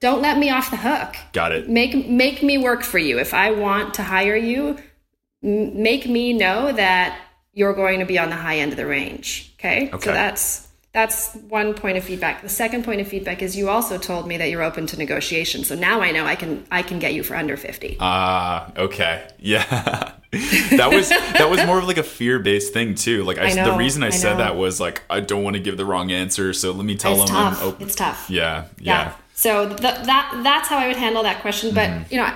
Don't 0.00 0.20
let 0.20 0.36
me 0.36 0.50
off 0.50 0.70
the 0.70 0.76
hook. 0.76 1.16
Got 1.32 1.52
it. 1.52 1.70
Make 1.70 2.06
make 2.06 2.42
me 2.42 2.58
work 2.58 2.82
for 2.82 2.98
you. 2.98 3.18
If 3.18 3.32
I 3.32 3.52
want 3.52 3.94
to 3.94 4.02
hire 4.02 4.36
you, 4.36 4.76
make 5.44 6.06
me 6.08 6.32
know 6.32 6.72
that 6.72 7.20
you're 7.52 7.74
going 7.74 8.00
to 8.00 8.06
be 8.06 8.18
on 8.18 8.30
the 8.30 8.36
high 8.36 8.56
end 8.58 8.72
of 8.72 8.76
the 8.76 8.86
range. 8.86 9.54
Okay? 9.58 9.90
Okay. 9.92 10.04
So 10.06 10.12
that's 10.12 10.68
that's 10.92 11.34
one 11.48 11.74
point 11.74 11.98
of 11.98 12.04
feedback. 12.04 12.40
The 12.42 12.48
second 12.48 12.84
point 12.84 13.00
of 13.00 13.08
feedback 13.08 13.42
is 13.42 13.56
you 13.56 13.68
also 13.68 13.98
told 13.98 14.28
me 14.28 14.36
that 14.36 14.48
you're 14.48 14.62
open 14.62 14.86
to 14.86 14.96
negotiation. 14.96 15.64
So 15.64 15.74
now 15.74 16.00
I 16.00 16.12
know 16.12 16.24
I 16.24 16.36
can 16.36 16.64
I 16.70 16.82
can 16.82 16.98
get 16.98 17.14
you 17.14 17.22
for 17.22 17.34
under 17.36 17.56
50. 17.56 17.96
Ah, 18.00 18.72
okay. 18.76 19.28
Yeah. 19.38 19.64
that 20.30 20.90
was 20.92 21.08
that 21.10 21.48
was 21.50 21.64
more 21.66 21.78
of 21.78 21.84
like 21.86 21.98
a 21.98 22.02
fear-based 22.02 22.72
thing 22.72 22.94
too. 22.94 23.22
Like 23.24 23.38
I, 23.38 23.50
I 23.50 23.52
know, 23.54 23.72
the 23.72 23.76
reason 23.76 24.02
I, 24.02 24.08
I 24.08 24.10
said 24.10 24.32
know. 24.32 24.44
that 24.44 24.56
was 24.56 24.80
like 24.80 25.02
I 25.10 25.20
don't 25.20 25.42
want 25.44 25.54
to 25.54 25.60
give 25.62 25.76
the 25.76 25.84
wrong 25.84 26.10
answer, 26.10 26.52
so 26.52 26.72
let 26.72 26.84
me 26.84 26.96
tell 26.96 27.12
it's 27.20 27.30
them 27.30 27.36
tough. 27.36 27.62
I'm 27.62 27.68
open. 27.68 27.86
It's 27.86 27.94
tough. 27.94 28.28
Yeah, 28.30 28.64
yeah. 28.80 29.14
So 29.34 29.68
th- 29.68 29.80
that 29.80 30.40
that's 30.42 30.68
how 30.68 30.78
I 30.78 30.88
would 30.88 30.96
handle 30.96 31.22
that 31.24 31.40
question. 31.40 31.74
But 31.74 31.88
Mm-hmm. 31.90 32.14
you 32.14 32.20
know, 32.20 32.32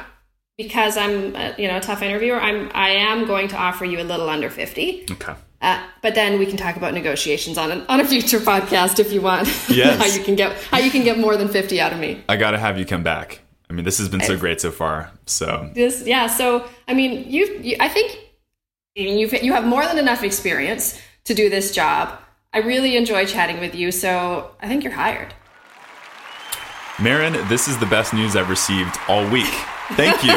because 0.58 0.96
I'm 0.98 1.34
uh, 1.34 1.52
you 1.56 1.68
know 1.68 1.78
a 1.78 1.80
tough 1.80 2.02
interviewer, 2.02 2.38
I'm 2.38 2.70
I 2.74 2.90
am 2.90 3.26
going 3.26 3.48
to 3.48 3.56
offer 3.56 3.86
you 3.86 4.00
a 4.00 4.04
little 4.04 4.28
under 4.28 4.50
fifty. 4.50 5.06
Okay. 5.10 5.34
Uh, 5.60 5.82
but 6.02 6.14
then 6.14 6.38
we 6.38 6.46
can 6.46 6.56
talk 6.56 6.76
about 6.76 6.94
negotiations 6.94 7.58
on 7.58 7.72
a, 7.72 7.84
on 7.88 8.00
a 8.00 8.04
future 8.04 8.38
podcast 8.38 9.00
if 9.00 9.12
you 9.12 9.20
want. 9.20 9.48
Yes. 9.68 9.98
how 9.98 10.06
you 10.06 10.22
can 10.22 10.36
get 10.36 10.52
how 10.64 10.78
you 10.78 10.90
can 10.90 11.04
get 11.04 11.18
more 11.18 11.36
than 11.36 11.48
fifty 11.48 11.80
out 11.80 11.92
of 11.92 11.98
me. 11.98 12.22
I 12.28 12.36
got 12.36 12.50
to 12.50 12.58
have 12.58 12.78
you 12.78 12.84
come 12.84 13.02
back. 13.02 13.40
I 13.70 13.72
mean, 13.72 13.84
this 13.84 13.98
has 13.98 14.08
been 14.08 14.20
so 14.22 14.36
great 14.36 14.60
so 14.60 14.70
far. 14.70 15.10
So, 15.26 15.70
This 15.74 16.04
yeah. 16.06 16.26
So 16.26 16.66
I 16.88 16.94
mean, 16.94 17.30
you, 17.30 17.58
you 17.60 17.76
I 17.80 17.88
think 17.88 18.18
you 18.94 19.28
you 19.28 19.52
have 19.52 19.64
more 19.64 19.86
than 19.86 19.98
enough 19.98 20.22
experience 20.22 21.00
to 21.24 21.34
do 21.34 21.48
this 21.48 21.72
job. 21.72 22.18
I 22.52 22.58
really 22.58 22.96
enjoy 22.96 23.26
chatting 23.26 23.60
with 23.60 23.74
you, 23.74 23.92
so 23.92 24.50
I 24.60 24.68
think 24.68 24.82
you're 24.82 24.92
hired. 24.92 25.34
Marin, 27.00 27.34
this 27.48 27.68
is 27.68 27.78
the 27.78 27.86
best 27.86 28.12
news 28.12 28.34
I've 28.34 28.48
received 28.48 28.98
all 29.06 29.28
week. 29.28 29.54
Thank 29.94 30.22
you. 30.24 30.32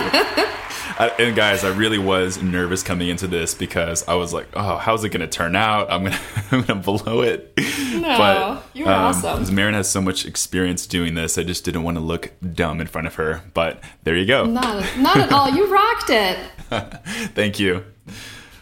I, 1.01 1.07
and 1.17 1.35
guys, 1.35 1.63
I 1.63 1.69
really 1.75 1.97
was 1.97 2.41
nervous 2.43 2.83
coming 2.83 3.07
into 3.07 3.25
this 3.25 3.55
because 3.55 4.07
I 4.07 4.13
was 4.15 4.33
like, 4.33 4.47
"Oh, 4.53 4.77
how's 4.77 5.03
it 5.03 5.09
going 5.09 5.21
to 5.21 5.27
turn 5.27 5.55
out? 5.55 5.91
I'm 5.91 6.03
gonna, 6.03 6.19
I'm 6.51 6.61
gonna 6.61 6.79
blow 6.81 7.21
it." 7.21 7.53
No, 7.95 8.61
you 8.73 8.85
were 8.85 8.91
awesome. 8.91 9.53
Marin 9.55 9.73
has 9.73 9.89
so 9.89 10.01
much 10.01 10.25
experience 10.25 10.85
doing 10.85 11.15
this. 11.15 11.37
I 11.37 11.43
just 11.43 11.65
didn't 11.65 11.83
want 11.83 11.97
to 11.97 12.01
look 12.01 12.31
dumb 12.53 12.79
in 12.81 12.87
front 12.87 13.07
of 13.07 13.15
her. 13.15 13.41
But 13.53 13.83
there 14.03 14.15
you 14.15 14.25
go. 14.25 14.45
Not 14.45 14.85
not 14.97 15.17
at 15.17 15.31
all. 15.31 15.49
You 15.49 15.71
rocked 15.73 16.09
it. 16.09 16.37
Thank 17.33 17.59
you. 17.59 17.83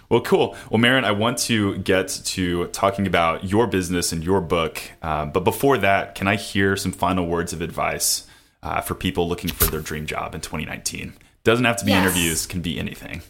Well, 0.09 0.21
cool. 0.21 0.55
Well, 0.71 0.79
Marin, 0.79 1.05
I 1.05 1.11
want 1.11 1.37
to 1.39 1.77
get 1.79 2.07
to 2.25 2.67
talking 2.67 3.05
about 3.05 3.43
your 3.43 3.67
business 3.67 4.11
and 4.11 4.23
your 4.23 4.41
book. 4.41 4.81
Um, 5.03 5.31
but 5.31 5.43
before 5.43 5.77
that, 5.77 6.15
can 6.15 6.27
I 6.27 6.35
hear 6.35 6.75
some 6.75 6.91
final 6.91 7.27
words 7.27 7.53
of 7.53 7.61
advice 7.61 8.25
uh, 8.63 8.81
for 8.81 8.95
people 8.95 9.27
looking 9.27 9.49
for 9.49 9.65
their 9.65 9.81
dream 9.81 10.05
job 10.05 10.35
in 10.35 10.41
2019? 10.41 11.13
Doesn't 11.43 11.65
have 11.65 11.77
to 11.77 11.85
be 11.85 11.91
Yes. 11.91 12.03
interviews, 12.05 12.45
can 12.45 12.61
be 12.61 12.79
anything. 12.79 13.21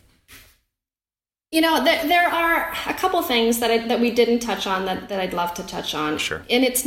You 1.52 1.62
know, 1.62 1.84
there, 1.84 2.06
there 2.08 2.28
are 2.30 2.72
a 2.88 2.94
couple 2.94 3.22
things 3.24 3.60
that 3.60 3.72
I, 3.72 3.88
that 3.88 4.00
we 4.00 4.12
didn't 4.12 4.40
touch 4.40 4.68
on 4.68 4.86
that, 4.86 5.10
that 5.10 5.20
I'd 5.20 5.34
love 5.34 5.54
to 5.56 5.64
touch 5.64 5.96
on. 5.96 6.18
Sure. 6.20 6.44
And 6.50 6.64
it's, 6.64 6.86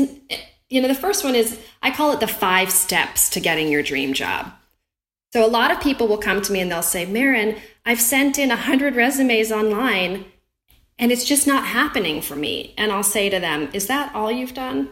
you 0.71 0.81
know, 0.81 0.87
the 0.89 0.95
first 0.95 1.25
one 1.25 1.35
is 1.35 1.59
I 1.83 1.91
call 1.91 2.13
it 2.13 2.21
the 2.21 2.29
five 2.29 2.71
steps 2.71 3.29
to 3.31 3.41
getting 3.41 3.69
your 3.69 3.83
dream 3.83 4.13
job. 4.13 4.53
So 5.33 5.45
a 5.45 5.49
lot 5.49 5.71
of 5.73 5.81
people 5.81 6.07
will 6.07 6.19
come 6.19 6.43
to 6.43 6.53
me 6.53 6.61
and 6.61 6.71
they'll 6.71 6.83
say, 6.83 7.07
Marin, 7.07 7.57
I've 7.85 8.01
sent 8.01 8.39
in 8.39 8.51
a 8.51 8.57
hundred 8.57 8.95
resumes 8.95 9.51
online 9.51 10.27
and 10.99 11.11
it's 11.11 11.25
just 11.25 11.47
not 11.47 11.67
happening 11.67 12.21
for 12.21 12.37
me. 12.37 12.75
And 12.79 12.93
I'll 12.93 13.03
say 13.03 13.31
to 13.31 13.41
them, 13.41 13.69
is 13.73 13.89
that 13.89 14.15
all 14.15 14.31
you've 14.31 14.55
done? 14.55 14.91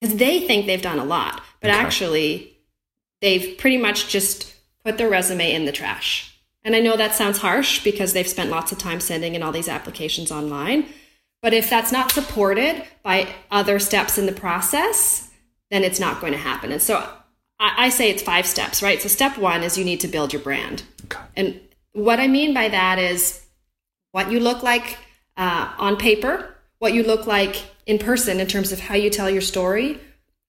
Because 0.00 0.16
they 0.16 0.40
think 0.40 0.66
they've 0.66 0.82
done 0.82 0.98
a 0.98 1.04
lot, 1.04 1.40
but 1.60 1.70
Okay. 1.70 1.78
actually 1.78 2.58
they've 3.20 3.56
pretty 3.58 3.78
much 3.78 4.08
just 4.08 4.54
put 4.84 4.98
their 4.98 5.08
resume 5.08 5.52
in 5.52 5.64
the 5.64 5.72
trash. 5.72 6.34
And 6.64 6.76
I 6.76 6.80
know 6.80 6.96
that 6.96 7.14
sounds 7.14 7.38
harsh 7.38 7.82
because 7.82 8.12
they've 8.12 8.28
spent 8.28 8.50
lots 8.50 8.72
of 8.72 8.78
time 8.78 9.00
sending 9.00 9.34
in 9.34 9.42
all 9.42 9.52
these 9.52 9.68
applications 9.68 10.30
online. 10.30 10.86
But 11.42 11.54
if 11.54 11.70
that's 11.70 11.92
not 11.92 12.10
supported 12.12 12.84
by 13.02 13.28
other 13.50 13.78
steps 13.78 14.18
in 14.18 14.26
the 14.26 14.32
process, 14.32 15.30
then 15.70 15.84
it's 15.84 16.00
not 16.00 16.20
going 16.20 16.32
to 16.32 16.38
happen. 16.38 16.72
And 16.72 16.82
so 16.82 16.96
I, 17.60 17.86
I 17.86 17.88
say 17.90 18.10
it's 18.10 18.22
five 18.22 18.46
steps, 18.46 18.82
right? 18.82 19.00
So 19.00 19.08
step 19.08 19.38
one 19.38 19.62
is 19.62 19.78
you 19.78 19.84
need 19.84 20.00
to 20.00 20.08
build 20.08 20.32
your 20.32 20.42
brand. 20.42 20.82
Okay. 21.04 21.20
And 21.36 21.60
what 21.92 22.20
I 22.20 22.26
mean 22.26 22.54
by 22.54 22.68
that 22.68 22.98
is 22.98 23.44
what 24.12 24.30
you 24.30 24.40
look 24.40 24.62
like 24.62 24.98
uh, 25.36 25.72
on 25.78 25.96
paper, 25.96 26.54
what 26.80 26.92
you 26.92 27.02
look 27.02 27.26
like 27.26 27.56
in 27.86 27.98
person 27.98 28.40
in 28.40 28.46
terms 28.46 28.72
of 28.72 28.80
how 28.80 28.94
you 28.94 29.10
tell 29.10 29.30
your 29.30 29.40
story, 29.40 30.00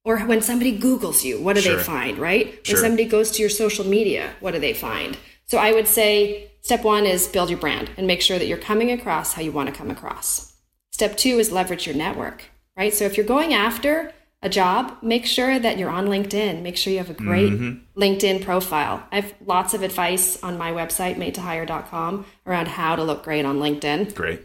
or 0.10 0.18
when 0.22 0.42
somebody 0.42 0.76
Googles 0.76 1.24
you, 1.24 1.40
what 1.40 1.56
do 1.56 1.62
Sure. 1.62 1.76
they 1.76 1.84
find, 1.84 2.18
right? 2.18 2.60
Sure. 2.64 2.76
When 2.76 2.84
somebody 2.84 3.06
goes 3.06 3.30
to 3.32 3.42
your 3.42 3.50
social 3.52 3.86
media, 3.86 4.32
what 4.40 4.56
do 4.56 4.60
they 4.60 4.74
find? 4.74 5.18
So 5.46 5.60
I 5.60 5.72
would 5.72 5.88
say 5.88 6.50
step 6.62 6.84
one 6.84 7.06
is 7.06 7.28
build 7.28 7.52
your 7.52 7.60
brand 7.60 7.92
and 7.96 8.08
make 8.08 8.24
sure 8.24 8.40
that 8.40 8.48
you're 8.48 8.58
coming 8.58 8.92
across 8.92 9.34
how 9.34 9.44
you 9.44 9.52
want 9.52 9.70
to 9.70 9.76
come 9.76 9.92
across. 9.92 10.54
Step 10.90 11.16
two 11.16 11.38
is 11.38 11.52
leverage 11.52 11.86
your 11.86 11.96
network, 11.96 12.46
right? 12.76 12.92
So 12.92 13.06
if 13.06 13.18
you're 13.18 13.26
going 13.38 13.54
after 13.54 14.12
a 14.42 14.50
job, 14.50 14.98
make 15.04 15.28
sure 15.28 15.60
that 15.60 15.78
you're 15.78 15.92
on 15.92 16.08
LinkedIn. 16.08 16.64
Make 16.64 16.76
sure 16.76 16.92
you 16.92 16.98
have 16.98 17.12
a 17.12 17.14
great 17.14 17.52
mm-hmm. 17.52 18.02
LinkedIn 18.02 18.44
profile. 18.44 19.04
I 19.12 19.18
have 19.22 19.36
lots 19.46 19.76
of 19.76 19.84
advice 19.84 20.42
on 20.42 20.58
my 20.58 20.72
website, 20.72 21.18
made 21.18 21.36
to 21.36 21.42
hire.com, 21.42 22.26
around 22.48 22.68
how 22.68 22.96
to 22.96 23.04
look 23.04 23.24
great 23.24 23.46
on 23.46 23.60
LinkedIn. 23.60 24.16
Great. 24.16 24.42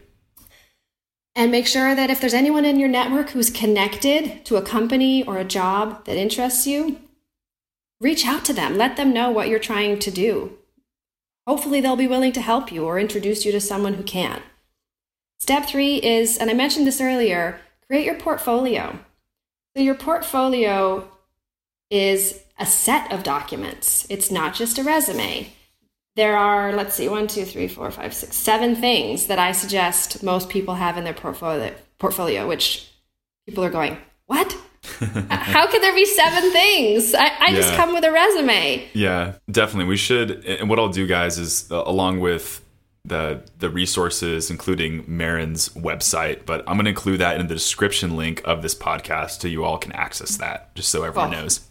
And 1.35 1.51
make 1.51 1.67
sure 1.67 1.93
that 1.93 2.09
if 2.09 2.21
there's 2.21 2.33
anyone 2.33 2.63
in 2.63 2.79
your 2.79 2.87
network 2.87 3.31
who's 3.31 3.49
connected 3.49 4.45
to 4.45 4.55
a 4.55 4.61
company 4.61 5.21
or 5.23 5.37
a 5.37 5.43
job 5.43 6.05
that 6.05 6.15
interests 6.15 6.65
you, 6.65 7.01
reach 7.99 8.25
out 8.25 8.45
to 8.45 8.53
them. 8.53 8.77
Let 8.77 8.95
them 8.95 9.13
know 9.13 9.31
what 9.31 9.49
you're 9.49 9.59
trying 9.59 9.99
to 9.99 10.11
do. 10.11 10.57
Hopefully, 11.45 11.81
they'll 11.81 11.95
be 11.95 12.07
willing 12.07 12.31
to 12.31 12.41
help 12.41 12.71
you 12.71 12.85
or 12.85 12.99
introduce 12.99 13.45
you 13.45 13.51
to 13.51 13.61
someone 13.61 13.95
who 13.95 14.03
can. 14.03 14.41
Step 15.39 15.65
three 15.67 15.97
is, 15.97 16.37
and 16.37 16.49
I 16.49 16.53
mentioned 16.53 16.87
this 16.87 17.01
earlier, 17.01 17.59
create 17.87 18.05
your 18.05 18.15
portfolio. 18.15 18.97
So, 19.75 19.83
your 19.83 19.95
portfolio 19.95 21.07
is 21.91 22.41
a 22.57 22.65
set 22.65 23.11
of 23.11 23.23
documents, 23.23 24.07
it's 24.09 24.31
not 24.31 24.55
just 24.55 24.77
a 24.77 24.83
resume. 24.83 25.53
There 26.15 26.37
are, 26.37 26.71
let's 26.71 26.95
see, 26.95 27.09
one, 27.09 27.27
two, 27.27 27.43
three, 27.43 27.67
four, 27.67 27.91
five, 27.91 28.13
six, 28.13 28.37
seven 28.37 28.75
things 28.75 29.27
that 29.27 29.37
I 29.37 29.51
suggest 29.51 30.23
most 30.23 30.49
people 30.49 30.75
have 30.75 30.97
in 30.97 31.03
their 31.03 31.13
portfolio, 31.13 31.73
portfolio 31.99 32.47
which 32.47 32.89
people 33.45 33.63
are 33.63 33.69
going, 33.69 33.97
What? 34.25 34.55
How 35.29 35.67
could 35.67 35.81
there 35.81 35.95
be 35.95 36.05
seven 36.05 36.51
things? 36.51 37.13
I, 37.13 37.25
I 37.25 37.45
yeah. 37.49 37.55
just 37.55 37.73
come 37.73 37.93
with 37.93 38.05
a 38.05 38.11
resume. 38.11 38.87
Yeah, 38.93 39.33
definitely. 39.49 39.85
We 39.85 39.97
should. 39.97 40.45
And 40.45 40.69
what 40.69 40.79
I'll 40.79 40.89
do, 40.89 41.07
guys, 41.07 41.37
is 41.37 41.69
uh, 41.71 41.83
along 41.85 42.19
with 42.19 42.63
the 43.03 43.43
the 43.59 43.69
resources, 43.69 44.49
including 44.49 45.03
Marin's 45.07 45.69
website, 45.69 46.45
but 46.45 46.61
I'm 46.61 46.75
going 46.75 46.85
to 46.85 46.89
include 46.89 47.19
that 47.21 47.39
in 47.39 47.47
the 47.47 47.53
description 47.53 48.15
link 48.15 48.41
of 48.45 48.61
this 48.61 48.75
podcast 48.75 49.41
so 49.41 49.47
you 49.47 49.63
all 49.63 49.77
can 49.77 49.91
access 49.91 50.37
that, 50.37 50.73
just 50.75 50.89
so 50.89 51.03
everyone 51.03 51.31
knows. 51.31 51.61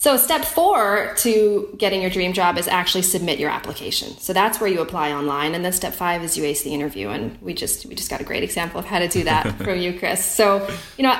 So, 0.00 0.16
step 0.16 0.44
four 0.44 1.14
to 1.18 1.74
getting 1.76 2.00
your 2.00 2.10
dream 2.10 2.32
job 2.32 2.56
is 2.56 2.68
actually 2.68 3.02
submit 3.02 3.38
your 3.38 3.50
application. 3.50 4.16
So 4.18 4.32
that's 4.32 4.60
where 4.60 4.70
you 4.70 4.80
apply 4.80 5.12
online, 5.12 5.54
and 5.54 5.64
then 5.64 5.72
step 5.72 5.92
five 5.92 6.22
is 6.22 6.36
you 6.36 6.44
ace 6.44 6.62
the 6.62 6.72
interview. 6.72 7.08
And 7.08 7.40
we 7.42 7.52
just 7.54 7.86
we 7.86 7.94
just 7.94 8.10
got 8.10 8.20
a 8.20 8.24
great 8.24 8.42
example 8.42 8.78
of 8.78 8.86
how 8.86 9.00
to 9.00 9.08
do 9.08 9.24
that 9.24 9.56
from 9.64 9.78
you, 9.78 9.98
Chris. 9.98 10.24
So, 10.24 10.68
you 10.96 11.02
know, 11.02 11.18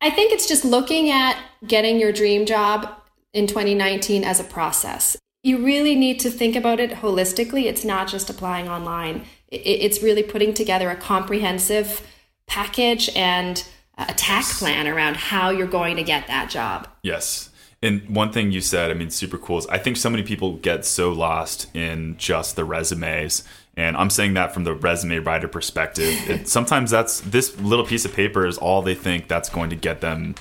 I 0.00 0.10
think 0.10 0.32
it's 0.32 0.46
just 0.46 0.64
looking 0.64 1.10
at 1.10 1.36
getting 1.66 1.98
your 1.98 2.12
dream 2.12 2.46
job 2.46 2.88
in 3.32 3.46
2019 3.46 4.24
as 4.24 4.40
a 4.40 4.44
process 4.44 5.16
you 5.42 5.64
really 5.64 5.94
need 5.94 6.20
to 6.20 6.30
think 6.30 6.54
about 6.54 6.80
it 6.80 6.90
holistically. 6.90 7.64
It's 7.64 7.84
not 7.84 8.08
just 8.08 8.30
applying 8.30 8.68
online, 8.68 9.24
it's 9.48 10.02
really 10.02 10.22
putting 10.22 10.54
together 10.54 10.88
a 10.90 10.96
comprehensive 10.96 12.06
package 12.46 13.10
and 13.14 13.62
a 13.98 14.14
plan 14.14 14.88
around 14.88 15.16
how 15.16 15.50
you're 15.50 15.66
going 15.66 15.96
to 15.96 16.02
get 16.02 16.26
that 16.28 16.48
job. 16.48 16.88
Yes. 17.02 17.50
And 17.82 18.08
one 18.14 18.30
thing 18.30 18.52
you 18.52 18.60
said, 18.60 18.90
I 18.90 18.94
mean, 18.94 19.10
super 19.10 19.38
cool 19.38 19.58
is 19.58 19.66
I 19.66 19.78
think 19.78 19.96
so 19.96 20.08
many 20.08 20.22
people 20.22 20.54
get 20.54 20.84
so 20.84 21.10
lost 21.12 21.74
in 21.74 22.16
just 22.16 22.54
the 22.54 22.64
resumes. 22.64 23.42
And 23.76 23.96
I'm 23.96 24.10
saying 24.10 24.34
that 24.34 24.54
from 24.54 24.64
the 24.64 24.74
resume 24.74 25.18
writer 25.18 25.48
perspective. 25.48 26.14
It, 26.28 26.48
sometimes 26.56 26.90
that's 26.90 27.20
this 27.20 27.58
little 27.60 27.84
piece 27.84 28.04
of 28.04 28.14
paper 28.14 28.46
is 28.46 28.56
all 28.56 28.82
they 28.82 28.94
think 28.94 29.26
that's 29.26 29.48
going 29.48 29.70
to 29.70 29.76
get 29.76 30.00
them 30.00 30.36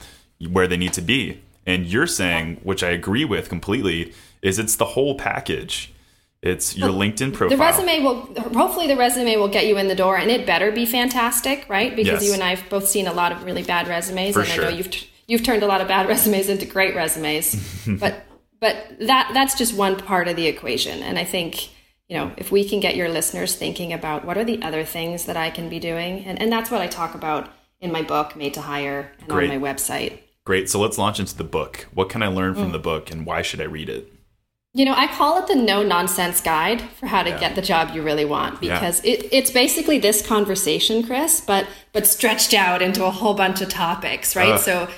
where 0.51 0.67
they 0.67 0.77
need 0.77 0.93
to 0.93 1.01
be. 1.01 1.41
And 1.65 1.85
you're 1.85 2.07
saying, 2.07 2.59
which 2.63 2.83
I 2.83 2.89
agree 2.89 3.25
with 3.25 3.49
completely, 3.49 4.13
is 4.41 4.59
it's 4.59 4.75
the 4.75 4.85
whole 4.85 5.15
package. 5.15 5.93
It's 6.41 6.75
your 6.75 6.89
LinkedIn 6.89 7.33
profile. 7.33 7.55
The 7.55 7.63
resume 7.63 8.03
will 8.03 8.15
hopefully 8.59 8.87
the 8.87 8.97
resume 8.97 9.35
will 9.35 9.47
get 9.47 9.67
you 9.67 9.77
in 9.77 9.87
the 9.87 9.95
door, 9.95 10.17
and 10.17 10.31
it 10.31 10.47
better 10.47 10.71
be 10.71 10.87
fantastic, 10.87 11.67
right? 11.69 11.95
Because 11.95 12.23
yes. 12.23 12.25
you 12.25 12.33
and 12.33 12.41
I 12.41 12.55
have 12.55 12.67
both 12.67 12.87
seen 12.87 13.05
a 13.05 13.13
lot 13.13 13.31
of 13.31 13.43
really 13.43 13.61
bad 13.61 13.87
resumes, 13.87 14.33
For 14.33 14.39
and 14.39 14.49
sure. 14.49 14.65
I 14.65 14.71
know 14.71 14.75
you've 14.75 14.89
you've 15.31 15.43
turned 15.43 15.63
a 15.63 15.67
lot 15.67 15.79
of 15.79 15.87
bad 15.87 16.09
resumes 16.13 16.49
into 16.49 16.65
great 16.65 16.93
resumes. 16.93 17.55
but 17.87 18.23
but 18.59 18.75
that 18.99 19.31
that's 19.33 19.57
just 19.57 19.73
one 19.73 19.95
part 19.95 20.27
of 20.27 20.35
the 20.35 20.45
equation, 20.45 21.01
and 21.01 21.17
I 21.17 21.23
think 21.23 21.69
you 22.09 22.17
know 22.17 22.31
if 22.37 22.51
we 22.51 22.67
can 22.67 22.79
get 22.79 22.95
your 22.95 23.09
listeners 23.09 23.55
thinking 23.55 23.93
about 23.93 24.25
what 24.25 24.37
are 24.37 24.43
the 24.43 24.61
other 24.61 24.83
things 24.83 25.25
that 25.25 25.37
I 25.37 25.49
can 25.49 25.69
be 25.69 25.79
doing, 25.79 26.25
and 26.25 26.39
and 26.39 26.51
that's 26.51 26.69
what 26.69 26.81
I 26.81 26.87
talk 26.87 27.15
about 27.15 27.49
in 27.79 27.91
my 27.91 28.03
book, 28.03 28.35
Made 28.35 28.53
to 28.55 28.61
Hire, 28.61 29.11
and 29.19 29.29
great. 29.29 29.49
on 29.49 29.59
my 29.59 29.73
website. 29.73 30.19
Great. 30.43 30.69
So 30.69 30.79
let's 30.79 30.97
launch 30.97 31.19
into 31.19 31.35
the 31.35 31.43
book. 31.43 31.87
What 31.93 32.09
can 32.09 32.21
I 32.21 32.27
learn 32.27 32.53
from 32.53 32.69
mm. 32.69 32.73
the 32.73 32.79
book, 32.79 33.09
and 33.09 33.25
why 33.25 33.41
should 33.41 33.61
I 33.61 33.65
read 33.65 33.89
it? 33.89 34.11
You 34.73 34.85
know, 34.85 34.93
I 34.95 35.07
call 35.07 35.37
it 35.37 35.47
the 35.47 35.55
no 35.55 35.83
nonsense 35.83 36.39
guide 36.39 36.81
for 36.81 37.05
how 37.05 37.23
to 37.23 37.29
yeah. 37.29 37.39
get 37.39 37.55
the 37.55 37.61
job 37.61 37.93
you 37.93 38.01
really 38.01 38.23
want 38.23 38.61
because 38.61 39.03
yeah. 39.03 39.15
it, 39.15 39.29
it's 39.31 39.51
basically 39.51 39.99
this 39.99 40.25
conversation, 40.25 41.03
Chris, 41.03 41.41
but 41.41 41.67
but 41.93 42.07
stretched 42.07 42.53
out 42.53 42.81
into 42.81 43.03
a 43.05 43.11
whole 43.11 43.33
bunch 43.33 43.61
of 43.61 43.67
topics, 43.67 44.33
right? 44.35 44.53
Uh, 44.53 44.57
so 44.57 44.89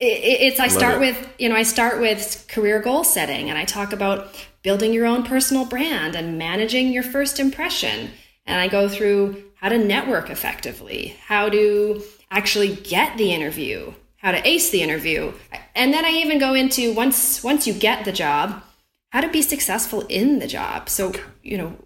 it's 0.00 0.58
I 0.60 0.68
start 0.68 0.96
it. 0.96 1.00
with 1.00 1.34
you 1.38 1.48
know 1.48 1.54
I 1.54 1.62
start 1.62 2.00
with 2.00 2.46
career 2.48 2.80
goal 2.80 3.04
setting 3.04 3.50
and 3.50 3.58
I 3.58 3.64
talk 3.64 3.92
about 3.92 4.34
building 4.62 4.92
your 4.92 5.06
own 5.06 5.22
personal 5.22 5.64
brand 5.64 6.14
and 6.14 6.38
managing 6.38 6.92
your 6.92 7.02
first 7.02 7.38
impression, 7.38 8.10
and 8.46 8.60
I 8.60 8.68
go 8.68 8.88
through 8.88 9.44
how 9.56 9.68
to 9.68 9.78
network 9.78 10.30
effectively, 10.30 11.16
how 11.26 11.48
to 11.48 12.02
actually 12.30 12.74
get 12.76 13.18
the 13.18 13.32
interview, 13.32 13.92
how 14.16 14.32
to 14.32 14.48
ace 14.48 14.70
the 14.70 14.82
interview, 14.82 15.32
and 15.74 15.92
then 15.92 16.04
I 16.04 16.10
even 16.10 16.38
go 16.38 16.54
into 16.54 16.94
once 16.94 17.44
once 17.44 17.66
you 17.66 17.74
get 17.74 18.04
the 18.04 18.12
job 18.12 18.62
how 19.10 19.20
to 19.20 19.28
be 19.28 19.42
successful 19.42 20.02
in 20.08 20.38
the 20.38 20.46
job. 20.46 20.88
So, 20.88 21.12
you 21.42 21.58
know, 21.58 21.76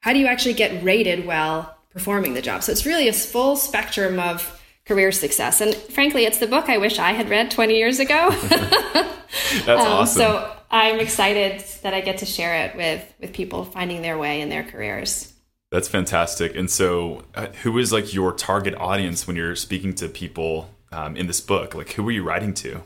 how 0.00 0.12
do 0.12 0.18
you 0.18 0.26
actually 0.26 0.54
get 0.54 0.82
rated 0.84 1.26
while 1.26 1.76
performing 1.90 2.34
the 2.34 2.42
job? 2.42 2.62
So 2.62 2.72
it's 2.72 2.86
really 2.86 3.08
a 3.08 3.12
full 3.12 3.56
spectrum 3.56 4.20
of 4.20 4.60
career 4.86 5.12
success. 5.12 5.60
And 5.60 5.74
frankly, 5.74 6.24
it's 6.24 6.38
the 6.38 6.46
book 6.46 6.68
I 6.68 6.78
wish 6.78 6.98
I 6.98 7.12
had 7.12 7.28
read 7.30 7.50
20 7.50 7.76
years 7.76 7.98
ago. 7.98 8.30
That's 9.64 9.68
um, 9.68 9.78
awesome. 9.78 10.20
So 10.20 10.56
I'm 10.70 11.00
excited 11.00 11.64
that 11.82 11.94
I 11.94 12.00
get 12.00 12.18
to 12.18 12.26
share 12.26 12.66
it 12.66 12.76
with 12.76 13.14
with 13.20 13.32
people 13.32 13.64
finding 13.64 14.02
their 14.02 14.18
way 14.18 14.40
in 14.40 14.48
their 14.48 14.64
careers. 14.64 15.32
That's 15.70 15.88
fantastic. 15.88 16.54
And 16.54 16.70
so, 16.70 17.24
uh, 17.34 17.48
who 17.62 17.78
is 17.78 17.92
like 17.92 18.14
your 18.14 18.32
target 18.32 18.74
audience 18.76 19.26
when 19.26 19.34
you're 19.34 19.56
speaking 19.56 19.94
to 19.96 20.08
people 20.08 20.70
um, 20.92 21.16
in 21.16 21.26
this 21.26 21.40
book? 21.40 21.74
Like, 21.74 21.92
who 21.92 22.06
are 22.08 22.12
you 22.12 22.22
writing 22.22 22.54
to? 22.54 22.82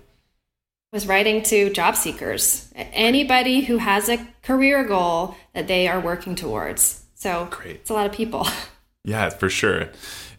was 0.92 1.06
writing 1.06 1.42
to 1.42 1.70
job 1.70 1.96
seekers, 1.96 2.72
anybody 2.74 3.60
who 3.60 3.76
has 3.76 4.08
a 4.08 4.26
career 4.42 4.84
goal 4.84 5.34
that 5.52 5.68
they 5.68 5.86
are 5.86 6.00
working 6.00 6.34
towards. 6.34 7.04
So 7.14 7.48
Great. 7.50 7.76
it's 7.76 7.90
a 7.90 7.94
lot 7.94 8.06
of 8.06 8.12
people. 8.12 8.46
Yeah, 9.04 9.30
for 9.30 9.48
sure. 9.48 9.88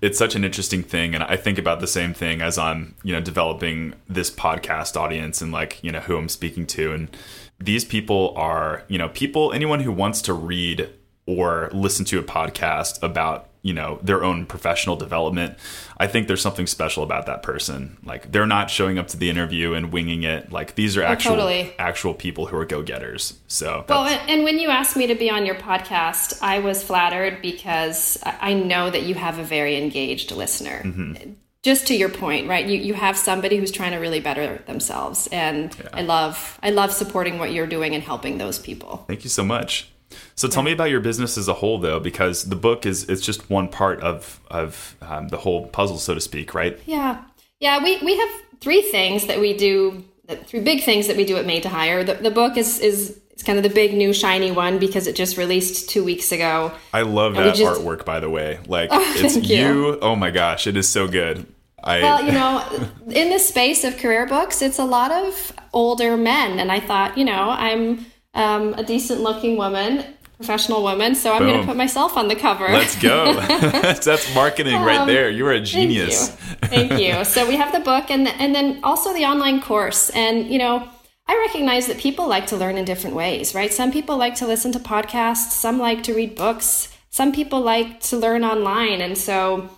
It's 0.01 0.17
such 0.17 0.35
an 0.35 0.45
interesting 0.45 0.83
thing 0.83 1.13
and 1.13 1.23
I 1.23 1.35
think 1.35 1.57
about 1.57 1.79
the 1.79 1.87
same 1.87 2.13
thing 2.13 2.41
as 2.41 2.57
I'm, 2.57 2.95
you 3.03 3.13
know, 3.13 3.19
developing 3.21 3.95
this 4.07 4.31
podcast 4.31 4.95
audience 4.95 5.41
and 5.41 5.51
like, 5.51 5.83
you 5.83 5.91
know, 5.91 5.99
who 5.99 6.17
I'm 6.17 6.29
speaking 6.29 6.65
to 6.67 6.93
and 6.93 7.15
these 7.59 7.83
people 7.83 8.33
are, 8.37 8.83
you 8.87 8.97
know, 8.97 9.09
people 9.09 9.51
anyone 9.51 9.81
who 9.81 9.91
wants 9.91 10.21
to 10.23 10.33
read 10.33 10.89
or 11.25 11.69
listen 11.73 12.05
to 12.05 12.19
a 12.19 12.23
podcast 12.23 13.01
about 13.03 13.48
you 13.61 13.73
know 13.73 13.99
their 14.01 14.23
own 14.23 14.45
professional 14.45 14.95
development. 14.95 15.57
I 15.97 16.07
think 16.07 16.27
there's 16.27 16.41
something 16.41 16.67
special 16.67 17.03
about 17.03 17.25
that 17.25 17.43
person. 17.43 17.97
Like 18.03 18.31
they're 18.31 18.47
not 18.47 18.69
showing 18.69 18.97
up 18.97 19.07
to 19.09 19.17
the 19.17 19.29
interview 19.29 19.73
and 19.73 19.91
winging 19.91 20.23
it. 20.23 20.51
Like 20.51 20.75
these 20.75 20.95
are 20.95 21.03
oh, 21.03 21.07
actual 21.07 21.31
totally. 21.31 21.73
actual 21.77 22.13
people 22.13 22.45
who 22.45 22.57
are 22.57 22.65
go-getters. 22.65 23.37
So 23.47 23.85
well 23.89 24.05
and 24.05 24.43
when 24.43 24.59
you 24.59 24.69
asked 24.69 24.95
me 24.95 25.07
to 25.07 25.15
be 25.15 25.29
on 25.29 25.45
your 25.45 25.55
podcast 25.55 26.39
i 26.41 26.59
was 26.59 26.83
flattered 26.83 27.41
because 27.41 28.17
i 28.23 28.53
know 28.53 28.89
that 28.89 29.03
you 29.03 29.15
have 29.15 29.39
a 29.39 29.43
very 29.43 29.75
engaged 29.75 30.31
listener. 30.31 30.81
Mm-hmm. 30.83 31.33
just 31.63 31.87
to 31.87 31.95
your 31.95 32.09
point 32.09 32.47
right? 32.47 32.65
You, 32.65 32.77
you 32.77 32.93
have 32.93 33.17
somebody 33.17 33.57
who's 33.57 33.71
trying 33.71 33.91
to 33.91 33.97
really 33.97 34.19
better 34.19 34.61
themselves. 34.65 35.27
And 35.31 35.75
yeah. 35.77 35.89
i 35.93 36.01
love 36.01 36.59
i 36.63 36.69
love 36.69 36.93
supporting 36.93 37.39
what 37.39 37.51
you're 37.51 37.67
doing 37.67 37.93
and 37.93 38.03
helping 38.03 38.37
those 38.37 38.59
people. 38.59 39.03
Thank 39.07 39.23
you 39.23 39.29
so 39.29 39.43
much 39.43 39.89
so 40.35 40.47
tell 40.47 40.63
me 40.63 40.71
about 40.71 40.89
your 40.89 40.99
business 40.99 41.37
as 41.37 41.47
a 41.47 41.53
whole, 41.53 41.77
though, 41.77 41.99
because 41.99 42.45
the 42.45 42.55
book 42.55 42.85
is 42.85 43.03
it's 43.09 43.21
just 43.21 43.49
one 43.49 43.67
part 43.67 44.01
of 44.01 44.39
of 44.49 44.95
um, 45.01 45.27
the 45.29 45.37
whole 45.37 45.67
puzzle, 45.67 45.97
so 45.97 46.13
to 46.13 46.21
speak, 46.21 46.53
right? 46.53 46.79
Yeah, 46.85 47.23
yeah. 47.59 47.83
We 47.83 47.97
we 48.03 48.17
have 48.17 48.29
three 48.59 48.81
things 48.81 49.27
that 49.27 49.39
we 49.39 49.55
do, 49.55 50.03
three 50.45 50.61
big 50.61 50.83
things 50.83 51.07
that 51.07 51.17
we 51.17 51.25
do 51.25 51.37
at 51.37 51.45
Made 51.45 51.63
to 51.63 51.69
Hire. 51.69 52.03
The, 52.03 52.15
the 52.15 52.31
book 52.31 52.57
is 52.57 52.79
is 52.79 53.19
it's 53.31 53.43
kind 53.43 53.57
of 53.57 53.63
the 53.63 53.69
big 53.69 53.93
new 53.93 54.11
shiny 54.11 54.51
one 54.51 54.79
because 54.79 55.07
it 55.07 55.15
just 55.15 55.37
released 55.37 55.89
two 55.89 56.03
weeks 56.03 56.31
ago. 56.33 56.73
I 56.93 57.03
love 57.03 57.35
that 57.35 57.55
just, 57.55 57.81
artwork, 57.81 58.03
by 58.03 58.19
the 58.19 58.29
way. 58.29 58.59
Like 58.67 58.89
oh, 58.93 59.13
it's 59.15 59.37
you. 59.37 59.57
you. 59.57 59.99
Oh 60.01 60.15
my 60.15 60.31
gosh, 60.31 60.67
it 60.67 60.75
is 60.75 60.89
so 60.89 61.07
good. 61.07 61.45
I, 61.81 62.01
well, 62.01 62.23
you 62.23 62.33
know, 62.33 62.89
in 63.07 63.29
the 63.29 63.39
space 63.39 63.85
of 63.85 63.97
career 63.97 64.25
books, 64.25 64.61
it's 64.61 64.79
a 64.79 64.83
lot 64.83 65.11
of 65.11 65.53
older 65.71 66.17
men, 66.17 66.59
and 66.59 66.71
I 66.71 66.81
thought, 66.81 67.17
you 67.17 67.23
know, 67.23 67.49
I'm 67.49 68.05
um, 68.33 68.73
a 68.75 68.83
decent 68.83 69.21
looking 69.21 69.57
woman 69.57 70.05
professional 70.39 70.81
woman, 70.81 71.15
so 71.15 71.33
I'm 71.33 71.41
going 71.41 71.59
to 71.59 71.67
put 71.67 71.75
myself 71.75 72.15
on 72.15 72.29
the 72.29 72.35
cover. 72.35 72.69
Let's 72.69 72.97
go. 72.97 73.33
that's, 73.51 74.33
marketing 74.33 74.75
um, 74.75 74.85
right 74.85 75.05
there. 75.05 75.29
You 75.29 75.45
are 75.47 75.51
a 75.51 75.59
genius. 75.59 76.29
Thank 76.29 76.61
you. 76.61 76.87
thank 76.87 77.01
you. 77.01 77.25
So 77.25 77.45
we 77.45 77.57
have 77.57 77.73
the 77.73 77.81
book 77.81 78.09
and 78.09 78.27
and 78.27 78.55
then 78.55 78.79
also 78.81 79.13
the 79.13 79.25
online 79.25 79.61
course. 79.61 80.09
And 80.11 80.49
you 80.49 80.57
know, 80.57 80.87
I 81.27 81.37
recognize 81.45 81.87
that 81.87 81.97
people 81.97 82.27
like 82.27 82.47
to 82.47 82.55
learn 82.55 82.77
in 82.77 82.85
different 82.85 83.17
ways, 83.17 83.53
right? 83.53 83.71
Some 83.71 83.91
people 83.91 84.15
like 84.17 84.35
to 84.35 84.47
listen 84.47 84.71
to 84.71 84.79
podcasts, 84.79 85.51
some 85.51 85.77
like 85.77 86.03
to 86.03 86.13
read 86.13 86.35
books, 86.35 86.87
some 87.09 87.33
people 87.33 87.59
like 87.59 87.99
to 88.03 88.17
learn 88.17 88.45
online, 88.45 89.01
and 89.01 89.17
so 89.17 89.69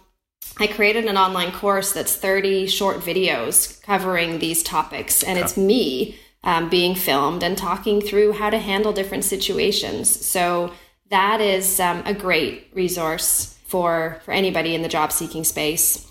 I 0.57 0.67
created 0.67 1.05
an 1.05 1.17
online 1.17 1.51
course 1.51 1.91
that's 1.91 2.15
30 2.15 2.67
short 2.67 2.97
videos 2.97 3.81
covering 3.81 4.37
these 4.37 4.61
topics, 4.61 5.23
and 5.23 5.39
it's 5.39 5.57
me 5.57 6.19
um, 6.43 6.69
being 6.69 6.95
filmed 6.95 7.43
and 7.43 7.57
talking 7.57 8.01
through 8.01 8.33
how 8.33 8.49
to 8.49 8.57
handle 8.57 8.93
different 8.93 9.23
situations. 9.23 10.09
So 10.25 10.73
that 11.09 11.41
is 11.41 11.79
um, 11.79 12.03
a 12.05 12.13
great 12.13 12.69
resource 12.73 13.57
for 13.65 14.19
for 14.25 14.31
anybody 14.31 14.75
in 14.75 14.81
the 14.81 14.89
job 14.89 15.11
seeking 15.11 15.43
space. 15.43 16.07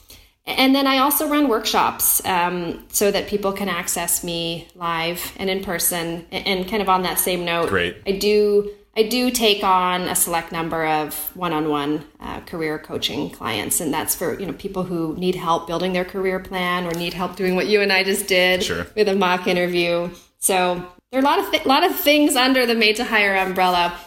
And 0.47 0.75
then 0.75 0.87
I 0.87 0.99
also 0.99 1.29
run 1.29 1.49
workshops 1.49 2.25
um, 2.25 2.85
so 2.89 3.11
that 3.11 3.29
people 3.29 3.53
can 3.53 3.69
access 3.69 4.25
me 4.25 4.69
live 4.75 5.33
and 5.37 5.51
in 5.51 5.63
person. 5.63 6.27
And 6.33 6.69
kind 6.69 6.83
of 6.83 6.89
on 6.89 7.03
that 7.03 7.19
same 7.19 7.45
note, 7.45 7.69
Great. 7.69 7.97
I 8.07 8.13
do 8.13 8.73
I 9.01 9.05
do 9.05 9.31
take 9.31 9.65
on 9.65 10.03
a 10.03 10.15
select 10.15 10.53
number 10.53 10.85
of 10.85 11.35
one-on-one 11.35 12.05
uh, 12.21 12.41
career 12.41 12.79
coaching 12.79 13.31
clients, 13.31 13.81
and 13.81 13.95
that's 13.95 14.15
for 14.15 14.39
you 14.39 14.45
know 14.45 14.53
people 14.53 14.83
who 14.83 15.17
need 15.17 15.37
help 15.37 15.67
building 15.67 15.95
their 15.95 16.05
career 16.05 16.39
plan 16.39 16.87
or 16.87 16.91
need 16.93 17.15
help 17.15 17.35
doing 17.35 17.55
what 17.55 17.67
you 17.67 17.81
and 17.81 17.91
I 17.91 18.05
just 18.05 18.27
did 18.27 18.63
Sure. 18.63 18.87
with 18.95 19.09
a 19.09 19.15
mock 19.15 19.47
interview. 19.47 20.11
So 20.39 20.87
there 21.11 21.19
are 21.19 21.23
a 21.23 21.25
lot 21.25 21.39
of 21.39 21.51
th- 21.51 21.65
lot 21.65 21.83
of 21.83 21.97
things 21.97 22.37
under 22.37 22.67
the 22.67 22.75
made 22.75 22.97
to 22.97 23.05
hire 23.05 23.35
umbrella. 23.37 23.99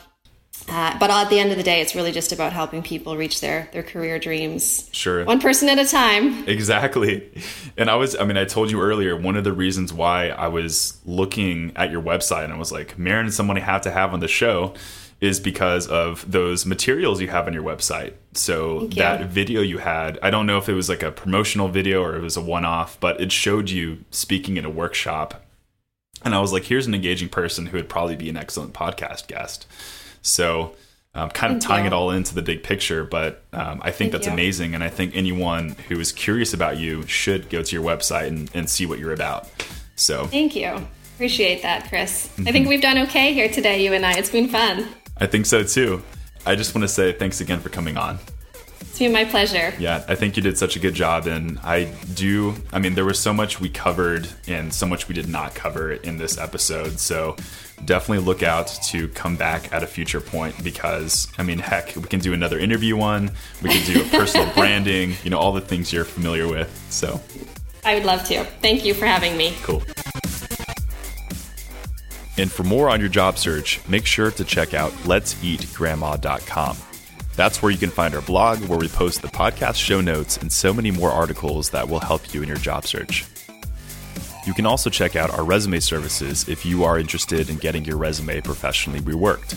Uh, 0.70 0.98
but 0.98 1.10
at 1.10 1.30
the 1.30 1.40
end 1.40 1.52
of 1.52 1.58
the 1.58 1.64
day, 1.64 1.82
it's 1.82 1.94
really 1.94 2.12
just 2.12 2.32
about 2.32 2.54
helping 2.54 2.82
people 2.82 3.18
reach 3.18 3.42
their 3.42 3.70
their 3.74 3.84
career 3.84 4.18
dreams, 4.18 4.88
Sure. 4.94 5.26
one 5.26 5.42
person 5.42 5.68
at 5.68 5.78
a 5.78 5.86
time. 5.86 6.48
Exactly. 6.48 7.30
And 7.76 7.90
I 7.90 7.96
was, 7.96 8.16
I 8.16 8.24
mean, 8.24 8.38
I 8.38 8.46
told 8.46 8.72
you 8.72 8.82
earlier, 8.82 9.16
one 9.18 9.36
of 9.36 9.44
the 9.44 9.52
reasons 9.52 9.92
why 9.92 10.30
I 10.30 10.48
was 10.48 11.00
looking 11.06 11.74
at 11.76 11.92
your 11.92 12.02
website 12.02 12.46
and 12.46 12.54
I 12.54 12.58
was 12.58 12.72
like, 12.72 12.98
Marin 12.98 13.26
is 13.28 13.36
someone 13.36 13.58
I 13.58 13.62
have 13.62 13.82
to 13.82 13.92
have 13.92 14.14
on 14.14 14.20
the 14.20 14.28
show 14.28 14.74
is 15.20 15.40
because 15.40 15.88
of 15.88 16.30
those 16.32 16.66
materials 16.66 17.20
you 17.22 17.28
have 17.30 17.48
on 17.48 17.54
your 17.54 17.64
website. 17.64 18.14
So 18.34 18.88
that 18.96 19.28
video 19.28 19.62
you 19.62 19.78
had, 19.80 20.20
I 20.22 20.30
don't 20.30 20.46
know 20.46 20.58
if 20.58 20.68
it 20.70 20.74
was 20.74 20.90
like 20.90 21.02
a 21.02 21.12
promotional 21.12 21.68
video 21.68 22.02
or 22.04 22.16
it 22.16 22.22
was 22.22 22.36
a 22.38 22.42
one 22.42 22.66
off, 22.66 23.00
but 23.00 23.20
it 23.22 23.32
showed 23.32 23.70
you 23.70 24.04
speaking 24.12 24.58
in 24.58 24.66
a 24.66 24.70
workshop. 24.70 25.46
And 26.24 26.36
I 26.36 26.40
was 26.42 26.52
like, 26.54 26.64
here's 26.66 26.88
an 26.88 26.94
engaging 26.94 27.30
person 27.30 27.68
who 27.68 27.78
would 27.78 27.90
probably 27.90 28.16
be 28.16 28.30
an 28.30 28.38
excellent 28.38 28.74
podcast 28.74 29.28
guest. 29.28 29.66
So, 30.24 30.76
um, 31.14 31.30
kind 31.30 31.54
of 31.54 31.62
Thank 31.62 31.70
tying 31.70 31.84
you. 31.84 31.88
it 31.88 31.94
all 31.94 32.10
into 32.10 32.34
the 32.34 32.42
big 32.42 32.64
picture, 32.64 33.04
but 33.04 33.44
um, 33.54 33.82
I 33.84 33.92
think 33.92 33.98
Thank 33.98 34.12
that's 34.14 34.26
you. 34.26 34.34
amazing. 34.34 34.74
And 34.74 34.84
I 34.84 34.90
think 34.90 35.16
anyone 35.16 35.76
who 35.88 36.00
is 36.00 36.12
curious 36.12 36.56
about 36.56 36.78
you 36.78 37.06
should 37.06 37.52
go 37.52 37.62
to 37.62 37.76
your 37.76 37.86
website 37.86 38.28
and, 38.30 38.50
and 38.56 38.68
see 38.68 38.88
what 38.88 38.98
you're 38.98 39.14
about. 39.14 39.48
So, 39.96 40.26
Thank 40.26 40.56
you. 40.56 40.76
Appreciate 41.16 41.62
that, 41.62 41.88
Chris. 41.90 42.32
I 42.40 42.52
think 42.52 42.68
we've 42.68 42.82
done 42.82 42.98
okay 43.00 43.34
here 43.34 43.48
today, 43.48 43.84
you 43.84 43.94
and 43.94 44.04
I. 44.04 44.18
It's 44.18 44.32
been 44.32 44.48
fun. 44.48 44.88
I 45.18 45.28
think 45.28 45.46
so 45.46 45.64
too. 45.64 46.02
I 46.46 46.56
just 46.56 46.74
want 46.74 46.82
to 46.82 46.88
say 46.88 47.14
thanks 47.14 47.40
again 47.40 47.60
for 47.60 47.70
coming 47.70 47.96
on. 47.98 48.18
It's 48.82 49.00
been 49.00 49.14
my 49.14 49.24
pleasure. 49.26 49.74
Yeah, 49.80 50.04
I 50.08 50.16
think 50.16 50.36
you 50.36 50.44
did 50.44 50.58
such 50.58 50.76
a 50.76 50.80
good 50.80 50.94
job. 50.96 51.28
And 51.28 51.60
I 51.64 51.86
do, 52.14 52.56
I 52.72 52.80
mean, 52.80 52.96
there 52.96 53.06
was 53.06 53.20
so 53.20 53.34
much 53.34 53.60
we 53.60 53.70
covered 53.70 54.28
and 54.48 54.74
so 54.74 54.86
much 54.86 55.08
we 55.08 55.16
did 55.16 55.30
not 55.30 55.54
cover 55.56 55.94
in 55.94 56.18
this 56.18 56.38
episode. 56.38 57.00
So 57.00 57.36
definitely 57.86 58.24
look 58.24 58.44
out 58.44 58.68
to 58.86 59.08
come 59.10 59.36
back 59.36 59.72
at 59.74 59.84
a 59.84 59.88
future 59.88 60.22
point 60.22 60.64
because, 60.64 61.28
I 61.38 61.44
mean, 61.44 61.60
heck, 61.60 61.96
we 61.96 62.04
can 62.04 62.20
do 62.20 62.34
another 62.34 62.60
interview 62.60 62.96
one, 62.96 63.32
we 63.62 63.70
can 63.70 63.86
do 63.94 64.02
a 64.02 64.06
personal 64.10 64.52
branding, 64.56 65.16
you 65.24 65.30
know, 65.30 65.38
all 65.38 65.54
the 65.54 65.62
things 65.62 65.92
you're 65.94 66.06
familiar 66.06 66.48
with. 66.48 66.70
So 66.90 67.22
I 67.86 67.96
would 67.96 68.06
love 68.06 68.24
to. 68.26 68.44
Thank 68.62 68.86
you 68.86 68.94
for 68.94 69.06
having 69.06 69.38
me. 69.38 69.56
cool. 69.64 69.84
And 72.36 72.52
for 72.52 72.64
more 72.64 72.90
on 72.90 73.00
your 73.00 73.10
job 73.10 73.38
search, 73.38 73.80
make 73.88 74.08
sure 74.08 74.32
to 74.32 74.44
check 74.44 74.74
out 74.74 74.92
let'seatgrandma.com. 75.04 76.78
That's 77.36 77.62
where 77.62 77.72
you 77.72 77.78
can 77.78 77.90
find 77.90 78.16
our 78.16 78.22
blog, 78.22 78.60
where 78.66 78.80
we 78.80 78.88
post 78.88 79.22
the 79.22 79.28
podcast 79.28 79.76
show 79.76 80.02
notes 80.02 80.38
and 80.38 80.52
so 80.52 80.74
many 80.74 80.92
more 80.92 81.12
articles 81.12 81.70
that 81.72 81.88
will 81.88 82.00
help 82.00 82.34
you 82.34 82.42
in 82.42 82.48
your 82.48 82.58
job 82.58 82.86
search. 82.86 83.26
You 84.46 84.54
can 84.54 84.66
also 84.66 84.90
check 84.90 85.16
out 85.16 85.32
our 85.32 85.44
resume 85.44 85.80
services 85.80 86.50
if 86.50 86.66
you 86.66 86.84
are 86.84 87.00
interested 87.00 87.50
in 87.50 87.58
getting 87.58 87.86
your 87.86 87.98
resume 87.98 88.42
professionally 88.42 89.00
reworked. 89.00 89.56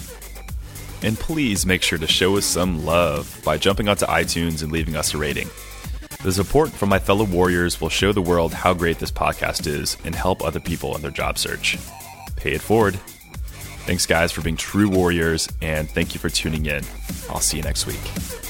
And 1.03 1.19
please 1.19 1.67
make 1.67 1.83
sure 1.83 1.99
to 1.99 2.07
show 2.07 2.37
us 2.37 2.47
some 2.47 2.85
love 2.85 3.41
by 3.45 3.59
jumping 3.59 3.89
onto 3.89 4.07
iTunes 4.07 4.63
and 4.63 4.73
leaving 4.73 4.97
us 4.97 5.13
a 5.15 5.19
rating. 5.19 5.49
The 6.23 6.33
support 6.33 6.71
from 6.71 6.89
my 6.89 6.99
fellow 6.99 7.25
warriors 7.25 7.81
will 7.81 7.89
show 7.89 8.13
the 8.13 8.23
world 8.23 8.53
how 8.53 8.75
great 8.75 8.99
this 8.99 9.11
podcast 9.11 9.67
is 9.67 9.97
and 10.05 10.15
help 10.15 10.43
other 10.43 10.61
people 10.61 10.97
in 10.97 11.03
their 11.03 11.11
job 11.11 11.39
search. 11.39 11.79
Pay 12.37 12.53
it 12.53 12.61
forward. 12.61 12.95
Thanks, 13.87 14.07
guys, 14.07 14.33
for 14.33 14.41
being 14.41 14.57
true 14.57 14.89
warriors, 14.89 15.49
and 15.63 15.89
thank 15.89 16.15
you 16.15 16.21
for 16.21 16.29
tuning 16.29 16.67
in. 16.67 16.83
I'll 17.31 17.41
see 17.41 17.59
you 17.59 17.63
next 17.63 17.87
week. 17.87 18.46